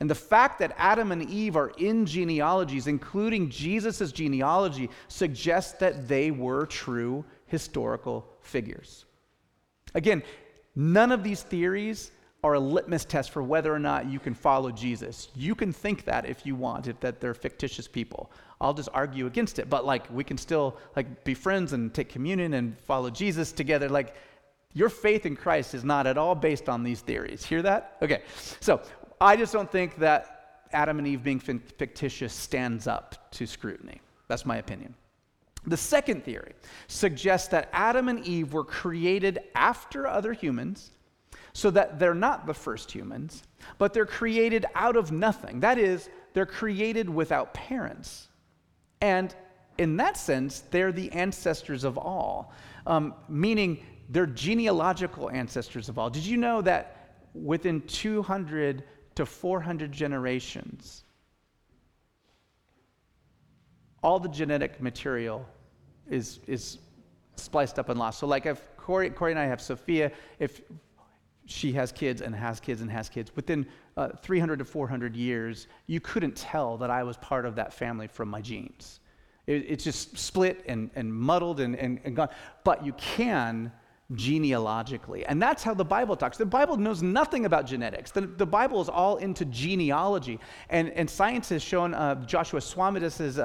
And 0.00 0.10
the 0.10 0.14
fact 0.14 0.58
that 0.58 0.74
Adam 0.78 1.12
and 1.12 1.22
Eve 1.28 1.54
are 1.54 1.70
in 1.78 2.06
genealogies, 2.06 2.86
including 2.86 3.50
Jesus' 3.50 4.10
genealogy, 4.10 4.90
suggests 5.08 5.74
that 5.74 6.08
they 6.08 6.30
were 6.30 6.66
true 6.66 7.24
historical 7.46 8.26
figures. 8.40 9.04
Again, 9.94 10.22
none 10.74 11.12
of 11.12 11.22
these 11.22 11.42
theories 11.42 12.10
are 12.44 12.54
a 12.54 12.60
litmus 12.60 13.04
test 13.04 13.30
for 13.30 13.42
whether 13.42 13.72
or 13.72 13.78
not 13.78 14.06
you 14.06 14.18
can 14.18 14.34
follow 14.34 14.72
Jesus. 14.72 15.28
You 15.34 15.54
can 15.54 15.72
think 15.72 16.04
that 16.06 16.28
if 16.28 16.44
you 16.44 16.56
want, 16.56 16.88
if 16.88 16.98
that 17.00 17.20
they're 17.20 17.34
fictitious 17.34 17.86
people. 17.86 18.32
I'll 18.60 18.74
just 18.74 18.88
argue 18.92 19.26
against 19.26 19.60
it, 19.60 19.70
but 19.70 19.84
like 19.84 20.10
we 20.10 20.24
can 20.24 20.36
still 20.36 20.76
like 20.96 21.22
be 21.22 21.34
friends 21.34 21.72
and 21.72 21.94
take 21.94 22.08
communion 22.08 22.54
and 22.54 22.78
follow 22.80 23.10
Jesus 23.10 23.52
together. 23.52 23.88
Like 23.88 24.16
your 24.74 24.88
faith 24.88 25.24
in 25.24 25.36
Christ 25.36 25.74
is 25.74 25.84
not 25.84 26.06
at 26.06 26.18
all 26.18 26.34
based 26.34 26.68
on 26.68 26.82
these 26.82 27.00
theories. 27.00 27.44
Hear 27.44 27.62
that? 27.62 27.96
Okay. 28.02 28.22
So 28.60 28.82
I 29.20 29.36
just 29.36 29.52
don't 29.52 29.70
think 29.70 29.98
that 29.98 30.64
Adam 30.72 30.98
and 30.98 31.06
Eve 31.06 31.22
being 31.22 31.38
fictitious 31.38 32.32
stands 32.32 32.88
up 32.88 33.30
to 33.32 33.46
scrutiny. 33.46 34.00
That's 34.26 34.44
my 34.44 34.56
opinion. 34.56 34.94
The 35.66 35.76
second 35.76 36.24
theory 36.24 36.54
suggests 36.88 37.46
that 37.48 37.68
Adam 37.72 38.08
and 38.08 38.26
Eve 38.26 38.52
were 38.52 38.64
created 38.64 39.38
after 39.54 40.08
other 40.08 40.32
humans 40.32 40.90
so 41.52 41.70
that 41.70 41.98
they're 41.98 42.14
not 42.14 42.46
the 42.46 42.54
first 42.54 42.90
humans, 42.90 43.42
but 43.78 43.92
they're 43.92 44.06
created 44.06 44.64
out 44.74 44.96
of 44.96 45.12
nothing. 45.12 45.60
That 45.60 45.78
is, 45.78 46.08
they're 46.32 46.46
created 46.46 47.08
without 47.08 47.52
parents. 47.52 48.28
And 49.00 49.34
in 49.78 49.96
that 49.98 50.16
sense, 50.16 50.60
they're 50.70 50.92
the 50.92 51.10
ancestors 51.12 51.84
of 51.84 51.98
all, 51.98 52.52
um, 52.86 53.14
meaning 53.28 53.84
they're 54.08 54.26
genealogical 54.26 55.30
ancestors 55.30 55.88
of 55.88 55.98
all. 55.98 56.10
Did 56.10 56.24
you 56.24 56.36
know 56.36 56.62
that 56.62 57.16
within 57.34 57.80
200 57.82 58.84
to 59.14 59.26
400 59.26 59.92
generations, 59.92 61.04
all 64.02 64.18
the 64.18 64.28
genetic 64.28 64.80
material 64.80 65.46
is, 66.08 66.40
is 66.46 66.78
spliced 67.36 67.78
up 67.78 67.88
and 67.88 67.98
lost? 67.98 68.18
So, 68.18 68.26
like 68.26 68.46
if 68.46 68.60
Corey, 68.76 69.10
Corey 69.10 69.32
and 69.32 69.38
I 69.38 69.46
have 69.46 69.60
Sophia, 69.60 70.12
if 70.38 70.60
she 71.52 71.72
has 71.72 71.92
kids 71.92 72.20
and 72.20 72.34
has 72.34 72.60
kids 72.60 72.80
and 72.80 72.90
has 72.90 73.08
kids, 73.08 73.34
within 73.36 73.66
uh, 73.96 74.08
300 74.22 74.58
to 74.58 74.64
400 74.64 75.14
years, 75.14 75.66
you 75.86 76.00
couldn't 76.00 76.36
tell 76.36 76.76
that 76.78 76.90
I 76.90 77.02
was 77.02 77.16
part 77.18 77.46
of 77.46 77.54
that 77.56 77.72
family 77.72 78.06
from 78.06 78.28
my 78.28 78.40
genes. 78.40 79.00
It, 79.46 79.66
it's 79.68 79.84
just 79.84 80.16
split 80.16 80.64
and, 80.66 80.90
and 80.94 81.12
muddled 81.12 81.60
and, 81.60 81.76
and, 81.76 82.00
and 82.04 82.16
gone. 82.16 82.28
But 82.64 82.84
you 82.84 82.92
can 82.94 83.72
genealogically. 84.14 85.24
And 85.26 85.40
that's 85.40 85.62
how 85.62 85.74
the 85.74 85.84
Bible 85.84 86.16
talks. 86.16 86.36
The 86.36 86.46
Bible 86.46 86.76
knows 86.76 87.02
nothing 87.02 87.44
about 87.44 87.66
genetics. 87.66 88.10
The, 88.10 88.22
the 88.22 88.46
Bible 88.46 88.80
is 88.80 88.88
all 88.88 89.16
into 89.16 89.44
genealogy. 89.46 90.38
And, 90.70 90.90
and 90.90 91.08
science 91.08 91.48
has 91.50 91.62
shown, 91.62 91.94
uh, 91.94 92.24
Joshua 92.26 92.60
Swamidass' 92.60 93.38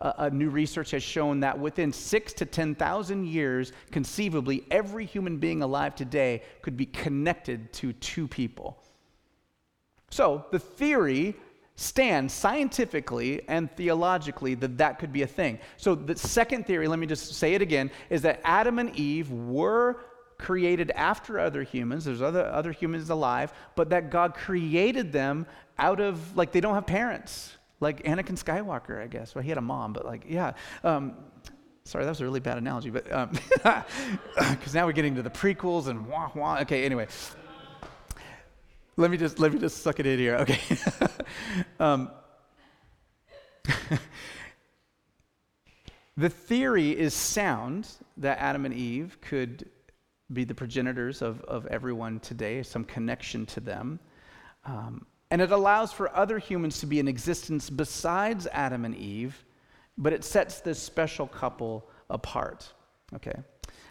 um, 0.00 0.38
new 0.38 0.50
research 0.50 0.90
has 0.92 1.02
shown 1.02 1.40
that 1.40 1.58
within 1.58 1.92
six 1.92 2.32
to 2.34 2.46
10,000 2.46 3.26
years, 3.26 3.72
conceivably, 3.90 4.64
every 4.70 5.04
human 5.04 5.38
being 5.38 5.62
alive 5.62 5.94
today 5.94 6.42
could 6.62 6.76
be 6.76 6.86
connected 6.86 7.72
to 7.74 7.92
two 7.94 8.28
people. 8.28 8.82
So 10.10 10.44
the 10.50 10.58
theory 10.58 11.34
stands 11.76 12.34
scientifically 12.34 13.42
and 13.48 13.74
theologically 13.76 14.54
that 14.54 14.78
that 14.78 14.98
could 14.98 15.12
be 15.12 15.22
a 15.22 15.26
thing. 15.26 15.58
So 15.76 15.94
the 15.94 16.16
second 16.16 16.66
theory, 16.66 16.86
let 16.86 16.98
me 16.98 17.06
just 17.06 17.34
say 17.34 17.54
it 17.54 17.62
again, 17.62 17.90
is 18.10 18.22
that 18.22 18.40
Adam 18.44 18.78
and 18.78 18.94
Eve 18.94 19.30
were 19.30 20.00
created 20.42 20.90
after 20.90 21.38
other 21.38 21.62
humans. 21.62 22.04
There's 22.04 22.20
other, 22.20 22.44
other 22.46 22.72
humans 22.72 23.08
alive, 23.08 23.52
but 23.76 23.90
that 23.90 24.10
God 24.10 24.34
created 24.34 25.12
them 25.12 25.46
out 25.78 26.00
of, 26.00 26.36
like, 26.36 26.52
they 26.52 26.60
don't 26.60 26.74
have 26.74 26.86
parents. 26.86 27.56
Like 27.80 28.02
Anakin 28.02 28.36
Skywalker, 28.42 29.02
I 29.02 29.06
guess. 29.06 29.34
Well, 29.34 29.42
he 29.42 29.48
had 29.48 29.58
a 29.58 29.62
mom, 29.62 29.92
but, 29.92 30.04
like, 30.04 30.24
yeah. 30.28 30.52
Um, 30.84 31.14
sorry, 31.84 32.04
that 32.04 32.10
was 32.10 32.20
a 32.20 32.24
really 32.24 32.40
bad 32.40 32.58
analogy, 32.58 32.90
but, 32.90 33.04
because 33.04 33.84
um, 34.36 34.56
now 34.74 34.84
we're 34.86 34.92
getting 34.92 35.14
to 35.14 35.22
the 35.22 35.30
prequels 35.30 35.86
and 35.86 36.06
wah, 36.06 36.30
wah. 36.34 36.58
Okay, 36.60 36.84
anyway. 36.84 37.06
Let 38.96 39.10
me 39.10 39.16
just, 39.16 39.38
let 39.38 39.52
me 39.52 39.58
just 39.58 39.82
suck 39.82 40.00
it 40.00 40.06
in 40.06 40.18
here. 40.18 40.36
Okay. 40.36 40.60
um, 41.80 42.10
the 46.16 46.28
theory 46.28 46.90
is 46.90 47.14
sound 47.14 47.88
that 48.16 48.38
Adam 48.38 48.66
and 48.66 48.74
Eve 48.74 49.18
could 49.20 49.68
be 50.32 50.44
the 50.44 50.54
progenitors 50.54 51.22
of, 51.22 51.40
of 51.42 51.66
everyone 51.66 52.20
today, 52.20 52.62
some 52.62 52.84
connection 52.84 53.46
to 53.46 53.60
them. 53.60 54.00
Um, 54.64 55.06
and 55.30 55.40
it 55.40 55.50
allows 55.50 55.92
for 55.92 56.14
other 56.14 56.38
humans 56.38 56.80
to 56.80 56.86
be 56.86 56.98
in 56.98 57.08
existence 57.08 57.70
besides 57.70 58.46
Adam 58.52 58.84
and 58.84 58.94
Eve, 58.94 59.44
but 59.96 60.12
it 60.12 60.24
sets 60.24 60.60
this 60.60 60.78
special 60.78 61.26
couple 61.26 61.88
apart. 62.10 62.70
Okay? 63.14 63.34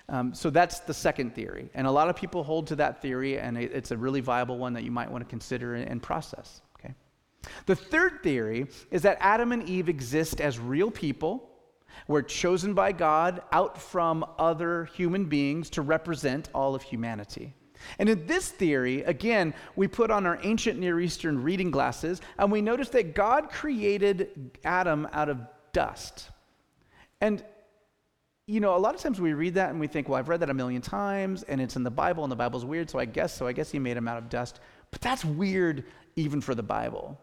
Um, 0.10 0.34
so 0.34 0.50
that's 0.50 0.82
the 0.82 0.94
second 0.94 1.34
theory. 1.34 1.70
And 1.74 1.88
a 1.88 1.92
lot 1.92 2.10
of 2.10 2.16
people 2.16 2.44
hold 2.44 2.68
to 2.68 2.76
that 2.78 3.02
theory, 3.02 3.40
and 3.40 3.58
it, 3.58 3.72
it's 3.74 3.92
a 3.92 3.98
really 3.98 4.22
viable 4.22 4.58
one 4.58 4.74
that 4.74 4.84
you 4.84 4.92
might 4.92 5.10
want 5.10 5.24
to 5.24 5.30
consider 5.30 5.76
and, 5.76 5.90
and 5.90 6.04
process. 6.04 6.62
Okay? 6.80 6.94
The 7.66 7.76
third 7.76 8.22
theory 8.22 8.68
is 8.92 9.02
that 9.04 9.18
Adam 9.20 9.52
and 9.52 9.68
Eve 9.68 9.90
exist 9.90 10.42
as 10.42 10.60
real 10.60 10.92
people 10.92 11.51
we're 12.08 12.22
chosen 12.22 12.74
by 12.74 12.92
God 12.92 13.42
out 13.52 13.82
from 13.82 14.26
other 14.38 14.86
human 14.86 15.26
beings 15.26 15.70
to 15.72 15.82
represent 15.82 16.50
all 16.54 16.76
of 16.76 16.82
humanity. 16.82 17.54
And 18.00 18.10
in 18.10 18.28
this 18.28 18.50
theory, 18.50 19.04
again, 19.04 19.54
we 19.76 19.88
put 19.88 20.12
on 20.12 20.26
our 20.26 20.40
ancient 20.44 20.80
Near 20.80 21.00
Eastern 21.00 21.42
reading 21.42 21.72
glasses 21.72 22.22
and 22.38 22.52
we 22.52 22.62
notice 22.62 22.90
that 22.90 23.16
God 23.16 23.50
created 23.50 24.52
Adam 24.64 25.08
out 25.14 25.30
of 25.30 25.40
dust. 25.74 26.30
And, 27.20 27.44
you 28.48 28.60
know, 28.60 28.76
a 28.76 28.78
lot 28.78 28.96
of 28.96 29.02
times 29.02 29.20
we 29.20 29.34
read 29.34 29.56
that 29.56 29.70
and 29.70 29.80
we 29.80 29.88
think, 29.88 30.10
well, 30.10 30.18
I've 30.18 30.30
read 30.30 30.42
that 30.42 30.50
a 30.50 30.54
million 30.54 30.82
times 30.82 31.44
and 31.44 31.62
it's 31.62 31.76
in 31.76 31.84
the 31.84 31.92
Bible 31.92 32.24
and 32.24 32.32
the 32.32 32.36
Bible's 32.36 32.66
weird, 32.66 32.90
so 32.90 33.00
I 33.00 33.06
guess 33.06 33.34
so. 33.34 33.48
I 33.48 33.54
guess 33.54 33.72
he 33.72 33.80
made 33.80 33.98
him 33.98 34.08
out 34.08 34.18
of 34.18 34.30
dust. 34.30 34.60
But 34.92 35.02
that's 35.02 35.24
weird 35.24 35.86
even 36.16 36.42
for 36.42 36.56
the 36.56 36.64
Bible. 36.64 37.20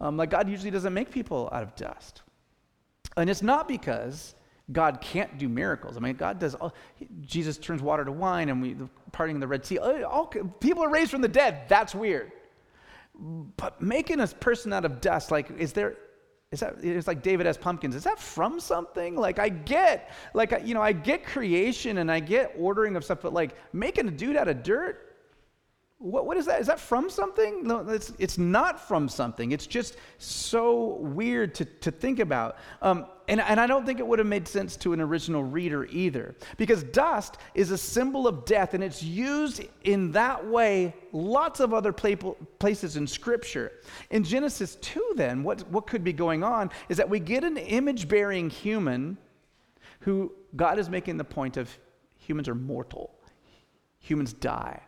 Um, 0.00 0.16
like, 0.16 0.30
God 0.30 0.48
usually 0.48 0.70
doesn't 0.70 0.94
make 0.94 1.10
people 1.10 1.50
out 1.52 1.62
of 1.62 1.74
dust. 1.76 2.22
And 3.16 3.28
it's 3.28 3.42
not 3.42 3.68
because 3.68 4.34
God 4.72 5.00
can't 5.00 5.38
do 5.38 5.48
miracles. 5.48 5.96
I 5.96 6.00
mean, 6.00 6.14
God 6.14 6.38
does. 6.38 6.54
All, 6.54 6.74
Jesus 7.22 7.58
turns 7.58 7.82
water 7.82 8.04
to 8.04 8.12
wine, 8.12 8.48
and 8.48 8.62
we 8.62 8.76
parting 9.12 9.40
the 9.40 9.46
Red 9.46 9.64
Sea. 9.64 9.78
Uh, 9.78 10.02
all, 10.04 10.24
all, 10.24 10.26
people 10.26 10.84
are 10.84 10.90
raised 10.90 11.10
from 11.10 11.22
the 11.22 11.28
dead. 11.28 11.68
That's 11.68 11.94
weird. 11.94 12.32
But 13.56 13.82
making 13.82 14.20
a 14.20 14.26
person 14.26 14.72
out 14.72 14.84
of 14.84 15.00
dust, 15.00 15.30
like, 15.30 15.50
is 15.58 15.72
there? 15.72 15.96
Is 16.52 16.60
that? 16.60 16.76
It's 16.82 17.06
like 17.06 17.22
David 17.22 17.46
S. 17.46 17.56
Pumpkins. 17.56 17.94
Is 17.94 18.04
that 18.04 18.18
from 18.18 18.60
something? 18.60 19.16
Like, 19.16 19.38
I 19.38 19.48
get, 19.48 20.12
like, 20.34 20.52
you 20.64 20.74
know, 20.74 20.82
I 20.82 20.92
get 20.92 21.24
creation 21.24 21.98
and 21.98 22.10
I 22.10 22.20
get 22.20 22.54
ordering 22.58 22.96
of 22.96 23.04
stuff, 23.04 23.20
but 23.22 23.32
like 23.32 23.56
making 23.72 24.08
a 24.08 24.10
dude 24.10 24.36
out 24.36 24.48
of 24.48 24.62
dirt. 24.62 25.09
What, 26.00 26.24
what 26.24 26.38
is 26.38 26.46
that? 26.46 26.62
Is 26.62 26.66
that 26.68 26.80
from 26.80 27.10
something? 27.10 27.62
No, 27.62 27.80
it's, 27.80 28.14
it's 28.18 28.38
not 28.38 28.80
from 28.88 29.06
something. 29.06 29.52
It's 29.52 29.66
just 29.66 29.98
so 30.16 30.96
weird 30.96 31.54
to, 31.56 31.66
to 31.66 31.90
think 31.90 32.20
about. 32.20 32.56
Um, 32.80 33.04
and, 33.28 33.38
and 33.38 33.60
I 33.60 33.66
don't 33.66 33.84
think 33.84 34.00
it 34.00 34.06
would 34.06 34.18
have 34.18 34.26
made 34.26 34.48
sense 34.48 34.78
to 34.78 34.94
an 34.94 35.00
original 35.02 35.44
reader 35.44 35.84
either. 35.84 36.34
Because 36.56 36.84
dust 36.84 37.36
is 37.54 37.70
a 37.70 37.76
symbol 37.76 38.26
of 38.26 38.46
death, 38.46 38.72
and 38.72 38.82
it's 38.82 39.02
used 39.02 39.62
in 39.84 40.10
that 40.12 40.44
way 40.46 40.94
lots 41.12 41.60
of 41.60 41.74
other 41.74 41.92
places 41.92 42.96
in 42.96 43.06
Scripture. 43.06 43.70
In 44.08 44.24
Genesis 44.24 44.76
2, 44.76 45.12
then, 45.16 45.42
what, 45.42 45.70
what 45.70 45.86
could 45.86 46.02
be 46.02 46.14
going 46.14 46.42
on 46.42 46.70
is 46.88 46.96
that 46.96 47.10
we 47.10 47.20
get 47.20 47.44
an 47.44 47.58
image 47.58 48.08
bearing 48.08 48.48
human 48.48 49.18
who 50.00 50.32
God 50.56 50.78
is 50.78 50.88
making 50.88 51.18
the 51.18 51.24
point 51.24 51.58
of 51.58 51.70
humans 52.16 52.48
are 52.48 52.54
mortal, 52.54 53.14
humans 53.98 54.32
die. 54.32 54.80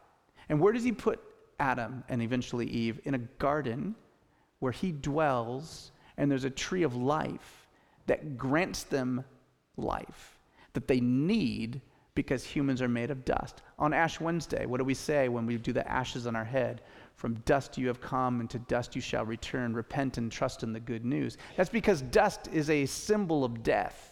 And 0.49 0.61
where 0.61 0.73
does 0.73 0.85
he 0.85 0.93
put 0.93 1.21
Adam 1.59 2.05
and 2.09 2.23
eventually 2.23 2.67
Eve? 2.67 3.01
In 3.05 3.15
a 3.15 3.19
garden 3.19 3.95
where 4.59 4.73
he 4.73 4.93
dwells, 4.93 5.93
and 6.17 6.31
there's 6.31 6.45
a 6.45 6.51
tree 6.51 6.83
of 6.83 6.95
life 6.95 7.67
that 8.07 8.37
grants 8.37 8.85
them 8.85 9.25
life 9.77 10.39
that 10.73 10.89
they 10.89 11.01
need 11.01 11.81
because 12.15 12.45
humans 12.45 12.83
are 12.83 12.89
made 12.89 13.11
of 13.11 13.25
dust. 13.25 13.63
On 13.79 13.95
Ash 13.95 14.21
Wednesday, 14.21 14.67
what 14.67 14.79
do 14.79 14.85
we 14.85 14.95
say 14.95 15.29
when 15.29 15.47
we 15.47 15.57
do 15.57 15.73
the 15.73 15.89
ashes 15.91 16.27
on 16.27 16.37
our 16.37 16.45
head? 16.45 16.83
From 17.15 17.35
dust 17.47 17.79
you 17.79 17.87
have 17.89 18.01
come, 18.01 18.41
and 18.41 18.51
to 18.51 18.59
dust 18.59 18.95
you 18.95 19.01
shall 19.01 19.25
return. 19.25 19.73
Repent 19.73 20.19
and 20.19 20.31
trust 20.31 20.63
in 20.63 20.73
the 20.73 20.81
good 20.81 21.05
news. 21.05 21.39
That's 21.57 21.71
because 21.71 22.03
dust 22.03 22.49
is 22.53 22.69
a 22.69 22.85
symbol 22.87 23.45
of 23.45 23.63
death. 23.63 24.12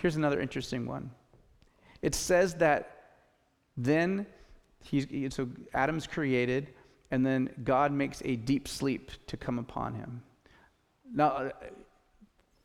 Here's 0.00 0.16
another 0.16 0.40
interesting 0.40 0.86
one. 0.86 1.10
It 2.02 2.14
says 2.14 2.54
that 2.56 2.98
then 3.76 4.26
he's 4.82 5.06
so 5.34 5.48
Adam's 5.74 6.06
created, 6.06 6.68
and 7.10 7.26
then 7.26 7.50
God 7.64 7.92
makes 7.92 8.22
a 8.24 8.36
deep 8.36 8.68
sleep 8.68 9.10
to 9.26 9.36
come 9.36 9.58
upon 9.58 9.94
him. 9.94 10.22
Now, 11.12 11.28
uh, 11.28 11.50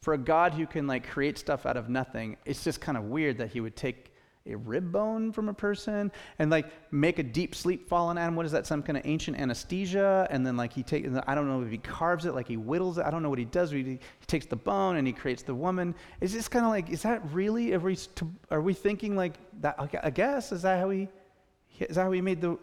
for 0.02 0.14
a 0.14 0.18
God 0.18 0.54
who 0.54 0.68
can 0.68 0.86
like 0.86 1.10
create 1.10 1.38
stuff 1.38 1.66
out 1.66 1.78
of 1.78 1.90
nothing, 1.90 2.38
it's 2.46 2.64
just 2.64 2.82
kind 2.82 2.98
of 2.98 3.06
weird 3.06 3.38
that 3.40 3.50
he 3.50 3.62
would 3.62 3.76
take 3.76 4.13
a 4.46 4.56
rib 4.56 4.92
bone 4.92 5.32
from 5.32 5.48
a 5.48 5.54
person 5.54 6.12
and 6.38 6.52
like 6.52 6.66
make 6.92 7.18
a 7.18 7.24
deep 7.24 7.56
sleep 7.56 7.88
fall 7.88 8.10
on 8.10 8.18
Adam. 8.18 8.36
What 8.36 8.46
is 8.46 8.52
that? 8.52 8.68
Some 8.68 8.84
kind 8.84 8.98
of 8.98 9.06
ancient 9.06 9.40
anesthesia. 9.40 10.28
And 10.30 10.46
then 10.46 10.58
like 10.58 10.74
he 10.74 10.84
takes, 10.84 11.08
I 11.28 11.34
don't 11.34 11.48
know 11.48 11.62
if 11.62 11.72
he 11.72 11.78
carves 11.78 12.26
it, 12.26 12.36
like 12.36 12.48
he 12.48 12.56
whittles 12.56 12.98
it. 12.98 13.06
I 13.06 13.12
don't 13.12 13.24
know 13.24 13.30
what 13.30 13.40
he 13.40 13.46
does. 13.46 13.72
He, 13.72 13.84
he 13.84 14.00
takes 14.28 14.46
the 14.46 14.58
bone 14.58 14.98
and 14.98 15.08
he 15.08 15.14
creates 15.14 15.44
the 15.44 15.56
woman. 15.56 15.96
It's 16.20 16.34
just 16.34 16.52
kind 16.52 16.66
of 16.66 16.72
like, 16.72 16.90
is 16.90 17.04
that 17.04 17.22
really, 17.32 17.74
are 17.74 17.80
we, 17.80 17.98
are 18.52 18.62
we 18.62 18.74
thinking 18.74 19.16
like 19.16 19.36
that? 19.62 19.76
I 20.04 20.10
guess, 20.10 20.52
is 20.52 20.64
that 20.64 20.80
how 20.80 20.90
he, 20.90 21.08
is 21.80 21.96
that 21.96 22.04
how 22.04 22.12
he 22.12 22.22
made 22.22 22.42
the, 22.42 22.58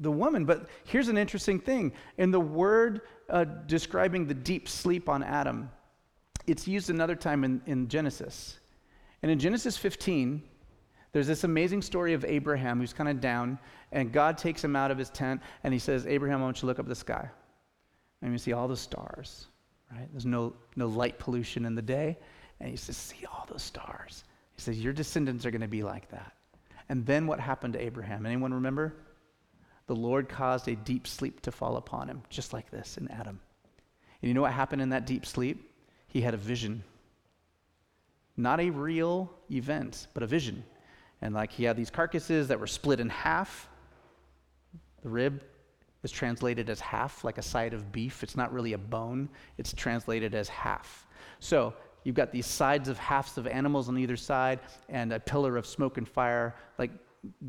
the 0.00 0.10
woman? 0.10 0.46
But 0.46 0.68
here's 0.84 1.08
an 1.08 1.18
interesting 1.18 1.60
thing. 1.60 1.92
In 2.16 2.30
the 2.30 2.40
word 2.40 3.02
uh, 3.28 3.44
describing 3.44 4.26
the 4.26 4.34
deep 4.34 4.66
sleep 4.66 5.10
on 5.10 5.22
Adam, 5.22 5.70
it's 6.46 6.66
used 6.66 6.88
another 6.88 7.14
time 7.14 7.44
in, 7.44 7.60
in 7.66 7.88
Genesis. 7.88 8.58
And 9.22 9.30
in 9.30 9.38
Genesis 9.38 9.76
15, 9.76 10.42
there's 11.12 11.26
this 11.26 11.44
amazing 11.44 11.82
story 11.82 12.14
of 12.14 12.24
Abraham 12.24 12.80
who's 12.80 12.92
kind 12.92 13.08
of 13.08 13.20
down, 13.20 13.58
and 13.92 14.12
God 14.12 14.38
takes 14.38 14.64
him 14.64 14.74
out 14.74 14.90
of 14.90 14.98
his 14.98 15.10
tent, 15.10 15.42
and 15.62 15.72
he 15.72 15.78
says, 15.78 16.06
Abraham, 16.06 16.40
I 16.40 16.44
want 16.44 16.62
you 16.62 16.66
look 16.66 16.78
up 16.78 16.88
the 16.88 16.94
sky. 16.94 17.28
And 18.22 18.32
you 18.32 18.38
see 18.38 18.52
all 18.52 18.68
the 18.68 18.76
stars, 18.76 19.46
right? 19.90 20.08
There's 20.12 20.24
no, 20.24 20.54
no 20.76 20.86
light 20.86 21.18
pollution 21.18 21.66
in 21.66 21.74
the 21.74 21.82
day. 21.82 22.16
And 22.60 22.70
he 22.70 22.76
says, 22.76 22.96
See 22.96 23.26
all 23.26 23.46
those 23.50 23.62
stars. 23.62 24.24
He 24.54 24.62
says, 24.62 24.80
Your 24.80 24.92
descendants 24.92 25.44
are 25.44 25.50
going 25.50 25.62
to 25.62 25.68
be 25.68 25.82
like 25.82 26.08
that. 26.10 26.32
And 26.88 27.04
then 27.04 27.26
what 27.26 27.40
happened 27.40 27.72
to 27.74 27.82
Abraham? 27.82 28.24
Anyone 28.24 28.54
remember? 28.54 28.94
The 29.88 29.96
Lord 29.96 30.28
caused 30.28 30.68
a 30.68 30.76
deep 30.76 31.08
sleep 31.08 31.40
to 31.42 31.52
fall 31.52 31.76
upon 31.76 32.08
him, 32.08 32.22
just 32.30 32.52
like 32.52 32.70
this 32.70 32.96
in 32.96 33.08
Adam. 33.08 33.40
And 34.22 34.28
you 34.28 34.34
know 34.34 34.42
what 34.42 34.52
happened 34.52 34.80
in 34.80 34.90
that 34.90 35.04
deep 35.04 35.26
sleep? 35.26 35.68
He 36.06 36.20
had 36.20 36.34
a 36.34 36.38
vision. 36.38 36.84
Not 38.36 38.60
a 38.60 38.70
real 38.70 39.32
event, 39.50 40.06
but 40.14 40.22
a 40.22 40.26
vision. 40.26 40.62
And 41.22 41.34
like 41.34 41.52
he 41.52 41.64
had 41.64 41.76
these 41.76 41.90
carcasses 41.90 42.48
that 42.48 42.60
were 42.60 42.66
split 42.66 43.00
in 43.00 43.08
half. 43.08 43.68
The 45.02 45.08
rib 45.08 45.42
is 46.02 46.10
translated 46.10 46.68
as 46.68 46.80
half, 46.80 47.24
like 47.24 47.38
a 47.38 47.42
side 47.42 47.72
of 47.72 47.92
beef. 47.92 48.22
It's 48.22 48.36
not 48.36 48.52
really 48.52 48.72
a 48.72 48.78
bone, 48.78 49.28
it's 49.56 49.72
translated 49.72 50.34
as 50.34 50.48
half. 50.48 51.06
So 51.38 51.74
you've 52.04 52.16
got 52.16 52.32
these 52.32 52.46
sides 52.46 52.88
of 52.88 52.98
halves 52.98 53.38
of 53.38 53.46
animals 53.46 53.88
on 53.88 53.96
either 53.96 54.16
side, 54.16 54.58
and 54.88 55.12
a 55.12 55.20
pillar 55.20 55.56
of 55.56 55.64
smoke 55.64 55.98
and 55.98 56.08
fire, 56.08 56.56
like 56.76 56.90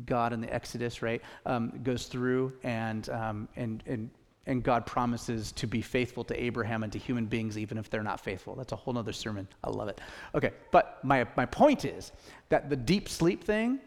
God 0.06 0.32
in 0.32 0.40
the 0.40 0.52
Exodus, 0.54 1.02
right, 1.02 1.20
um, 1.46 1.80
goes 1.82 2.06
through 2.06 2.52
and, 2.62 3.08
um, 3.10 3.48
and, 3.56 3.82
and 3.86 4.08
and 4.46 4.62
God 4.62 4.86
promises 4.86 5.52
to 5.52 5.66
be 5.66 5.80
faithful 5.80 6.24
to 6.24 6.42
Abraham 6.42 6.82
and 6.82 6.92
to 6.92 6.98
human 6.98 7.26
beings, 7.26 7.56
even 7.56 7.78
if 7.78 7.88
they're 7.88 8.02
not 8.02 8.20
faithful. 8.20 8.54
That's 8.54 8.72
a 8.72 8.76
whole 8.76 8.96
other 8.98 9.12
sermon. 9.12 9.48
I 9.62 9.70
love 9.70 9.88
it. 9.88 10.00
Okay, 10.34 10.52
but 10.70 11.02
my, 11.02 11.26
my 11.36 11.46
point 11.46 11.84
is 11.84 12.12
that 12.50 12.68
the 12.68 12.76
deep 12.76 13.08
sleep 13.08 13.42
thing 13.44 13.80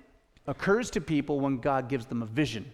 occurs 0.47 0.89
to 0.91 1.01
people 1.01 1.39
when 1.39 1.58
God 1.58 1.89
gives 1.89 2.05
them 2.05 2.24
a 2.24 2.26
vision. 2.26 2.72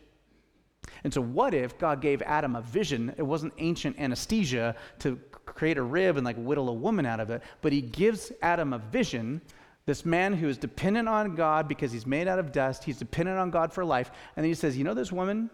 And 1.04 1.14
so, 1.14 1.22
what 1.22 1.54
if 1.54 1.78
God 1.78 2.02
gave 2.02 2.22
Adam 2.22 2.56
a 2.56 2.62
vision? 2.62 3.14
It 3.18 3.24
wasn't 3.24 3.54
ancient 3.58 4.00
anesthesia 4.00 4.76
to 5.00 5.18
create 5.46 5.78
a 5.78 5.84
rib 5.84 6.18
and 6.18 6.26
like 6.26 6.38
whittle 6.38 6.70
a 6.70 6.74
woman 6.74 7.06
out 7.06 7.20
of 7.20 7.30
it, 7.30 7.42
but 7.62 7.72
he 7.74 7.82
gives 7.82 8.32
Adam 8.42 8.74
a 8.74 8.80
vision. 8.80 9.42
This 9.86 10.06
man 10.06 10.32
who 10.34 10.48
is 10.48 10.58
dependent 10.58 11.10
on 11.10 11.36
God 11.36 11.68
because 11.68 11.92
he's 11.92 12.06
made 12.06 12.30
out 12.30 12.40
of 12.40 12.54
dust, 12.54 12.86
he's 12.86 12.98
dependent 12.98 13.38
on 13.38 13.52
God 13.52 13.74
for 13.74 13.84
life. 13.84 14.12
And 14.36 14.44
then 14.44 14.50
he 14.50 14.56
says, 14.56 14.78
You 14.78 14.86
know, 14.86 14.94
this 14.94 15.12
woman, 15.12 15.50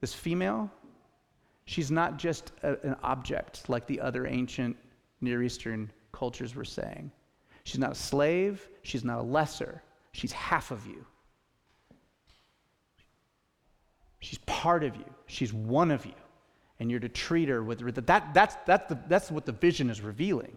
this 0.00 0.12
female, 0.12 0.70
She's 1.68 1.90
not 1.90 2.16
just 2.16 2.52
a, 2.62 2.78
an 2.82 2.96
object 3.02 3.68
like 3.68 3.86
the 3.86 4.00
other 4.00 4.26
ancient 4.26 4.74
Near 5.20 5.42
Eastern 5.42 5.90
cultures 6.12 6.54
were 6.54 6.64
saying. 6.64 7.12
She's 7.64 7.78
not 7.78 7.92
a 7.92 7.94
slave, 7.94 8.66
she's 8.80 9.04
not 9.04 9.18
a 9.18 9.22
lesser, 9.22 9.82
she's 10.12 10.32
half 10.32 10.70
of 10.70 10.86
you. 10.86 11.04
She's 14.20 14.38
part 14.46 14.82
of 14.82 14.96
you, 14.96 15.04
she's 15.26 15.52
one 15.52 15.90
of 15.90 16.06
you. 16.06 16.14
And 16.80 16.90
you're 16.90 17.00
to 17.00 17.08
treat 17.10 17.50
her 17.50 17.62
with 17.62 17.80
that. 18.06 18.32
That's, 18.32 18.56
that's, 18.64 18.88
the, 18.88 18.98
that's 19.06 19.30
what 19.30 19.44
the 19.44 19.52
vision 19.52 19.90
is 19.90 20.00
revealing 20.00 20.56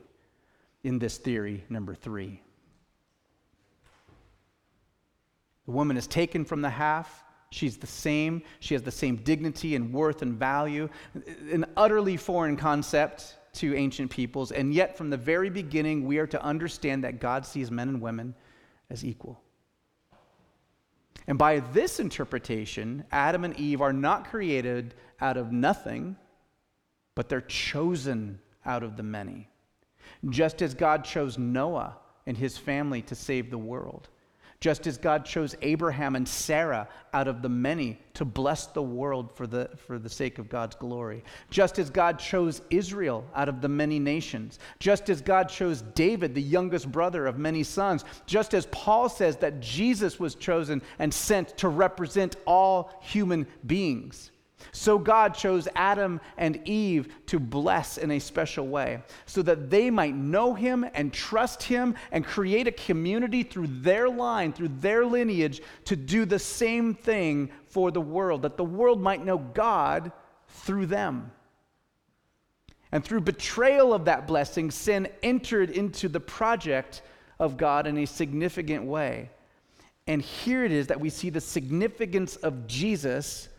in 0.85 0.97
this 0.97 1.17
theory, 1.17 1.65
number 1.67 1.93
three. 1.93 2.41
The 5.65 5.71
woman 5.71 5.97
is 5.97 6.07
taken 6.07 6.45
from 6.45 6.61
the 6.61 6.69
half 6.69 7.25
She's 7.51 7.77
the 7.77 7.87
same. 7.87 8.43
She 8.61 8.73
has 8.73 8.81
the 8.81 8.91
same 8.91 9.17
dignity 9.17 9.75
and 9.75 9.93
worth 9.93 10.21
and 10.21 10.33
value. 10.33 10.89
An 11.51 11.65
utterly 11.75 12.17
foreign 12.17 12.55
concept 12.55 13.35
to 13.53 13.75
ancient 13.75 14.09
peoples. 14.09 14.53
And 14.53 14.73
yet, 14.73 14.97
from 14.97 15.09
the 15.09 15.17
very 15.17 15.49
beginning, 15.49 16.05
we 16.05 16.17
are 16.17 16.27
to 16.27 16.41
understand 16.41 17.03
that 17.03 17.19
God 17.19 17.45
sees 17.45 17.69
men 17.69 17.89
and 17.89 18.01
women 18.01 18.33
as 18.89 19.03
equal. 19.03 19.41
And 21.27 21.37
by 21.37 21.59
this 21.59 21.99
interpretation, 21.99 23.03
Adam 23.11 23.43
and 23.43 23.57
Eve 23.59 23.81
are 23.81 23.93
not 23.93 24.29
created 24.29 24.95
out 25.19 25.35
of 25.35 25.51
nothing, 25.51 26.15
but 27.15 27.27
they're 27.27 27.41
chosen 27.41 28.39
out 28.65 28.81
of 28.81 28.95
the 28.95 29.03
many. 29.03 29.49
Just 30.29 30.61
as 30.61 30.73
God 30.73 31.03
chose 31.03 31.37
Noah 31.37 31.97
and 32.25 32.37
his 32.37 32.57
family 32.57 33.01
to 33.03 33.15
save 33.15 33.51
the 33.51 33.57
world 33.57 34.07
just 34.61 34.85
as 34.85 34.97
God 34.97 35.25
chose 35.25 35.55
Abraham 35.63 36.15
and 36.15 36.27
Sarah 36.27 36.87
out 37.13 37.27
of 37.27 37.41
the 37.41 37.49
many 37.49 37.99
to 38.13 38.23
bless 38.23 38.67
the 38.67 38.81
world 38.81 39.35
for 39.35 39.47
the, 39.47 39.71
for 39.75 39.97
the 39.97 40.09
sake 40.09 40.37
of 40.37 40.49
God's 40.49 40.75
glory. 40.75 41.23
Just 41.49 41.79
as 41.79 41.89
God 41.89 42.19
chose 42.19 42.61
Israel 42.69 43.25
out 43.35 43.49
of 43.49 43.59
the 43.59 43.67
many 43.67 43.97
nations. 43.97 44.59
Just 44.77 45.09
as 45.09 45.19
God 45.19 45.49
chose 45.49 45.81
David, 45.81 46.35
the 46.35 46.41
youngest 46.41 46.91
brother 46.91 47.25
of 47.25 47.39
many 47.39 47.63
sons. 47.63 48.05
Just 48.27 48.53
as 48.53 48.67
Paul 48.67 49.09
says 49.09 49.35
that 49.37 49.59
Jesus 49.61 50.19
was 50.19 50.35
chosen 50.35 50.83
and 50.99 51.11
sent 51.11 51.57
to 51.57 51.67
represent 51.67 52.35
all 52.45 52.93
human 53.01 53.47
beings. 53.65 54.29
So 54.71 54.97
God 54.97 55.33
chose 55.33 55.67
Adam 55.75 56.21
and 56.37 56.67
Eve 56.67 57.13
to 57.27 57.39
bless 57.39 57.97
in 57.97 58.11
a 58.11 58.19
special 58.19 58.67
way 58.67 59.01
so 59.25 59.41
that 59.41 59.69
they 59.69 59.89
might 59.89 60.15
know 60.15 60.53
him 60.53 60.85
and 60.93 61.11
trust 61.11 61.63
him 61.63 61.95
and 62.11 62.25
create 62.25 62.67
a 62.67 62.71
community 62.71 63.43
through 63.43 63.67
their 63.67 64.09
line, 64.09 64.53
through 64.53 64.71
their 64.79 65.05
lineage, 65.05 65.61
to 65.85 65.95
do 65.95 66.25
the 66.25 66.39
same 66.39 66.93
thing 66.93 67.49
for 67.67 67.91
the 67.91 68.01
world, 68.01 68.41
that 68.41 68.57
the 68.57 68.63
world 68.63 69.01
might 69.01 69.25
know 69.25 69.37
God 69.37 70.11
through 70.47 70.85
them. 70.87 71.31
And 72.91 73.03
through 73.03 73.21
betrayal 73.21 73.93
of 73.93 74.05
that 74.05 74.27
blessing, 74.27 74.69
sin 74.69 75.07
entered 75.23 75.69
into 75.69 76.09
the 76.09 76.19
project 76.19 77.01
of 77.39 77.57
God 77.57 77.87
in 77.87 77.97
a 77.97 78.05
significant 78.05 78.83
way. 78.83 79.29
And 80.07 80.21
here 80.21 80.65
it 80.65 80.71
is 80.71 80.87
that 80.87 80.99
we 80.99 81.09
see 81.09 81.29
the 81.29 81.41
significance 81.41 82.35
of 82.37 82.67
Jesus 82.67 83.49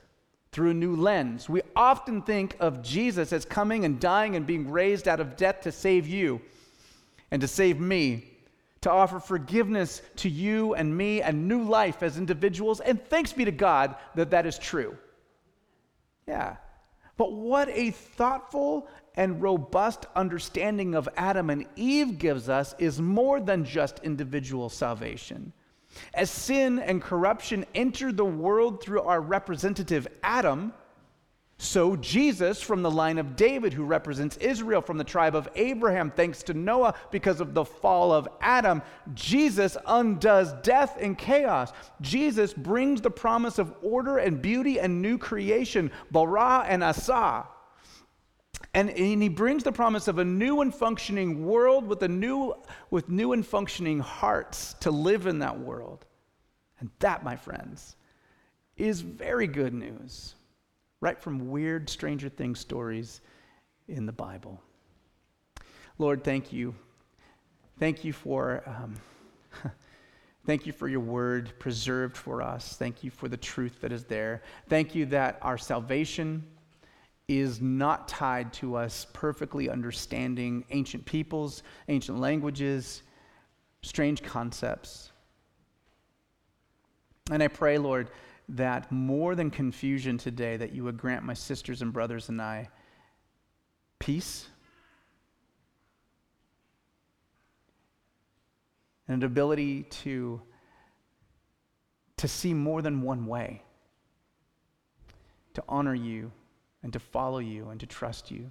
through 0.52 0.70
a 0.70 0.74
new 0.74 0.94
lens. 0.94 1.48
We 1.48 1.62
often 1.74 2.22
think 2.22 2.56
of 2.60 2.82
Jesus 2.82 3.32
as 3.32 3.46
coming 3.46 3.84
and 3.86 3.98
dying 3.98 4.36
and 4.36 4.46
being 4.46 4.70
raised 4.70 5.08
out 5.08 5.18
of 5.18 5.36
death 5.36 5.62
to 5.62 5.72
save 5.72 6.06
you 6.06 6.42
and 7.30 7.40
to 7.40 7.48
save 7.48 7.80
me, 7.80 8.30
to 8.82 8.90
offer 8.90 9.18
forgiveness 9.18 10.02
to 10.16 10.28
you 10.28 10.74
and 10.74 10.94
me 10.94 11.22
and 11.22 11.48
new 11.48 11.62
life 11.62 12.02
as 12.02 12.18
individuals. 12.18 12.80
And 12.80 13.02
thanks 13.06 13.32
be 13.32 13.46
to 13.46 13.52
God 13.52 13.96
that 14.14 14.30
that 14.30 14.44
is 14.44 14.58
true. 14.58 14.96
Yeah. 16.28 16.56
But 17.16 17.32
what 17.32 17.70
a 17.70 17.90
thoughtful 17.90 18.88
and 19.14 19.40
robust 19.40 20.06
understanding 20.14 20.94
of 20.94 21.08
Adam 21.16 21.48
and 21.48 21.66
Eve 21.76 22.18
gives 22.18 22.48
us 22.48 22.74
is 22.78 23.00
more 23.00 23.40
than 23.40 23.64
just 23.64 24.00
individual 24.00 24.68
salvation. 24.68 25.52
As 26.14 26.30
sin 26.30 26.78
and 26.78 27.02
corruption 27.02 27.64
entered 27.74 28.16
the 28.16 28.24
world 28.24 28.82
through 28.82 29.02
our 29.02 29.20
representative 29.20 30.06
Adam, 30.22 30.72
so 31.62 31.94
Jesus 31.94 32.60
from 32.60 32.82
the 32.82 32.90
line 32.90 33.18
of 33.18 33.36
David, 33.36 33.72
who 33.72 33.84
represents 33.84 34.36
Israel 34.38 34.80
from 34.80 34.98
the 34.98 35.04
tribe 35.04 35.36
of 35.36 35.48
Abraham, 35.54 36.10
thanks 36.10 36.42
to 36.44 36.54
Noah 36.54 36.94
because 37.12 37.40
of 37.40 37.54
the 37.54 37.64
fall 37.64 38.12
of 38.12 38.26
Adam, 38.40 38.82
Jesus 39.14 39.76
undoes 39.86 40.52
death 40.64 40.96
and 41.00 41.16
chaos. 41.16 41.72
Jesus 42.00 42.52
brings 42.52 43.00
the 43.00 43.12
promise 43.12 43.60
of 43.60 43.72
order 43.80 44.18
and 44.18 44.42
beauty 44.42 44.80
and 44.80 45.00
new 45.00 45.16
creation, 45.18 45.92
bara 46.10 46.64
and 46.66 46.82
asa. 46.82 47.44
And, 48.74 48.88
and 48.88 49.22
he 49.22 49.28
brings 49.28 49.64
the 49.64 49.72
promise 49.72 50.08
of 50.08 50.18
a 50.18 50.24
new 50.24 50.62
and 50.62 50.74
functioning 50.74 51.44
world 51.44 51.86
with, 51.86 52.02
a 52.02 52.08
new, 52.08 52.54
with 52.90 53.08
new 53.10 53.32
and 53.32 53.46
functioning 53.46 54.00
hearts 54.00 54.74
to 54.80 54.90
live 54.90 55.26
in 55.26 55.40
that 55.40 55.58
world. 55.58 56.06
And 56.80 56.90
that, 57.00 57.22
my 57.22 57.36
friends, 57.36 57.96
is 58.76 59.02
very 59.02 59.46
good 59.46 59.74
news 59.74 60.34
right 61.00 61.20
from 61.20 61.50
weird 61.50 61.90
Stranger 61.90 62.28
Things 62.28 62.60
stories 62.60 63.20
in 63.88 64.06
the 64.06 64.12
Bible. 64.12 64.60
Lord, 65.98 66.24
thank 66.24 66.52
you. 66.52 66.74
Thank 67.78 68.04
you 68.04 68.12
for. 68.12 68.62
Um, 68.66 68.94
Thank 70.44 70.66
you 70.66 70.72
for 70.72 70.88
your 70.88 71.00
word 71.00 71.52
preserved 71.60 72.16
for 72.16 72.42
us. 72.42 72.74
Thank 72.76 73.04
you 73.04 73.10
for 73.10 73.28
the 73.28 73.36
truth 73.36 73.80
that 73.80 73.92
is 73.92 74.04
there. 74.04 74.42
Thank 74.68 74.92
you 74.92 75.06
that 75.06 75.38
our 75.40 75.56
salvation 75.56 76.42
is 77.38 77.60
not 77.60 78.08
tied 78.08 78.52
to 78.54 78.76
us 78.76 79.06
perfectly 79.12 79.68
understanding 79.70 80.64
ancient 80.70 81.04
peoples, 81.04 81.62
ancient 81.88 82.18
languages, 82.18 83.02
strange 83.82 84.22
concepts. 84.22 85.12
And 87.30 87.42
I 87.42 87.48
pray, 87.48 87.78
Lord, 87.78 88.10
that 88.48 88.90
more 88.90 89.34
than 89.34 89.50
confusion 89.50 90.18
today, 90.18 90.56
that 90.56 90.72
you 90.72 90.84
would 90.84 90.96
grant 90.96 91.24
my 91.24 91.34
sisters 91.34 91.82
and 91.82 91.92
brothers 91.92 92.28
and 92.28 92.42
I 92.42 92.68
peace 93.98 94.48
and 99.06 99.22
an 99.22 99.26
ability 99.26 99.84
to, 99.84 100.42
to 102.16 102.26
see 102.26 102.52
more 102.52 102.82
than 102.82 103.02
one 103.02 103.26
way, 103.26 103.62
to 105.54 105.62
honor 105.68 105.94
you 105.94 106.32
and 106.82 106.92
to 106.92 106.98
follow 106.98 107.38
you 107.38 107.68
and 107.68 107.80
to 107.80 107.86
trust 107.86 108.30
you. 108.30 108.50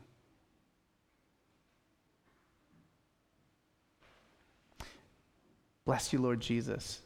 Bless 5.86 6.14
you, 6.14 6.20
Lord 6.20 6.40
Jesus 6.40 7.02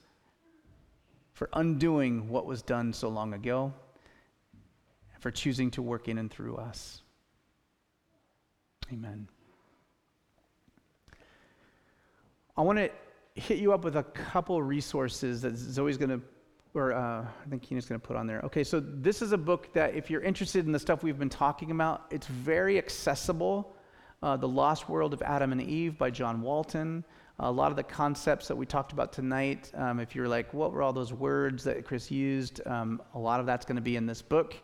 for 1.36 1.50
undoing 1.54 2.30
what 2.30 2.46
was 2.46 2.62
done 2.62 2.94
so 2.94 3.10
long 3.10 3.34
ago, 3.34 3.74
and 5.14 5.22
for 5.22 5.30
choosing 5.30 5.70
to 5.72 5.82
work 5.82 6.08
in 6.08 6.18
and 6.18 6.32
through 6.32 6.56
us. 6.56 7.02
Amen. 8.92 9.28
I 12.56 12.62
want 12.62 12.80
to 12.80 12.90
hit 13.36 13.60
you 13.60 13.74
up 13.74 13.84
with 13.84 13.98
a 13.98 14.04
couple 14.04 14.64
resources 14.64 15.42
that 15.42 15.58
Zoe's 15.58 15.98
going 15.98 16.10
to, 16.10 16.22
or 16.76 16.94
uh, 16.94 17.22
I 17.22 17.50
think 17.50 17.64
Keena's 17.64 17.86
going 17.86 18.00
to 18.00 18.06
put 18.06 18.18
on 18.18 18.28
there. 18.28 18.42
Okay, 18.42 18.64
so 18.64 18.80
this 18.80 19.22
is 19.22 19.32
a 19.32 19.38
book 19.38 19.74
that 19.74 19.96
if 19.96 20.10
you're 20.10 20.22
interested 20.22 20.66
in 20.66 20.72
the 20.72 20.80
stuff 20.80 21.04
we've 21.04 21.18
been 21.18 21.30
talking 21.30 21.72
about, 21.72 22.04
it's 22.12 22.28
very 22.28 22.78
accessible. 22.78 23.76
Uh, 24.22 24.36
the 24.36 24.48
Lost 24.48 24.90
World 24.90 25.14
of 25.14 25.22
Adam 25.22 25.52
and 25.52 25.62
Eve 25.62 25.98
by 25.98 26.10
John 26.10 26.42
Walton. 26.42 27.04
A 27.40 27.52
lot 27.52 27.70
of 27.72 27.76
the 27.78 27.84
concepts 27.84 28.48
that 28.48 28.56
we 28.56 28.66
talked 28.66 28.92
about 28.92 29.12
tonight, 29.12 29.72
um, 29.76 30.00
if 30.00 30.16
you're 30.16 30.28
like, 30.28 30.54
what 30.54 30.72
were 30.72 30.82
all 30.82 30.94
those 30.94 31.14
words 31.14 31.64
that 31.64 31.84
Chris 31.86 32.10
used? 32.10 32.66
Um, 32.66 33.02
a 33.14 33.20
lot 33.20 33.40
of 33.40 33.46
that's 33.46 33.66
going 33.66 33.76
to 33.76 33.82
be 33.82 33.96
in 33.96 34.06
this 34.06 34.22
book. 34.22 34.56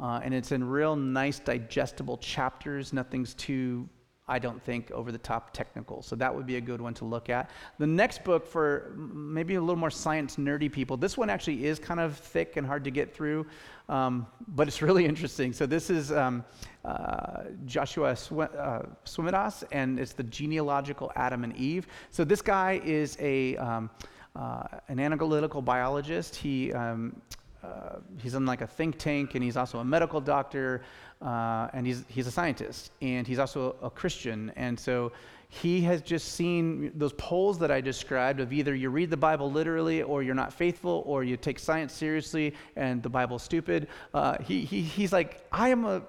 Uh, 0.00 0.20
and 0.22 0.32
it's 0.34 0.52
in 0.52 0.64
real 0.64 0.96
nice, 0.96 1.38
digestible 1.38 2.16
chapters. 2.18 2.92
Nothing's 2.92 3.34
too 3.34 3.88
I 4.32 4.38
don't 4.38 4.62
think, 4.62 4.90
over 4.92 5.12
the 5.12 5.18
top 5.18 5.52
technical. 5.52 6.00
So 6.00 6.16
that 6.16 6.34
would 6.34 6.46
be 6.46 6.56
a 6.56 6.60
good 6.60 6.80
one 6.80 6.94
to 6.94 7.04
look 7.04 7.28
at. 7.28 7.50
The 7.78 7.86
next 7.86 8.24
book 8.24 8.46
for 8.46 8.94
maybe 8.96 9.56
a 9.56 9.60
little 9.60 9.76
more 9.76 9.90
science 9.90 10.36
nerdy 10.36 10.72
people, 10.72 10.96
this 10.96 11.18
one 11.18 11.28
actually 11.28 11.66
is 11.66 11.78
kind 11.78 12.00
of 12.00 12.16
thick 12.16 12.56
and 12.56 12.66
hard 12.66 12.82
to 12.84 12.90
get 12.90 13.14
through, 13.14 13.46
um, 13.90 14.26
but 14.48 14.68
it's 14.68 14.80
really 14.88 15.04
interesting. 15.04 15.52
So 15.52 15.66
this 15.66 15.90
is 15.90 16.10
um, 16.12 16.46
uh, 16.82 17.42
Joshua 17.66 18.16
Sw- 18.16 18.32
uh, 18.32 18.86
Swamidass, 19.04 19.64
and 19.70 20.00
it's 20.00 20.14
the 20.14 20.24
genealogical 20.24 21.12
Adam 21.14 21.44
and 21.44 21.54
Eve. 21.54 21.86
So 22.10 22.24
this 22.24 22.40
guy 22.40 22.80
is 22.82 23.18
a 23.20 23.56
um, 23.58 23.90
uh, 24.34 24.62
an 24.88 24.98
analytical 24.98 25.60
biologist. 25.60 26.34
He 26.34 26.72
um, 26.72 27.20
uh, 27.62 27.98
he's 28.18 28.34
in 28.34 28.44
like 28.44 28.60
a 28.60 28.66
think 28.66 28.98
tank, 28.98 29.34
and 29.34 29.44
he's 29.44 29.56
also 29.56 29.78
a 29.78 29.84
medical 29.84 30.20
doctor, 30.20 30.82
uh, 31.22 31.68
and 31.72 31.86
he's 31.86 32.04
he's 32.08 32.26
a 32.26 32.30
scientist, 32.30 32.90
and 33.00 33.26
he's 33.26 33.38
also 33.38 33.76
a 33.82 33.90
Christian, 33.90 34.52
and 34.56 34.78
so 34.78 35.12
he 35.48 35.82
has 35.82 36.00
just 36.00 36.32
seen 36.32 36.92
those 36.94 37.12
poles 37.12 37.58
that 37.58 37.70
I 37.70 37.82
described 37.82 38.40
of 38.40 38.52
either 38.54 38.74
you 38.74 38.88
read 38.88 39.10
the 39.10 39.18
Bible 39.18 39.50
literally, 39.50 40.02
or 40.02 40.22
you're 40.22 40.34
not 40.34 40.52
faithful, 40.52 41.02
or 41.06 41.24
you 41.24 41.36
take 41.36 41.58
science 41.58 41.92
seriously, 41.92 42.54
and 42.74 43.02
the 43.02 43.10
Bible's 43.10 43.42
stupid. 43.42 43.88
Uh, 44.14 44.38
he, 44.42 44.64
he 44.64 44.80
he's 44.80 45.12
like 45.12 45.46
I 45.52 45.68
am 45.68 45.84
a 45.84 46.02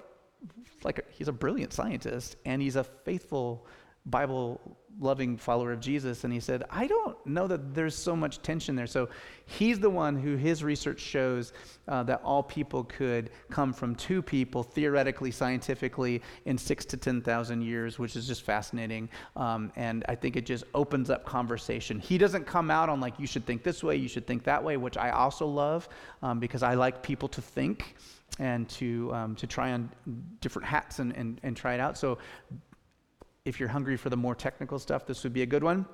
like 0.82 0.98
a, 0.98 1.02
he's 1.10 1.28
a 1.28 1.32
brilliant 1.32 1.72
scientist, 1.72 2.36
and 2.44 2.60
he's 2.62 2.76
a 2.76 2.84
faithful 2.84 3.66
Bible 4.06 4.60
loving 5.00 5.36
follower 5.36 5.72
of 5.72 5.80
Jesus, 5.80 6.24
and 6.24 6.32
he 6.32 6.40
said, 6.40 6.64
I 6.70 6.86
don't 6.86 7.16
know 7.26 7.46
that 7.46 7.74
there's 7.74 7.96
so 7.96 8.14
much 8.14 8.42
tension 8.42 8.76
there. 8.76 8.86
So 8.86 9.08
he's 9.46 9.80
the 9.80 9.90
one 9.90 10.16
who 10.16 10.36
his 10.36 10.62
research 10.62 11.00
shows 11.00 11.52
uh, 11.88 12.02
that 12.04 12.20
all 12.22 12.42
people 12.42 12.84
could 12.84 13.30
come 13.50 13.72
from 13.72 13.94
two 13.94 14.22
people, 14.22 14.62
theoretically, 14.62 15.30
scientifically, 15.30 16.22
in 16.44 16.56
six 16.56 16.84
to 16.86 16.96
10,000 16.96 17.62
years, 17.62 17.98
which 17.98 18.16
is 18.16 18.26
just 18.26 18.42
fascinating. 18.42 19.08
Um, 19.36 19.72
and 19.76 20.04
I 20.08 20.14
think 20.14 20.36
it 20.36 20.46
just 20.46 20.64
opens 20.74 21.10
up 21.10 21.24
conversation. 21.24 21.98
He 21.98 22.18
doesn't 22.18 22.46
come 22.46 22.70
out 22.70 22.88
on, 22.88 23.00
like, 23.00 23.18
you 23.18 23.26
should 23.26 23.46
think 23.46 23.62
this 23.62 23.82
way, 23.82 23.96
you 23.96 24.08
should 24.08 24.26
think 24.26 24.44
that 24.44 24.62
way, 24.62 24.76
which 24.76 24.96
I 24.96 25.10
also 25.10 25.46
love 25.46 25.88
um, 26.22 26.38
because 26.38 26.62
I 26.62 26.74
like 26.74 27.02
people 27.02 27.28
to 27.28 27.42
think 27.42 27.96
and 28.38 28.68
to, 28.68 29.14
um, 29.14 29.36
to 29.36 29.46
try 29.46 29.72
on 29.72 29.90
different 30.40 30.66
hats 30.66 30.98
and, 30.98 31.16
and, 31.16 31.40
and 31.42 31.56
try 31.56 31.74
it 31.74 31.80
out. 31.80 31.96
So 31.96 32.18
if 33.44 33.60
you're 33.60 33.68
hungry 33.68 33.96
for 33.96 34.08
the 34.08 34.16
more 34.16 34.34
technical 34.34 34.78
stuff, 34.78 35.04
this 35.04 35.22
would 35.22 35.34
be 35.34 35.42
a 35.42 35.46
good 35.46 35.62
one. 35.62 35.84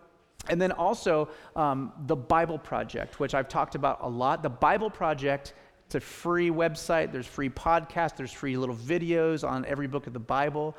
And 0.49 0.63
then 0.63 0.71
also 0.71 1.29
um, 1.57 1.93
the 2.07 2.15
Bible 2.15 2.59
Project, 2.59 3.19
which 3.19 3.35
I've 3.35 3.49
talked 3.49 3.75
about 3.75 3.99
a 4.03 4.09
lot. 4.09 4.43
The 4.43 4.49
Bible 4.49 4.89
Project, 4.89 5.55
it's 5.87 5.97
a 5.97 6.01
free 6.01 6.51
website. 6.51 7.11
There's 7.11 7.27
free 7.27 7.51
podcasts. 7.51 8.17
There's 8.17 8.33
free 8.33 8.57
little 8.57 8.77
videos 8.77 9.47
on 9.47 9.65
every 9.65 9.89
book 9.89 10.07
of 10.07 10.13
the 10.13 10.21
Bible. 10.21 10.77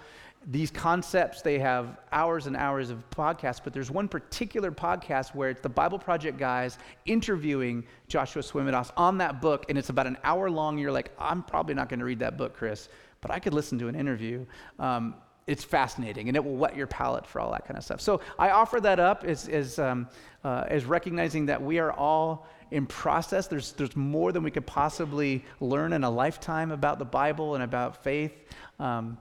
These 0.48 0.72
concepts, 0.72 1.42
they 1.42 1.60
have 1.60 2.00
hours 2.14 2.48
and 2.48 2.56
hours 2.56 2.90
of 2.90 3.08
podcasts, 3.12 3.60
but 3.62 3.74
there's 3.74 3.92
one 3.92 4.08
particular 4.08 4.72
podcast 4.72 5.36
where 5.36 5.50
it's 5.50 5.62
the 5.62 5.70
Bible 5.70 6.00
Project 6.00 6.40
guys 6.40 6.78
interviewing 7.06 7.84
Joshua 8.08 8.42
Swamidass 8.42 8.92
on 8.96 9.18
that 9.18 9.42
book, 9.42 9.66
and 9.68 9.78
it's 9.78 9.90
about 9.90 10.08
an 10.08 10.18
hour 10.24 10.50
long. 10.50 10.78
You're 10.78 10.92
like, 10.94 11.12
I'm 11.20 11.44
probably 11.44 11.76
not 11.76 11.90
going 11.90 12.00
to 12.00 12.06
read 12.06 12.20
that 12.20 12.38
book, 12.38 12.56
Chris, 12.56 12.88
but 13.20 13.30
I 13.30 13.40
could 13.40 13.54
listen 13.54 13.78
to 13.80 13.90
an 13.90 13.96
interview. 13.96 14.46
Um, 14.80 15.16
it's 15.52 15.66
fascinating 15.66 16.30
and 16.30 16.38
it 16.38 16.44
will 16.44 16.56
wet 16.56 16.78
your 16.78 16.88
palate 16.88 17.28
for 17.28 17.42
all 17.42 17.52
that 17.52 17.66
kind 17.66 17.78
of 17.78 17.84
stuff. 17.84 18.00
So 18.00 18.22
I 18.40 18.52
offer 18.52 18.80
that 18.80 19.00
up 19.00 19.26
as, 19.26 19.50
as, 19.50 19.80
um, 19.80 20.08
uh, 20.46 20.64
as 20.68 20.86
recognizing 20.86 21.46
that 21.48 21.62
we 21.62 21.78
are 21.78 21.92
all 21.92 22.48
in 22.72 22.86
process. 22.86 23.48
There's, 23.48 23.74
there's 23.74 23.96
more 23.98 24.32
than 24.32 24.44
we 24.44 24.52
could 24.52 24.66
possibly 24.66 25.44
learn 25.60 25.92
in 25.92 26.06
a 26.06 26.10
lifetime 26.10 26.72
about 26.72 27.00
the 27.00 27.06
Bible 27.06 27.56
and 27.56 27.64
about 27.66 28.02
faith. 28.02 28.32
Um, 28.80 29.18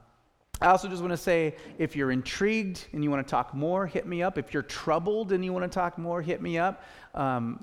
I 0.61 0.67
also 0.67 0.87
just 0.87 1.01
want 1.01 1.11
to 1.11 1.17
say 1.17 1.55
if 1.77 1.97
you're 1.97 2.11
intrigued 2.11 2.85
and 2.93 3.03
you 3.03 3.11
want 3.11 3.27
to 3.27 3.29
talk 3.29 3.53
more, 3.53 3.85
hit 3.85 4.07
me 4.07 4.23
up. 4.23 4.37
If 4.37 4.53
you're 4.53 4.63
troubled 4.63 5.33
and 5.33 5.43
you 5.43 5.51
want 5.51 5.69
to 5.69 5.75
talk 5.75 5.97
more, 5.97 6.21
hit 6.21 6.41
me 6.41 6.57
up. 6.57 6.83
Um, 7.13 7.61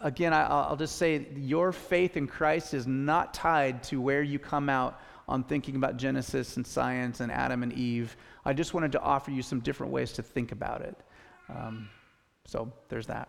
again, 0.00 0.32
I, 0.32 0.70
will 0.70 0.76
just 0.76 0.96
say 0.96 1.26
your 1.36 1.70
faith 1.70 2.16
in 2.16 2.26
Christ 2.26 2.72
is 2.72 2.86
not 2.86 3.34
tied 3.34 3.82
to 3.84 4.00
where 4.00 4.22
you 4.22 4.38
come 4.38 4.70
out 4.70 5.00
on 5.30 5.44
thinking 5.44 5.76
about 5.76 5.96
Genesis 5.96 6.56
and 6.56 6.66
science 6.66 7.20
and 7.20 7.30
Adam 7.30 7.62
and 7.62 7.72
Eve. 7.72 8.16
I 8.44 8.52
just 8.52 8.74
wanted 8.74 8.92
to 8.92 9.00
offer 9.00 9.30
you 9.30 9.42
some 9.42 9.60
different 9.60 9.92
ways 9.92 10.12
to 10.14 10.22
think 10.22 10.50
about 10.50 10.82
it. 10.82 10.96
Um, 11.48 11.88
so 12.44 12.72
there's 12.88 13.06
that. 13.06 13.28